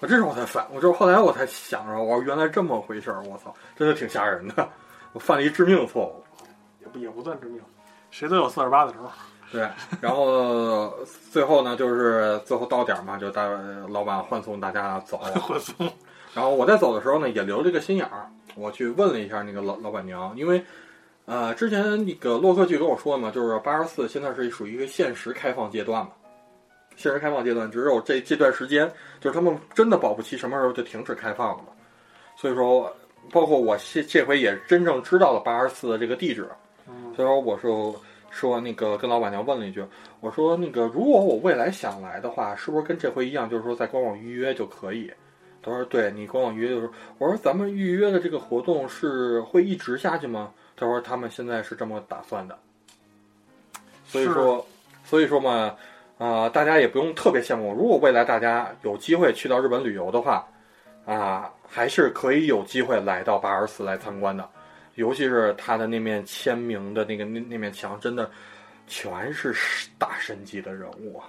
[0.00, 4.68] 我这时候我才反，我就后来我才想着，我原来这么回事儿，我操，真的挺吓人的。
[5.12, 6.22] 我犯了一致命错误，
[7.00, 7.60] 也不算致命，
[8.10, 9.10] 谁都有四十八的时候。
[9.52, 9.68] 对，
[10.00, 10.92] 然后
[11.30, 13.48] 最后呢，就是最后到点嘛，就大
[13.88, 15.18] 老板欢送大家走。
[15.40, 15.74] 欢送。
[16.34, 20.62] 然后我在走的时候呢，也留了一个心眼儿，我去问了一下那个老老板娘，因为，
[21.24, 26.10] 呃，之前那个洛克剧跟我说嘛，就是八十四现在是属于一个限时开放阶段嘛，
[26.96, 31.68] 限时开放阶段只有这这段时间，就是他们真的保不齐什么时候就停止开放了嘛。
[32.36, 32.94] 所以说，
[33.32, 36.50] 包括我这这回也真正知道了八十四的这个地址，
[37.16, 37.96] 所以说我说。
[38.28, 39.82] 说那个跟老板娘问了一句，
[40.20, 45.10] 我说那个如果我未来想来的话，是不是跟这回一样，就是说在官网预约就可以？
[45.62, 50.52] 他说对你官网预约就是，我说咱们预约的这个活动是会一直下去吗？
[50.76, 52.58] 他说他们现在是这么打算的。
[54.04, 54.66] 所以说，
[55.02, 55.74] 所以说嘛，
[56.18, 57.72] 啊，大家也不用特别羡慕。
[57.72, 60.46] 如果未来大家有机会去到日本旅游的话，
[61.06, 64.46] 啊，还是可以有机会来到八二四来参观的。
[64.96, 68.30] 尤其是他的那面签名的那个那那面墙，真的
[68.86, 69.54] 全是
[69.98, 71.28] 大神级的人物啊！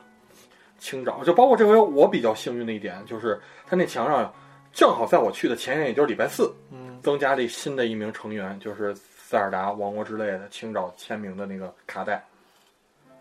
[0.80, 4.34] 清沼就包括这回我比较幸运的一点，就是他那墙上
[4.72, 12.24] 正好在我去的前天，也就是礼拜四，嗯，增加了新的一名成员，就是塞尔达王国之类的清沼签名的那个卡带。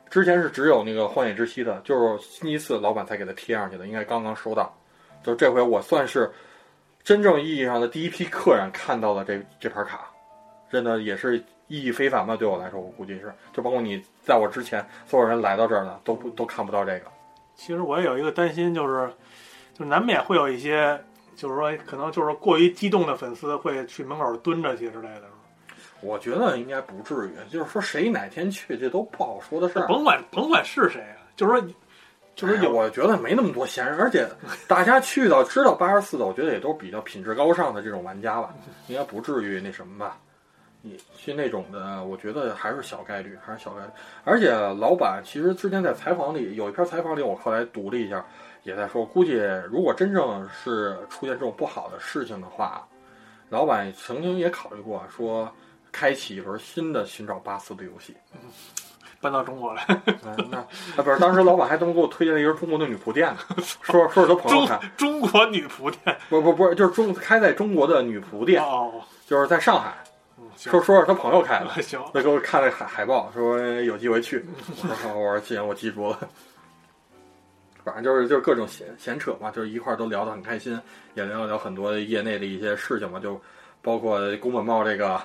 [0.08, 4.72] 之前是只有那个荒野之息的，就是星期四老板才给他贴上去的，应该刚刚收到。
[5.24, 6.30] 就是这回我算是
[7.02, 10.08] 真正意义上的第一批客人看到了这这盘卡。
[10.70, 11.38] 真的也是
[11.68, 12.36] 意义非凡吧？
[12.36, 17.06] 对我来说，我估计是，就包括你在我之前，所有人来到这儿呢，都不都看不到这个。
[17.54, 19.10] 其实我也有一个担心，就是，
[19.74, 21.00] 就难免会有一些，
[21.34, 25.22] 就是说，可能就是过于激动的粉丝会去门口蹲着去之类的。
[26.02, 29.86] 我觉得应该不至于，就是说谁哪天去，这都不好说的事儿。
[29.86, 31.68] 甭管甭管是谁啊，就是说，
[32.34, 34.28] 就是有，我觉得没那么多闲人，而且
[34.68, 38.54] 大家去到知道八十四的，我觉得也都是比较品质高尚的这种玩家吧，
[38.88, 40.18] 应该不至于那什么吧。
[40.86, 43.90] 你去那种的，我觉得还是小概率，还是小概率。
[44.22, 48.24] 而且老板其实之前在采访里有一篇采访里，我后来读了一下，
[48.62, 49.32] 也在说，估计
[49.68, 52.86] 如果真正是出现这种不好的事情的话，
[53.48, 55.52] 老板曾经也考虑过说，
[55.90, 58.16] 开启一轮新的寻找巴斯的游戏，
[59.20, 59.84] 搬到中国来。
[60.50, 63.38] 那啊不是，当时老板还这么给我推荐了一个中国的女仆店呢，
[63.82, 64.78] 说说是他朋友开。
[64.96, 66.16] 中国女仆店？
[66.28, 68.92] 不不不是，就是中开在中国的女仆店，哦，
[69.26, 69.96] 就是在上海。
[70.56, 74.44] 说说是他朋友开的， 行，他给我看了海海报，说有机会去。
[74.82, 76.28] 我说既然我记住了，
[77.84, 80.78] 反正就是就是各种闲闲扯嘛，就是一块儿都聊得很开心，
[81.14, 83.40] 也聊了聊很多业内的一些事情嘛，就
[83.82, 85.20] 包括宫本茂这个，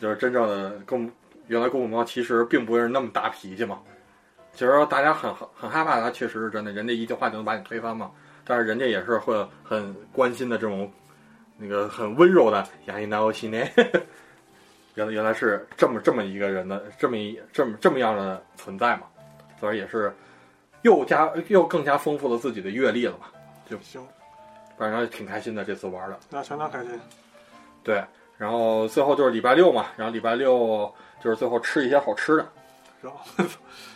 [0.00, 1.10] 就是真正的宫
[1.48, 3.80] 原来宫本茂其实并不是那么大脾气嘛，
[4.52, 8.10] 其实大家很很害怕他，确实是真的，人家一句话就能把你推翻嘛，
[8.44, 10.90] 但是人家也是会很关心的这种
[11.58, 13.70] 那个很温柔的亚一南西内。
[14.96, 19.04] 原来原来是这么这么一个人的这么一这么这么样的存在嘛，
[19.60, 20.12] 所以也是
[20.82, 23.26] 又加又更加丰富了自己的阅历了嘛，
[23.68, 24.04] 就行，
[24.76, 26.98] 反正挺开心的这次玩的，那相当开心。
[27.84, 28.02] 对，
[28.36, 32.46] 然后最后就是礼拜六嘛，然后礼拜六就是最后吃一些好吃的。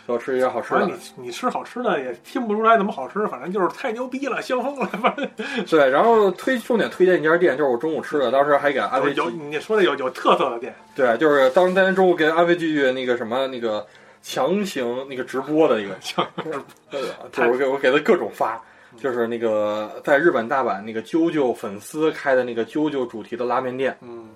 [0.07, 0.85] 多 吃一些好吃的。
[0.85, 4.85] 你你吃好吃的也听不出来怎么好吃，反正就是太牛逼了，香疯了。
[4.87, 5.29] 反正
[5.65, 10.73] 对，然后推重点推荐一家店，就是我中午吃的，当时还给安飞有你说的有有特色的店。
[10.95, 13.85] 对，就是当天中午给安飞继续那个什么那个
[14.21, 15.95] 强行那个直播的一个，
[17.31, 18.61] 就是我给我给他各种发，
[18.97, 24.29] 就是那个在日本大阪那个啾啾粉丝开的那个啾啾主题的拉面店，嗯，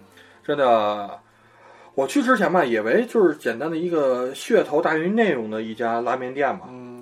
[0.43, 1.19] 真的。
[1.95, 7.01] 我去之前吧，以为就是简单的一个噱头大于内容的一家拉面店嘛，嗯，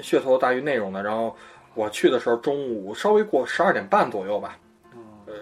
[0.00, 1.00] 噱头大于内容的。
[1.00, 1.34] 然后
[1.74, 4.58] 我去的时候中午稍微过十二点半左右吧，
[5.26, 5.34] 呃，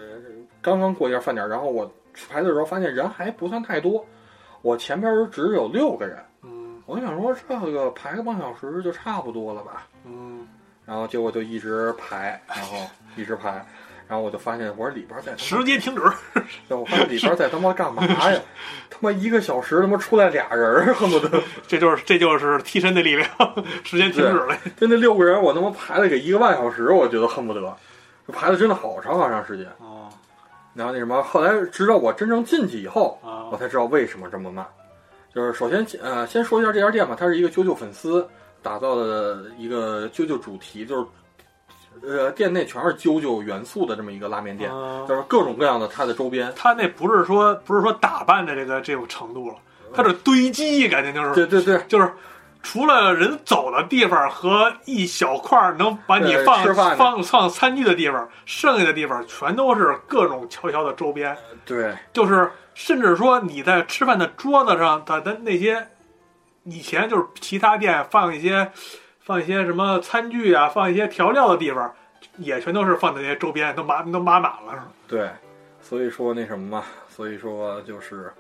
[0.61, 4.05] 刚刚过一下饭点，然后我去排队的时候发现人还不算太多，
[4.61, 10.47] 我前边只有六个人，嗯，我就想说这个排个半小时就差不多了吧，嗯，
[10.85, 12.77] 然后结果就一直排，然后
[13.17, 13.65] 一直排。
[14.11, 16.03] 然后我就发现，我说里边在他妈时间停止，
[16.69, 18.41] 对，我发现里边在他妈干嘛呀？
[18.91, 23.29] 他妈一个小时他妈出来俩人儿，恨不得 这就是这就是替身的力量，
[23.85, 24.59] 时间停止了。
[24.77, 27.77] 就那六个人，我他妈排了个一个半小时，我觉得恨不得，
[28.33, 29.65] 排的真的好长好长时间。
[29.79, 30.11] 啊
[30.73, 34.67] 然后那什么，后来直到我真正进去以后，啊我才知道为什么这么慢。
[35.33, 38.27] 就是首先呃，先说一下这家店吧，它是一个啾啾粉丝
[38.63, 41.07] 打造的一个啾啾主题，就是
[42.03, 46.53] 呃店内全是啾啾元素的这么一个拉面店，啊就是各种各样的它的周边。
[46.57, 49.55] 它那不是说不是说打扮的这个这种程度了，
[49.95, 52.13] 它是堆积，感觉就是对对对，就是
[52.63, 65.87] 除了人走的地方和一小块儿能把你放放放餐具的地方，剩下的地方全都是各种悄悄的周边，对就是甚至说你在吃饭的桌子上的的那些，
[66.65, 68.71] 以前就是其他店放一些
[69.31, 71.95] 放一些什么餐具啊，放一些调料的地方，
[72.39, 74.89] 也全都是放在那些周边，都码都码满了，是吧？
[75.07, 75.31] 对，
[75.81, 78.33] 所以说那什么嘛，所以说就是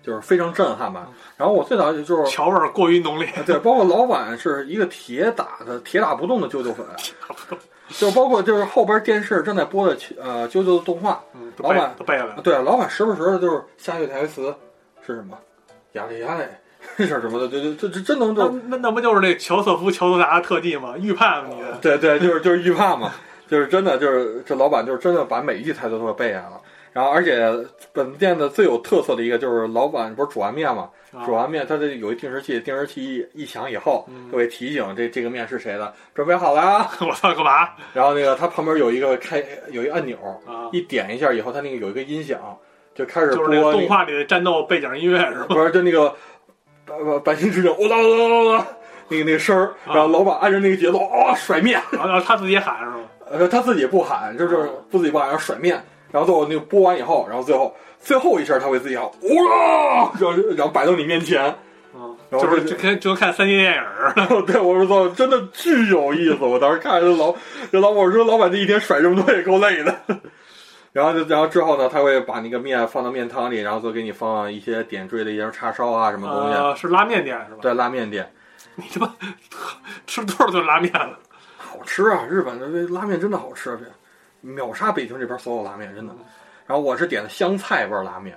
[0.00, 1.08] 就是非常震撼吧。
[1.36, 6.86] 然后我最早也就是调味儿过于浓烈，对，包括老板是一个铁打的铁打不动的啾啾粉，
[7.88, 12.36] 就包括就是后边电视正在播的呃啾啾的动画，嗯，老板都背了。
[12.44, 14.54] 对，老板时不时的就是下句台词
[15.04, 15.36] 是什么，
[15.94, 16.38] 压力压
[16.96, 20.94] 嘞，是什么的，这这这这真能那就那那不就是那乔瑟夫乔多达的特技吗？
[20.98, 23.12] 预判你的，对对，就是就是预判嘛，
[23.48, 26.60] 就是真的就是这老板就是真的把每一句台词都给背下来了。
[26.92, 27.52] 然后，而且
[27.92, 36.90] 本店的最有特色的一个就是老板不是煮完面嘛，啊煮完面他这有一定时器，定时器一一响以后会提醒这这个面是谁的，准备好了啊。
[37.06, 40.16] 我操，干嘛然后那个他旁边有一个开有一个按钮，
[40.46, 40.70] 啊？
[40.72, 42.40] 一点一下以后，他那个有一个音响
[42.94, 45.46] 就开始就是播那个那个动画里的战斗背景音乐是吧？
[45.50, 46.14] 不是就那个
[46.88, 48.66] 呃百姓之争，我啦啦啦啦啦，
[49.08, 52.96] 那个那个声儿，然后老板按着那个节奏，哦，甩面，然后他自己喊是吗？
[53.28, 55.74] 呃，他自己不喊，就是不自己不喊，然后甩面，
[56.12, 61.42] 然后最后那个播完以后，然后最后最后一声他会自己喊，哇， 然后然后摆到你面前，
[61.94, 64.14] 嗯，然后就是就跟就看三 D 电影儿，
[64.46, 67.34] 对我说真的巨有意思，我当时看着老
[67.72, 69.92] 这老我说老板这一天甩这么多也够累的。
[70.96, 76.54] 然后就，然后之后呢，他会把那个面放到面汤里，然后再给你放一些点缀的一些叉烧啊什么东西。
[76.54, 77.58] 呃，是拉面店是吧？
[77.60, 78.26] 对，拉面店
[78.76, 79.14] 你他妈
[80.06, 81.18] 吃多少顿拉面了？
[81.58, 82.24] 好吃啊！
[82.24, 83.84] 日本的这拉面真的好吃，这
[84.40, 86.14] 秒杀北京这边所有拉面，真的。
[86.66, 88.34] 然后我是点的香菜味儿拉面，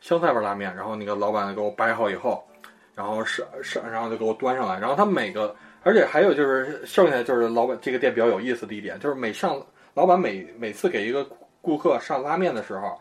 [0.00, 2.46] 香菜味儿拉面，然后那个老板给我掰好以后，
[2.94, 4.78] 然后是是，然后就给我端上来。
[4.78, 5.52] 然后他每个，
[5.82, 9.60] 而且还有就是剩下就是老板这个店比较有意思的一点，就是每上
[9.94, 11.28] 老板每每次给一个
[11.60, 12.98] 顾客上拉面的时候，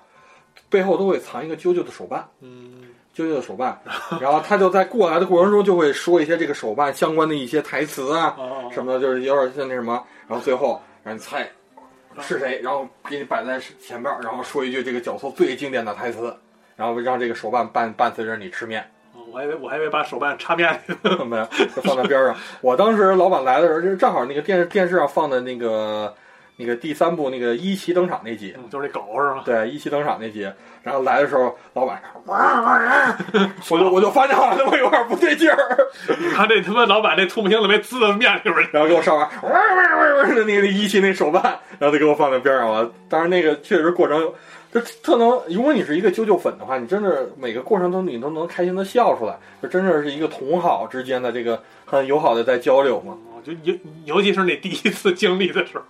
[0.69, 2.27] 背后都会藏一个啾啾的手办。
[2.41, 2.84] 嗯，
[3.15, 3.79] 啾啾的手办，
[4.21, 11.49] 然后他就在过来的过程中就会说一些这个手办相关的一些台词啊，哦，什么的，就是有点像那什么，然后最后让你猜
[12.21, 16.35] 是谁，然后给你摆在前边，然后说一句这个角色最经典的台词，
[16.75, 18.81] 然后让这个手办伴伴随着你吃面，
[19.13, 20.79] 哦我还以为我还以为把手办插面。
[21.27, 22.35] 没有，就放在边上。
[22.61, 26.13] 我当时老板来的时候，就是正好那个电视电视上放的那个
[26.59, 29.43] 那个第三部那个一期登场那集，嗯，就是那狗是吗？
[29.45, 30.51] 对，一期登场那集，
[30.81, 32.01] 然后来的时候，老板
[33.69, 35.77] 我就我就发现好像他妈有点不对劲儿，
[36.19, 38.67] 你看这他妈老板这吐沫星子没滋到面里边儿。
[38.71, 41.43] 然后给我上完，哇哇哇哇的那个一期那手办，
[41.77, 42.91] 然后他给我放在边上了。
[43.07, 44.19] 当然那个确实过程，
[44.73, 53.15] 就特能，如果你是一个啾啾粉的话，你真的每个过程中你都能开心的笑出来，就真的是一个同好之间的这个很友好的在交流嘛。
[53.52, 55.84] 哦就尤尤其是那第一次经历的时候，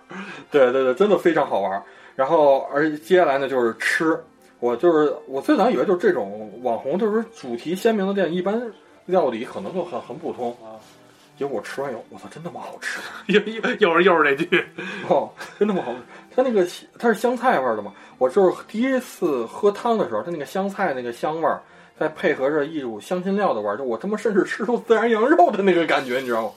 [0.50, 1.82] 对对对，真的非常好玩。
[2.16, 4.18] 然后而接下来呢就是吃，
[4.60, 8.60] 我就是我最早以为就是这种网红就是主题鲜明的店，一般
[9.06, 10.78] 料理可能就很很普通啊。
[11.36, 12.98] 结果我吃完以后，我操，真他妈好吃！
[13.32, 14.64] 又又又是又是这句，
[15.08, 15.98] 哦，真他妈好吃！
[16.34, 16.66] 它那个
[16.98, 21.62] 它是香菜味儿的嘛，我就是第一次喝汤的时候，它那个香菜那个香味儿，
[21.96, 26.50] 再配合着一股香辛料的味儿，就我他妈甚至吃出孜然羊肉的那个感觉，你知道吗？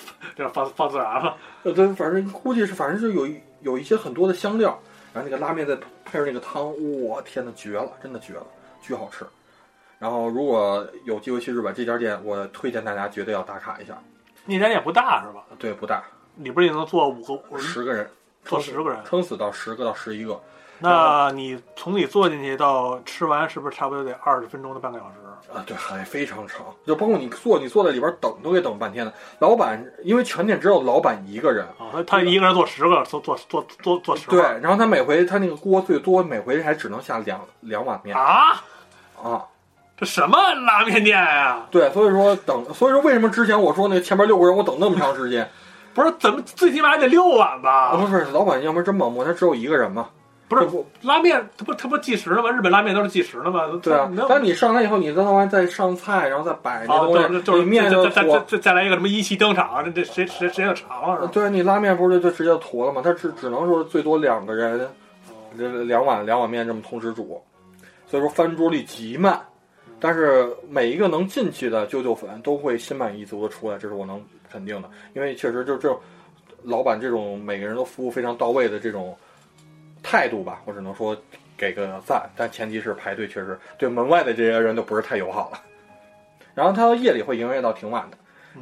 [0.36, 1.36] 这放放孜然了。
[1.62, 4.78] 呃，对，反正估计是，反正就有一有一些很多的香料，
[5.12, 8.46] 然后那个拉面再配上那个汤，我天呐，绝了，真的绝了，
[8.80, 9.26] 巨好吃。
[9.98, 13.96] 然后如果有机会去日本这家店，我推荐大家绝对要打卡一下。
[14.44, 15.44] 那家也不大是吧？
[15.58, 16.02] 对，不大，
[16.36, 18.10] 里边也能坐五个，十个人，
[18.44, 18.98] 坐十个人。
[19.04, 20.40] 撑死到十个到十一个。
[20.80, 25.14] 那你从你坐进去到吃完，是不是差不多得二十分钟到半个小时？
[25.54, 29.12] 啊，对，还非常长，就包括你坐，你坐在里边等都得等半天的。
[29.38, 38.62] 老板因为全店只有老板一个人，啊，他他一个人做十个，做做做做做十个对，然后他每回他那个锅最多每回还只能下两两碗面啊，
[39.22, 39.44] 啊，
[39.96, 41.66] 这什么拉面店呀？
[41.70, 45.48] 对，所以说等，所以说为什么之前我说那前面六个人我等那么长时间，
[45.92, 47.96] 不是怎么最起码得六碗啊，吧？
[47.96, 50.08] 不是，老板要不然真盲目，他只有一个人嘛。
[50.54, 52.50] 不是拉面，它不它不计时的吗？
[52.50, 53.62] 日本拉面都是计时的吗？
[53.82, 58.22] 对啊那，但你上来以后，你再完再上菜，然后再摆这啊，东西，对，就是面就再
[58.58, 61.30] 再来一个什么一期登场，这这谁时时间就长了是吧？
[61.32, 63.00] 对你拉面不是就直接坨了吗？
[63.04, 64.88] 它只只能说最多两个人，
[65.86, 67.42] 两碗两碗面这么同时煮，
[68.06, 69.40] 所以说翻桌率极慢。
[70.04, 74.20] 但是每一个能进去的舅舅粉都会心满意足的出来，这是我能
[74.50, 75.96] 肯定的，因为确实就这种
[76.64, 79.16] 老板这种每个人都服务非常到位的这种
[80.02, 81.16] 态度吧，我只能说
[81.56, 82.28] 给个赞。
[82.36, 85.60] 但前提是排队确实对门外的这些人都不是太友好了。
[86.54, 88.16] 然后他夜里会营业到挺晚的，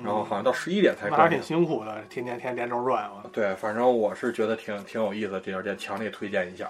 [0.05, 1.43] 然后好像到十一点才关那还挺。
[1.43, 3.25] 辛苦的，天天天连轴转啊。
[3.33, 6.69] 对，反正我是觉得挺挺有意思的这家店，强烈推荐一下。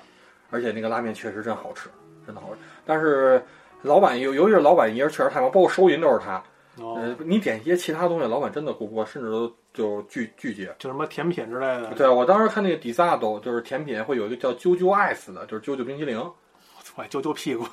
[0.51, 1.91] 而且那个拉面确实真好吃，
[2.27, 2.61] 真的好吃。
[2.87, 3.45] 但是
[3.83, 6.43] 老板由由于是老板一人确实太忙，包括收银都是他。
[6.77, 10.75] 哦，呃，你点一些其他东西，老板真的顾不过，甚至都就拒拒绝。
[10.79, 11.93] 就什么甜品之类的。
[11.95, 16.35] 对我当时看那个 d i s a d o，就是甜品会有一个叫啾啾 ice 的，就是啾啾冰淇淋，我
[16.83, 17.67] 操，啾啾屁股，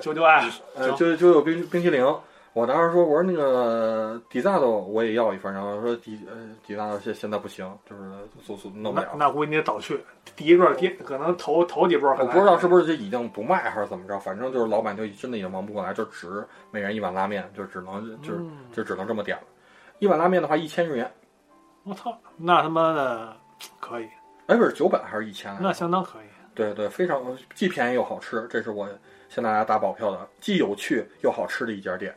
[0.00, 0.48] 揪揪爱。
[0.74, 2.04] 呃，啾啾啾啾冰冰淇淋。
[2.56, 6.34] 我当时说，我说那个迪萨的我也要一份，然后说迪呃
[6.66, 8.02] 迪萨多现现在不行，就是
[8.42, 9.08] 速速弄不了。
[9.12, 10.02] 那那估计你得早去，
[10.34, 19.42] 第一波第可能头头几波可能我不知道是不是就已经不卖还是怎么着，反正就是老板就真的已经忙不过来，就只每人一碗拉面，就只能就是嗯就只能这么点了。
[19.98, 21.12] 一碗拉面的话，一千日元，
[21.84, 23.36] 我操，那他妈的
[23.78, 24.08] 可以，
[24.46, 25.54] 哎，不是九百还是一千？
[25.60, 26.26] 那相当可以。
[26.54, 27.22] 对对，非常
[27.54, 28.88] 既便宜又好吃，这是我
[29.28, 32.16] 向大家打保票的，既有趣又好吃的一家店。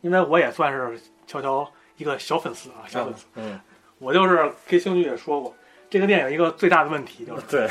[0.00, 3.26] 因为我也算是乔乔一个小粉丝啊，小粉丝。
[3.34, 3.60] 嗯，
[3.98, 5.54] 我就是跟星宇也说过，
[5.88, 7.68] 这个电影一个最大的问题，就是对，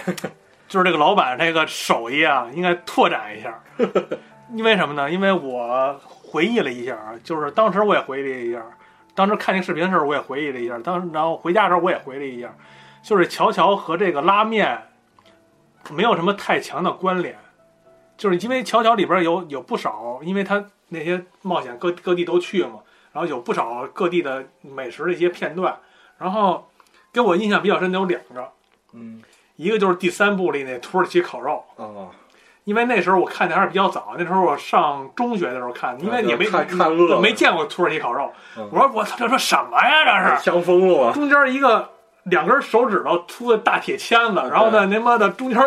[0.68, 3.62] 就是这个老板这个手艺啊，应该拓展一下。
[4.54, 5.10] 因为什么呢？
[5.12, 8.64] 因为我回忆了一下啊，就是当时我也回忆了一下，
[9.14, 12.52] 当时看那个视频的时候我也回忆了一下，当时然后回家的时候我也回忆了一下，
[13.04, 14.88] 就是乔乔和这个拉面
[15.92, 17.38] 没有什么太强的关联，
[18.18, 22.80] 就是因为乔乔里边有有不少，因为他那些冒险各各地都去嘛，
[23.14, 25.78] 然后有不少各地的美食的一些片段，
[26.18, 26.70] 然后
[27.12, 28.48] 给我印象比较深的有两个，
[28.94, 29.22] 嗯。
[29.56, 31.62] 一个就是第三部里那土耳其烤肉。
[31.76, 32.08] 啊，
[32.64, 38.32] 因为那时候我看的还是比较早，那时候我上中学的时候看的，因为也没看看饿没见过土耳其烤肉。
[38.58, 38.70] 嗯。
[38.72, 40.30] 我说我操，这说什么呀？
[40.30, 40.44] 这是？
[40.44, 41.14] 香疯了吧？
[41.14, 41.90] 中间一个
[42.24, 45.60] 两根手指头粗的大铁签子，然后呢，他妈的中间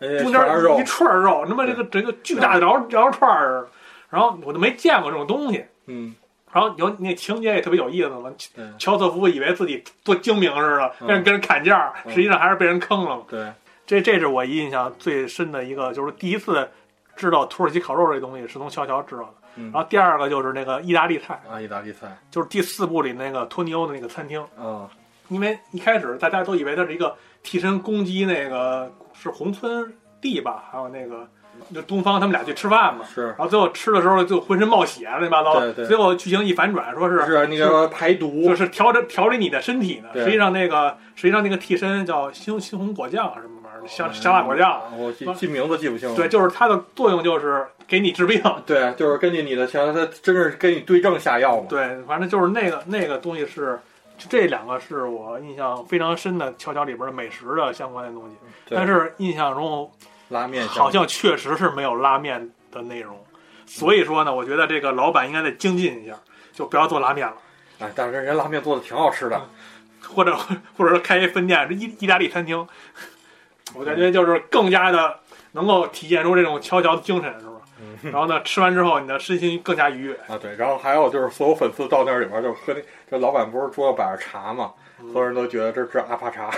[0.00, 0.40] 哎中间
[0.80, 3.68] 一，串肉，他妈这个整个巨大的羊羊肉串儿，
[4.16, 5.62] 然后我都没见过这种东西。
[5.84, 6.14] 嗯，
[6.50, 11.06] 然后有那情节也特别有意思嘛，对乔瑟夫以为自己多精明似的，嗯。
[11.06, 12.14] 跟人跟人砍价，嗯。
[12.14, 13.24] 实际上还是被人坑了嘛。
[13.28, 13.52] 对，
[13.86, 16.66] 这这是我印象最深的一个，就是第一次
[17.14, 19.34] 知道土耳其烤肉这东西是从乔乔知道的。
[19.56, 19.70] 嗯。
[19.70, 22.16] 然后第二个就是那个意大利菜，啊，意大利菜。
[22.30, 24.88] 就是第四部里那个托尼欧的那个餐厅，啊，
[25.28, 31.28] 因为一开始大家都以为它是一个替身攻击那个是红村地吧，还有那个
[31.74, 33.04] 就东方他们俩去吃饭嘛。
[33.04, 40.08] 是然后最后吃的时候就浑身冒血乱七八糟，最后剧情一反转，说是是那个排毒就，是调整调理你的身体呢。
[40.24, 44.80] 实际上那个实际上那个替身叫猩猩红果酱还是什么玩意儿，香香辣果酱。
[44.92, 46.14] 嗯我记记名字记不清了。
[46.14, 48.42] 对，就是它的作用就是给你治病。
[48.66, 51.66] 对，就是根据你的情况，它真是给你对症下药嘛。
[51.68, 53.78] 对，反正就是那个那个东西是，
[54.18, 58.36] 就这两个是我印象非常深的悄悄里边的美食的相关的东西。
[58.68, 59.90] 但是印象中
[60.28, 63.24] 拉面好像确实是没有拉面的内容，
[63.66, 66.14] 所以说呢，我觉得这个老板应该再精进一下，
[66.52, 67.34] 就不要做拉面了，
[67.80, 69.40] 哎，但是人拉面做的挺好吃的。
[70.08, 70.36] 或者
[70.76, 72.64] 或者说开一分店，这意意大利餐厅，
[73.74, 75.18] 我感觉就是更加的
[75.50, 77.54] 能够体现出这种乔乔的精神，是吧？
[77.80, 80.14] 嗯然后呢，吃完之后你的身心更加愉悦。
[80.28, 82.80] 啊，对，然后还有就是所有粉丝到那里边就喝那，
[83.10, 86.48] 这老板不是桌上摆着茶嘛，嗯所有人都觉得这是阿帕茶，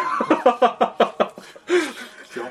[2.30, 2.44] 行，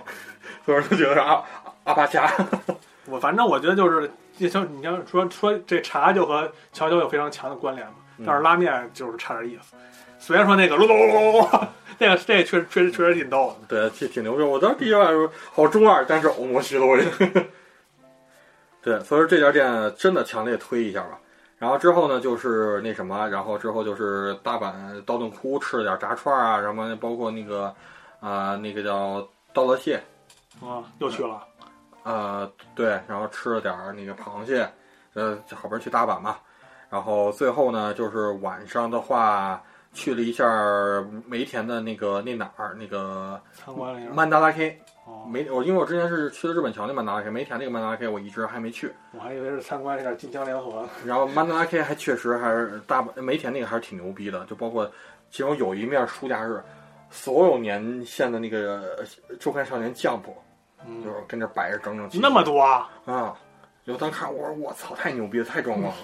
[0.68, 1.42] 所有人都觉得是阿
[1.86, 2.30] 阿巴恰。
[3.08, 9.78] 我反正我觉得就是，就像你要说说这茶就和乔乔有非常强的关联嘛，嗯但是拉面就是差点意思。
[10.20, 11.68] 虽然说那个噜噜噜噜噜，
[11.98, 13.68] 那个这确实确实确实挺逗的。
[13.70, 14.44] 对，挺挺牛逼。
[14.44, 17.08] 我当时第一眼说好中二，但是欧摩西多人。
[18.84, 21.18] 对，所以说这家店真的强烈推一下吧。
[21.58, 24.74] 然后之后呢，就是那什么，然后之后就是大阪
[25.06, 27.74] 道顿窟吃了点炸串啊，什么包括那个
[28.20, 30.04] 啊、那个叫刀乐蟹，
[30.62, 31.46] 啊，又去了，
[32.04, 34.68] 呃，对，然后吃了点儿那个螃蟹，
[35.14, 36.38] 呃，好不容易去大阪嘛。
[36.90, 39.62] 然后最后呢，就是晚上的话
[39.94, 40.46] 去了一下
[41.26, 44.10] 梅田的那个那哪儿，那个参观了一下。
[44.12, 48.94] 曼达拉 K，哦，梅我因为我之前是去的日本桥那曼达拉 K，梅田那个曼达拉 K 我一直还没去。
[49.12, 50.88] 我还以为是参观一下金江联合。
[51.06, 54.90] 然后曼达拉 K 还确实还是大阪梅田那个还是挺牛逼的，就包括
[55.30, 56.64] 其中有一面书架是
[57.10, 60.24] 所有年限的那个呃周刊少年 Jump，
[60.86, 62.90] 嗯就是跟这摆着整整齐齐那么多啊！
[63.06, 63.38] 啊！
[63.86, 65.98] 就当看我说我操太牛逼了，太壮观了。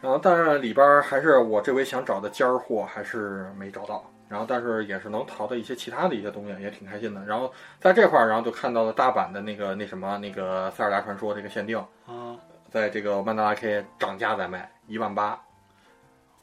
[0.00, 4.04] 然后但是里边儿还是我这回想找的尖儿货还是没找到。
[4.28, 7.24] 然后但是也是能淘到一些其他的一些东西，也挺开心的。
[7.24, 12.36] 然后在这块儿，然后就看到了大阪的那个那什么那个塞尔达传说这个限定，啊
[12.70, 15.40] 在这个曼达拉 K 涨价在卖一万八。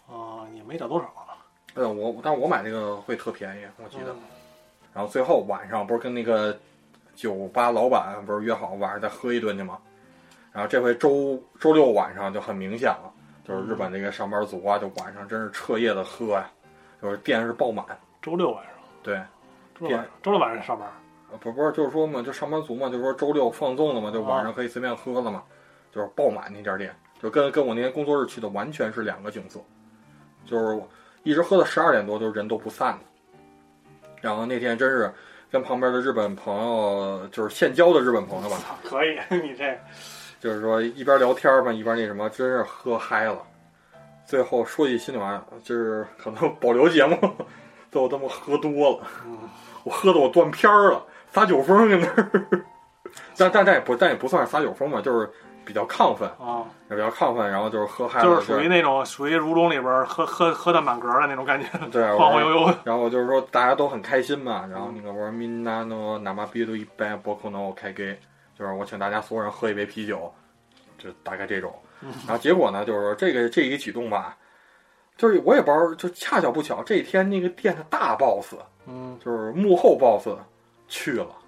[0.07, 1.35] 啊，也没涨多少啊。
[1.73, 4.11] 呃，我但是我买这个会特便宜，我记得。
[4.13, 4.19] 嗯
[4.93, 6.55] 然后最后晚上不是跟那个
[7.15, 9.77] 酒吧老板不是约好晚上再喝一顿去吗？
[10.51, 13.11] 然后这回周周六晚上就很明显了，
[13.43, 16.49] 就是日本这个上班族啊，就晚上真是彻夜的喝呀、
[17.01, 17.85] 就是店是爆满。
[18.21, 19.15] 周六晚上，对，
[19.79, 20.87] 周六晚上，周六晚上上班。
[21.31, 25.41] 呃不不是就是说嘛，就上班族嘛，就是说周六放纵了嘛，就晚上可以随便喝了嘛，
[25.91, 29.59] 就是爆满那家店，就跟跟我那天工作日去的完全是两个景色，
[30.45, 30.79] 就是
[31.23, 32.99] 一直喝到十二点多，就是人都不散的。
[34.21, 35.11] 然后那天真是
[35.53, 39.77] 跟旁边的日本朋友，就是现交的日本朋友吧，可以， 你这
[40.39, 43.37] 就是说一边聊天吧，一边那什么，真是喝嗨了。
[44.25, 47.15] 最后说句心里话，就是可能保留节目
[47.91, 49.37] 都他妈喝多了，嗯
[49.83, 52.31] 我喝的我断片儿了，撒酒疯跟那儿。
[53.37, 55.29] 但但但也不但也不算是撒酒疯吧，就是
[55.65, 62.67] 比较亢奋，啊，比较亢奋，然后就是喝嗨了，就是属于那种属于如龙里边儿喝喝喝的满格的那种感觉， 对，晃晃悠悠。
[62.67, 62.77] 的。
[62.83, 68.15] 然后就是说大家都很开心嘛，然后那个我说 minna no nama biru i b a boko no k g，
[68.57, 70.33] 就是我请大家所有人喝一杯啤酒，
[70.97, 71.73] 就大概这种。
[72.27, 74.35] 然后结果呢，就是说这个这一举动吧，
[75.15, 79.17] 就是我也不知道，就恰巧不巧，这一天那个店的大 boss，嗯。
[79.23, 80.27] 就是幕后 boss
[80.87, 81.42] 去了，嗯，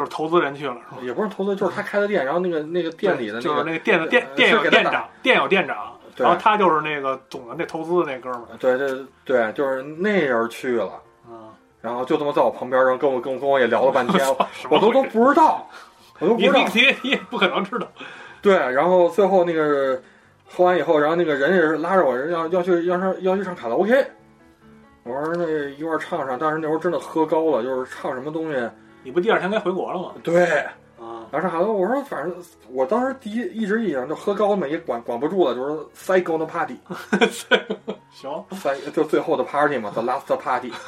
[0.00, 1.02] 就是投资人去了，是吧？
[1.02, 8.56] 也不是投资，就是他开的店，然后那个那个店里的那个就是那个店的店呃店有店长，店有店长，然后他就是那个总的那投资的那哥们儿。
[8.58, 10.90] 对对对，就是那人去了，
[11.28, 11.50] 嗯，
[11.82, 14.26] 然后就这么在我旁边，然后跟我跟我跟我也聊了半天，
[14.70, 15.68] 我都都不知道，
[16.18, 17.16] 我都不知道你你。
[17.30, 17.86] 不可能知道。
[18.40, 20.00] 对，然后最后那个
[20.46, 24.06] 喝完以后，然后那个人也是拉着我，要要去要上要去唱卡拉 OK。
[25.02, 28.70] 我说那一块儿唱唱，但是那会儿真的喝高了，就是唱什么东西，
[29.02, 30.12] 你不第二天该回国了吗？
[30.22, 30.44] 对，
[30.98, 32.34] 啊，然后唱卡拉 OK，我说反正
[32.70, 36.76] 我当时第一一直印象就喝高了嘛，也管管不住了，就是塞高的 party，
[38.10, 40.72] 行，塞就最后的 party 嘛，the last party。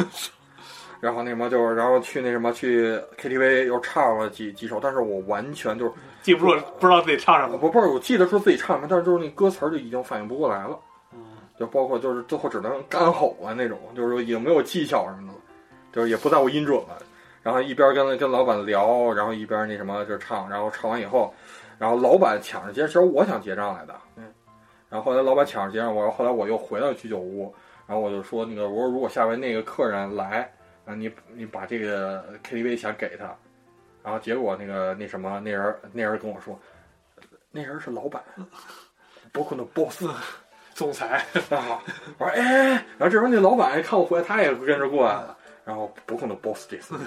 [1.00, 7.58] 然后那什么就是，然后去那什么去 KTV 又唱了几几首，但是我完全就是记不住，不知道自己唱什么。
[7.58, 10.78] 不不是我记得说自己唱什么，但是就是那歌词儿就已经反应不过来了。
[11.12, 11.18] 嗯，
[11.58, 15.38] 就包括就是最后只能干吼啊那种，就是说也没有技巧什么的，
[15.92, 16.96] 就是也不在乎音准了。
[17.42, 21.34] 然后一边跟跟老板聊，然后一边那什么就唱，然后唱完以后，
[21.78, 24.24] 然后老板抢着结，其实我想结账来的，嗯，
[24.88, 27.54] 然后后来老板抢着结账，我后来我又回到居酒屋，
[27.86, 30.52] 然后我就说那个我说如果下回那个客人来，
[30.84, 33.24] 啊你你把这个 KTV 钱给他，
[34.02, 36.58] 然后结果那个那什么那人那人跟我说，
[37.50, 38.22] 那人是老板，
[39.32, 40.04] 包括那 boss。
[40.74, 41.78] 总裁，啊！
[42.16, 45.36] 我说哎，然后这时候那老板一看我回来，他也跟着过来了，
[45.66, 46.98] 然后不控的 boss 这次，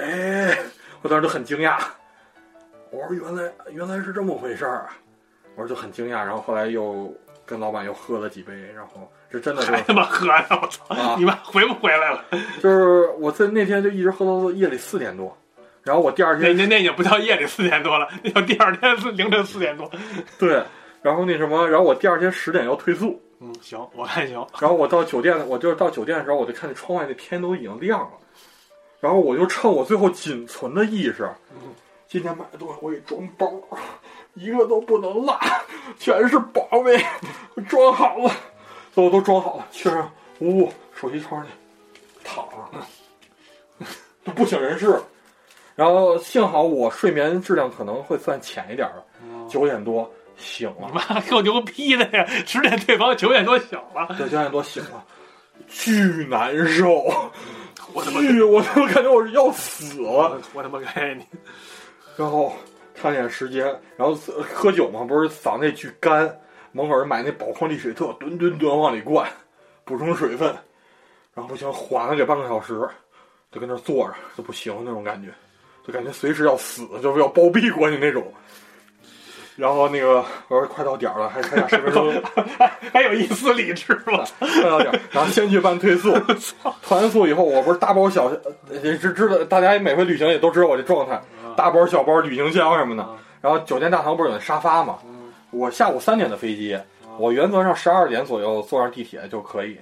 [0.00, 0.58] 哎，
[1.02, 1.78] 我当时就很惊讶，
[2.90, 4.96] 我说原来原来是这么回事儿啊，
[5.56, 7.14] 我说就很惊讶，然后后来又
[7.44, 10.32] 跟老板又喝了几杯，然后这真的是还他妈喝呢！
[10.62, 12.24] 我操，啊你妈回不回来了？
[12.62, 15.36] 就是我在那天就一直喝到夜里四点多，
[15.82, 19.90] 然后我第二那天那那也不叫夜里四点多了，那叫第二天是凌晨四点多。
[20.38, 20.62] 对，
[21.02, 24.46] 然后那什么，然后我第二天十点要退宿，嗯，行，我看行。
[24.60, 28.10] 然后我到酒店，我就是到酒店的时候，我就看见窗外那天都已经亮了，
[29.00, 31.28] 然后我就趁我最后仅存的意识，
[32.06, 33.50] 今天买的东西我给装包，
[34.34, 35.38] 一个都不能落，
[35.98, 37.02] 全是宝贝，
[37.54, 38.30] 我装好了，
[38.94, 40.10] 所有都装好了，去上
[40.40, 41.50] 呜手机窗去
[42.22, 43.86] 躺着，
[44.22, 45.00] 都不省人事。
[45.76, 49.02] 然后幸好我睡眠质量可能会算浅一点儿，
[49.48, 50.92] 九点多醒了你。
[50.92, 52.26] 妈够牛逼的呀！
[52.44, 54.14] 十点退房，九点多醒了。
[54.18, 55.02] 对，九点多醒了，
[55.68, 55.92] 巨
[56.28, 57.02] 难受，
[57.92, 60.10] 我他妈，巨，我他妈感觉我是要死了。
[60.10, 61.24] 我我他妈该你！
[62.16, 62.52] 然后
[62.94, 63.64] 看见时间，
[63.96, 64.14] 然后
[64.54, 66.38] 喝酒嘛，不是嗓子也巨干，
[66.72, 69.28] 门口人买那宝矿力水特，吨吨吨往里灌，
[69.84, 70.48] 补充水分。
[71.32, 72.88] 然后不行，缓了给半个小时，
[73.50, 75.28] 就跟那儿坐着，就不行那种感觉，
[75.86, 78.32] 就感觉随时要死，就是要暴毙过去那种。
[79.60, 82.10] 然后那个我说快到点儿了，还还俩十分钟，
[82.92, 84.24] 还有一丝理智吗？
[84.38, 86.10] 快到点儿，然后先去办退宿，
[86.82, 88.32] 退完宿以后，我不是大包小，
[88.82, 91.20] 也是知道大家每回旅行也都知道我这状态，
[91.56, 93.06] 大包小包旅行箱什么的。
[93.42, 94.98] 然后酒店大堂不是有那沙发嘛？
[95.50, 96.78] 我下午三点的飞机，
[97.18, 99.78] 我原则上十二点左右坐上地铁就可以。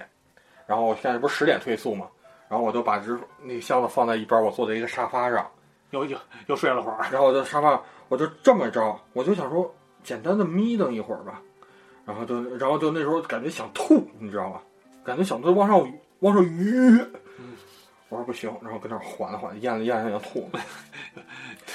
[0.67, 2.07] 然后我现在不是十点退宿嘛？
[2.49, 5.47] 然后我就把这那个箱子放在一边，我坐在一个沙发上，
[5.91, 6.19] 又又
[6.49, 6.99] 又睡了会儿。
[7.13, 9.73] 然后我在沙发，我就这么着，我就想说
[10.03, 11.43] 简单的眯瞪一会儿吧。
[12.05, 14.63] 然后就然后就那时候感觉想吐，你知道吧？
[15.05, 15.79] 感觉想都往上
[16.21, 17.07] 往上约。
[18.09, 20.49] 我说不行，然后跟那儿缓了缓，咽了咽了咽吐，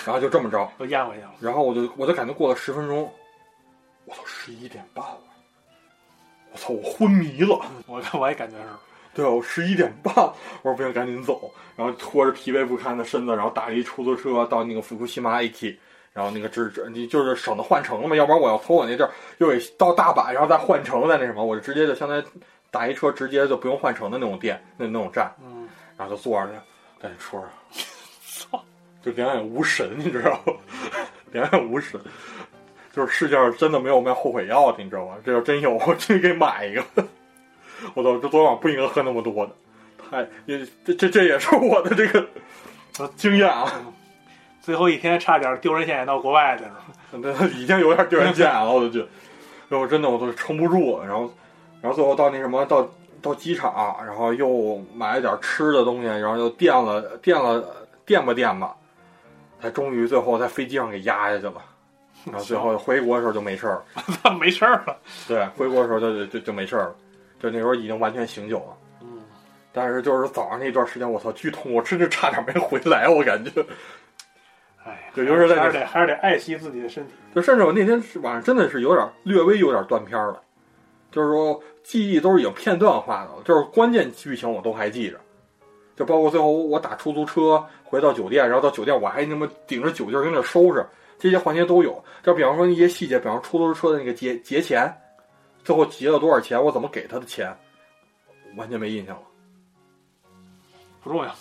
[0.04, 1.32] 然后就这么着， 又咽回去了。
[1.40, 3.08] 然后我就我就感觉过了十分钟，
[4.06, 5.20] 我操，十一点半了，
[6.52, 7.62] 我操，我昏迷了。
[7.86, 8.64] 我我也感觉是，
[9.14, 10.34] 对，我十一点半，我
[10.64, 11.52] 说不行，赶紧走。
[11.76, 15.78] 然后拖着疲惫不堪的身子，然后打了一出租车到那个福库西马 AK，
[16.14, 22.24] 然后那个只只你就是省得换乘了嘛，要不然我要从我那地儿又得到大阪，然后再换乘再那什么，我就直接就相当于
[22.72, 25.34] 打一车直接就不用换乘的那种店那那种站。
[25.44, 25.68] 嗯。
[25.96, 26.54] 然后就坐着去，
[27.00, 27.40] 赶紧说
[28.26, 28.64] 说， 操，
[29.04, 30.54] 就两眼无神，你知道吗？
[31.32, 32.02] 两眼无神，
[32.92, 35.14] 就是世界上真的没有卖后悔药的，你知道吗？
[35.24, 36.84] 这要真有，我真给买一个。
[37.94, 39.52] 我操，这昨晚不应该喝那么多的，
[40.10, 42.28] 太也这这这也是我的这个
[43.16, 43.72] 经验啊。
[44.64, 46.82] 最后一天差点丢人现眼到国外去了，
[47.22, 49.08] 那已经有点丢人现眼了，我都觉得，
[49.70, 51.32] 然后真的我都撑不住了，然后，
[51.82, 52.90] 然后最后到那什么到。
[53.22, 58.76] 到机场，然后又买了点吃的东西，然后又垫了垫了垫吧垫吧，
[59.62, 61.54] 才终于最后在飞机上给压下去了。
[62.26, 63.82] 然后最后回国的时候就没事儿，
[64.38, 64.98] 没事儿了。
[65.26, 66.96] 对，回国的时候就就就没事儿了，
[67.40, 68.78] 就那时候已经完全醒酒了。
[69.04, 69.22] 嗯，
[69.72, 73.66] 但是就是早上那段时间，我操，剧痛，我甚至差点没回来，我感觉。
[74.86, 77.14] 哎，就就是在还是得还是得爱惜自己的身体。
[77.34, 80.42] 就甚至我那天晚上真的是有点略微有点断片了。
[81.12, 85.20] 就是说，记忆都是已经片段化的了，就是关键剧情我都还记着，
[85.96, 90.84] 就包括最后我打出租车回到酒店，然后到酒店我还那么顶着酒劲儿跟那收拾，
[91.20, 92.04] 这些环节都有。
[92.24, 94.92] 就比方说一些细节，比方出租车的那个结结钱，
[95.64, 97.56] 最后结了多少钱，我怎么给他的钱，
[98.58, 99.22] 完全没印象了。
[101.04, 101.32] 不重要。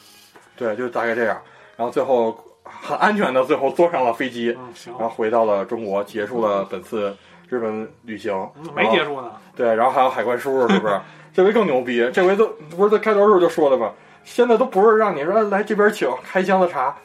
[0.54, 1.40] 对，就大概这样。
[1.78, 4.56] 然后最后很安全的，最后坐上了飞机，
[4.86, 7.16] 然后回到了中国，结束了本次。
[7.48, 8.34] 日本旅行
[8.74, 10.98] 没结束呢，对，然后还有海关叔叔，是不是？
[11.34, 13.92] 这回更牛逼，这回都不是在开头时候就说的吗？
[14.24, 16.96] 现在都不是让你说来这边请开箱子查，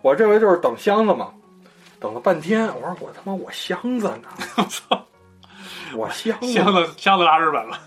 [0.00, 1.28] 我这回就是等箱子嘛，
[2.00, 4.22] 等了半天，我说我他妈我箱子呢？
[4.56, 5.06] 我操，
[5.94, 7.78] 我箱子箱子箱子拉日本了，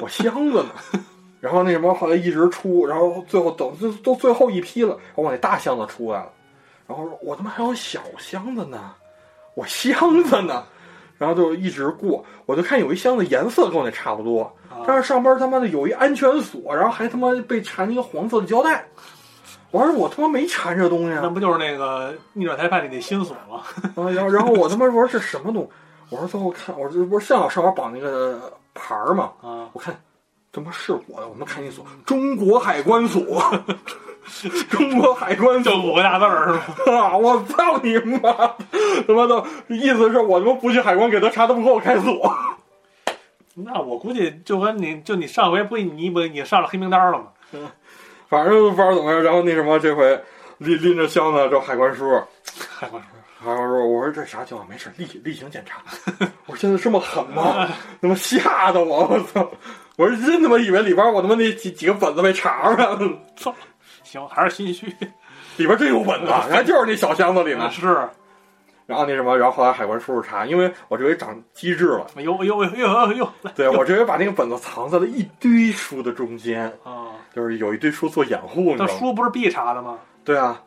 [0.00, 1.00] 我箱子呢？
[1.40, 6.30] 然后那什么后来一直出，然后最后等都都最后一批了，我那大箱子出来了，
[6.86, 8.92] 然后说我他妈还有小箱子呢，
[9.54, 10.64] 我箱子呢？
[11.16, 14.52] 然后就一直过，我就看有一箱子颜色跟我那差不多，
[14.86, 18.84] 但是上边他妈的有一安全锁，然后还他妈被缠一个黄色的胶带。
[19.70, 21.20] 我说我他妈没缠这东西啊！
[21.22, 23.62] 那不就是那个逆转裁判里那新锁吗？
[23.96, 25.68] 啊，然后然后我他妈说这什么东？
[26.10, 29.32] 我说最后看，我这不是正好上边绑那个牌儿嘛？
[29.40, 29.96] 啊，我看
[30.52, 33.22] 他妈是我的，我们看一锁，中国海关锁。
[34.70, 37.16] 中国海关就五个大字儿是吗？
[37.18, 38.20] 我操你妈！
[39.06, 42.34] 他妈的，意思是我他妈不去海关给他查，他不给我开锁。
[43.54, 47.26] 那我估计就跟你就你上回不你不你上了黑名单了吗？
[48.28, 49.22] 反正不知道怎么样。
[49.22, 50.20] 然后那什么，这回
[50.58, 52.20] 拎拎着箱子，找海关叔。
[52.76, 54.68] 海关叔，海关叔，我说这啥情况？
[54.68, 55.80] 没事，例例行检查。
[56.46, 57.68] 我说现在这么狠吗？
[58.00, 59.06] 他妈吓得我！
[59.06, 59.48] 我操！
[59.96, 62.98] 我说真他妈以为里边我他妈那几几个本子被查出来了。
[63.36, 63.54] 操！
[64.14, 64.86] 行，还是心虚，
[65.56, 67.68] 里边真有本子，原来就是那小箱子里呢。
[67.68, 67.86] 是，
[68.86, 72.06] 然后那什么，然后后来海关叔叔查，因为我这回长机智了。
[72.14, 73.28] 哎呦哎呦哎呦哎呦！
[73.56, 78.76] 对我这回把那个本子藏在了一堆书的中间啊，就是有一堆书做掩护。
[78.78, 79.98] 那书不是必查的吗？
[80.24, 80.62] 对啊。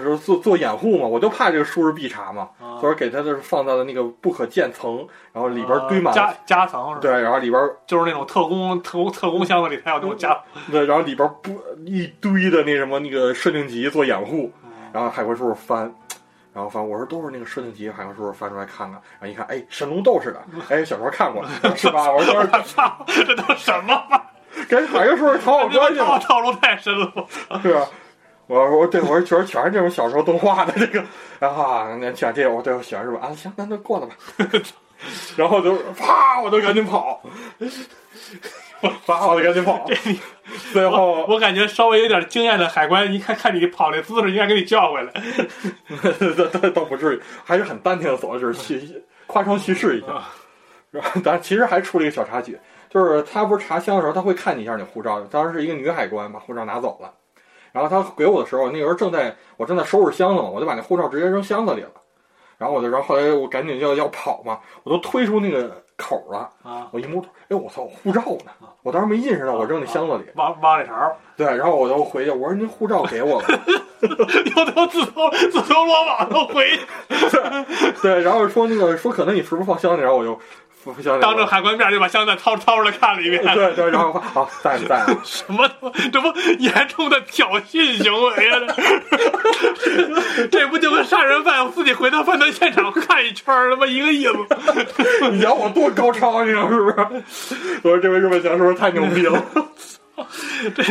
[0.00, 2.48] 就是做做掩护嘛，我就怕这个书是必查嘛，
[2.80, 10.38] 所以给他的放到了那个不可见层，然后里边堆满夹夹层，对，然后里边就是那种特工特工特工箱子里才有那种夹，
[10.70, 11.50] 对，然后里边不
[11.84, 14.50] 一堆的那什么那个设定集做掩护，
[14.92, 15.94] 然后海关叔叔翻，
[16.54, 21.44] 然后翻，我说都是那个设定集，海关叔叔翻出来看看，然后一看，哎，神龙斗士的，哎，小时候看过
[21.76, 22.10] 是吧？
[22.10, 24.02] 我说我操，这都什么？
[24.68, 27.12] 跟海关叔叔套好关系了，套路太深了，
[27.62, 27.86] 是吧？
[28.52, 31.00] 我说我对我说全全是这种小时候动画的这个
[31.40, 33.20] 啊，那像这我对我喜欢是吧？
[33.22, 34.14] 啊，行，那就过了吧。
[35.36, 37.22] 然后就啪，我就赶紧跑，
[39.06, 39.88] 啪，我就赶紧跑。
[40.70, 45.12] 最后我感觉稍微有点经验的海关，一看看你跑的姿势，应该给你叫回来。
[46.36, 50.12] 倒倒倒不至于，还是很淡定的走，就是夸张叙事一下。
[50.12, 50.30] 啊
[50.90, 52.60] 然后，但其实还出了一个小插曲，
[52.90, 57.10] 就是他不是查箱的时候，他会看你一下你护照，当时是一个女海关把护照拿走了，
[57.72, 61.90] 然后他给我的时候，那个时候正在我正在收拾箱子嘛，我就把那护照直接扔箱子里了，
[62.58, 68.52] 然后我就，然后后来我赶紧就要要跑嘛，我都推出那个口了，啊，我一摸，哎，我操，护照呢？
[68.82, 70.92] 我当时没意识到我扔那箱子里，挖挖里槽，
[71.36, 73.48] 对，然后我就回去，我说您护照给我了，
[74.02, 76.86] 又都自投自投罗网都回去，
[78.02, 80.36] 对，然后说那个说可能你是不是放箱里，然后我就
[81.20, 83.42] 当着海关面就把箱子掏掏出来看了一遍。
[83.54, 85.04] 对对，然后好在不在？
[85.24, 85.68] 什么？
[86.12, 88.60] 这不严重的挑衅行为呀、
[89.78, 94.32] 这这不就跟杀人犯自己回到犯罪现场看一圈儿，他妈一个意思。
[95.30, 96.96] 你瞧我多高超，你知道是不是？
[97.82, 99.42] 我说这位日本强是不是太牛逼了？
[100.74, 100.82] 这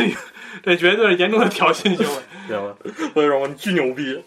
[0.62, 2.22] 这绝对是严重的挑衅行为。
[2.48, 2.74] 行吧，
[3.14, 4.22] 所以说我巨牛逼。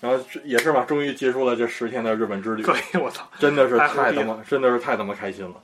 [0.00, 3.22] 然后也是嘛，终于结束了这十天的日本之旅， 可以，我操！
[3.38, 5.54] 真的是太他妈，真的是太他妈开心了。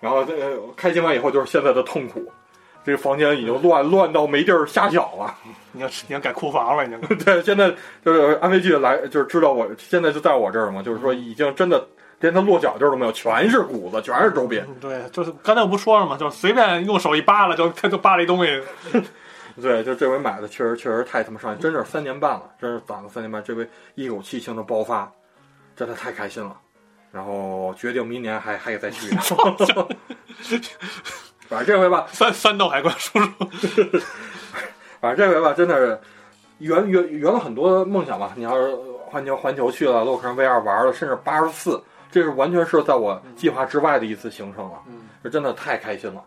[0.00, 2.30] 然后这个开心完以后就是现在的痛苦，
[2.84, 5.34] 这个房间已经乱乱到没地儿下脚了。
[5.72, 7.00] 你要你要改库房了，已经。
[7.18, 7.72] 对，现在
[8.04, 11.86] 就是安慰剂来，就是知道我现在就在我这儿嘛，就是说已经真的
[12.20, 14.64] 连他落脚地儿都没有，全是谷子，全是周边。
[14.68, 16.16] 嗯对，就是刚才我不说了嘛？
[16.16, 18.62] 就是随便用手一扒拉，就他就扒了一东西。
[19.62, 25.10] 对，就这回买的确实确实太他妈上心，真是三年半了，真是攒了三年半，这回一口气性的爆发，
[25.76, 26.58] 真的太开心了。
[27.12, 29.38] 然后决定明年还还得再去一趟，
[31.48, 33.30] 反正这回吧，三三道海关叔叔，
[35.00, 35.96] 反正这回吧，真的是
[36.58, 38.32] 圆圆圆了很多梦想吧。
[38.34, 38.74] 你要是
[39.06, 46.20] 环球环球去了，洛克人 VR 玩了，甚至八十四，这是完全是在我计划之外的一次行程了，嗯，这真的太开心了。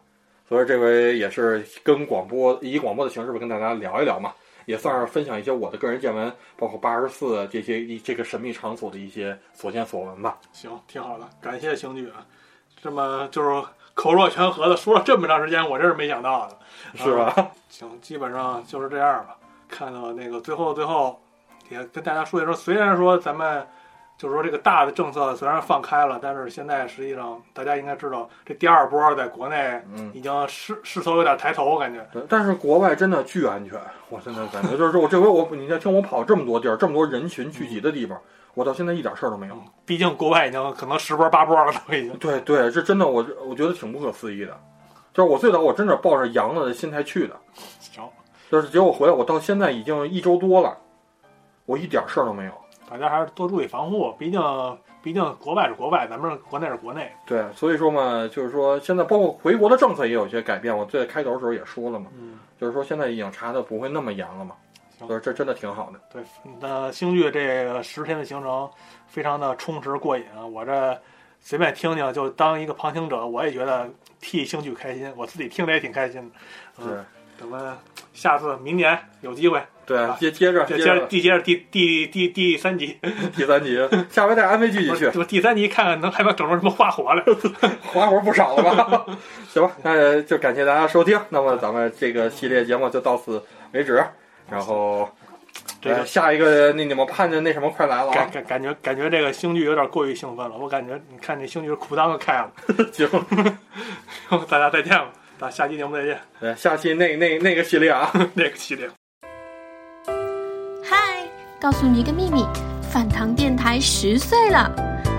[0.48, 4.34] 所以这回也是跟广播以广播的形式吧，跟大家聊一聊嘛，
[4.66, 10.38] 也算是分享一些我的个人见闻，包括八十四这些一这个神秘场所的一些所见所闻吧。
[10.54, 12.26] 行，挺好的，感谢星剧啊，
[12.82, 16.58] 这么就是口若悬河的说了这么长时间，我真是没想到的。
[16.96, 17.52] 是吧？
[17.68, 19.36] 行，基本上就是这样吧。
[19.68, 21.22] 看到那个最后最后，
[21.70, 23.68] 也跟大家说一声，虽然说咱们
[24.18, 32.04] 就是说这个大的政策虽然放开了，但是现在实际上大家应该知道，这第二波在国内嗯，已经势势头有点抬头，我感觉。
[32.12, 33.80] 对但是国外真的巨安全，
[34.10, 38.20] 我现在感觉就是我这回我你在听我跑这么多地儿，这么多人群聚集的地方，
[38.56, 39.56] 我到现在一点事儿都没有。
[39.86, 42.18] 毕竟国外已经可能十波八波了，都已经。
[42.18, 44.60] 对对，这真的我我觉得挺不可思议的，
[45.14, 47.36] 就是我最早我真的抱着阳了的心态去的，
[47.80, 48.04] 行，
[48.50, 50.76] 就是结果回来我到现在已经一周多了，
[51.68, 52.52] 我一点事儿都没有。
[52.90, 54.42] 大家还是多注意防护，毕竟
[55.04, 57.12] 毕竟国外是国外，咱们国内是国内。
[57.26, 64.56] 对，所以说嘛，就是说现在包括回国的政策也有一些改变，我最开头的时候也说了嘛，嗯，就是说现在已经查的不会那么严了嘛，
[64.98, 66.00] 行所以这真的挺好的。
[66.12, 66.24] 对，
[66.60, 68.70] 那星剧这个十天的行程
[69.06, 70.46] 非常的充实过瘾啊！
[70.46, 71.00] 我这
[71.40, 73.90] 随便听听，就当一个旁听者，我也觉得
[74.20, 76.36] 替星剧开心，我自己听着也挺开心的。
[76.80, 76.98] 嗯，对
[77.40, 77.78] 咱们
[78.14, 82.98] 下次明年有机会，对啊，接接着接接着第接着第第第第三集，
[83.36, 87.24] 第三集，下回带安慰继续去， 我第三集看看能还能整出什么花活来。
[87.82, 89.06] 花活不少了吧？
[89.50, 93.42] 行吧，那就感谢大家收听，那么咱们这个系列节目就到此
[93.72, 94.04] 为止，
[94.50, 95.10] 然后。
[95.82, 98.14] 这个呃下一个那你们盼着那什么快来了啊！
[98.14, 102.52] 感感感觉感觉这个星剧有点过于兴奋了，我感觉你看这星剧裤裆都开了。
[102.92, 103.08] 行，
[104.48, 108.88] 大家再见吧，咱下期节目再见，对，下期那那那个系列啊，那个系列。
[111.60, 112.46] 告诉你一个秘密，
[112.84, 114.72] 饭堂电台十岁了，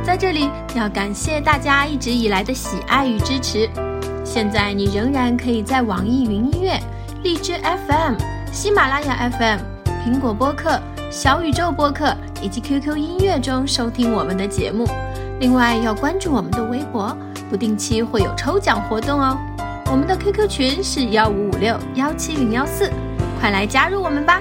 [0.04, 3.68] 在这里要感谢大家一直以来的喜爱与支持。
[4.24, 6.78] 现在你仍然可以在网易云音乐、
[7.24, 8.14] 荔枝 FM、
[8.52, 9.58] 喜马拉雅 FM、
[10.04, 14.86] 苹果播客、小宇宙播客以及 QQ 音乐中收听我们的节目。
[15.40, 17.16] 另外要关注我们的微博，
[17.50, 19.36] 不定期会有抽奖活动哦。
[19.90, 22.88] 我们的 QQ 群是幺五五六幺七零幺四，
[23.40, 24.40] 快来加入我们吧！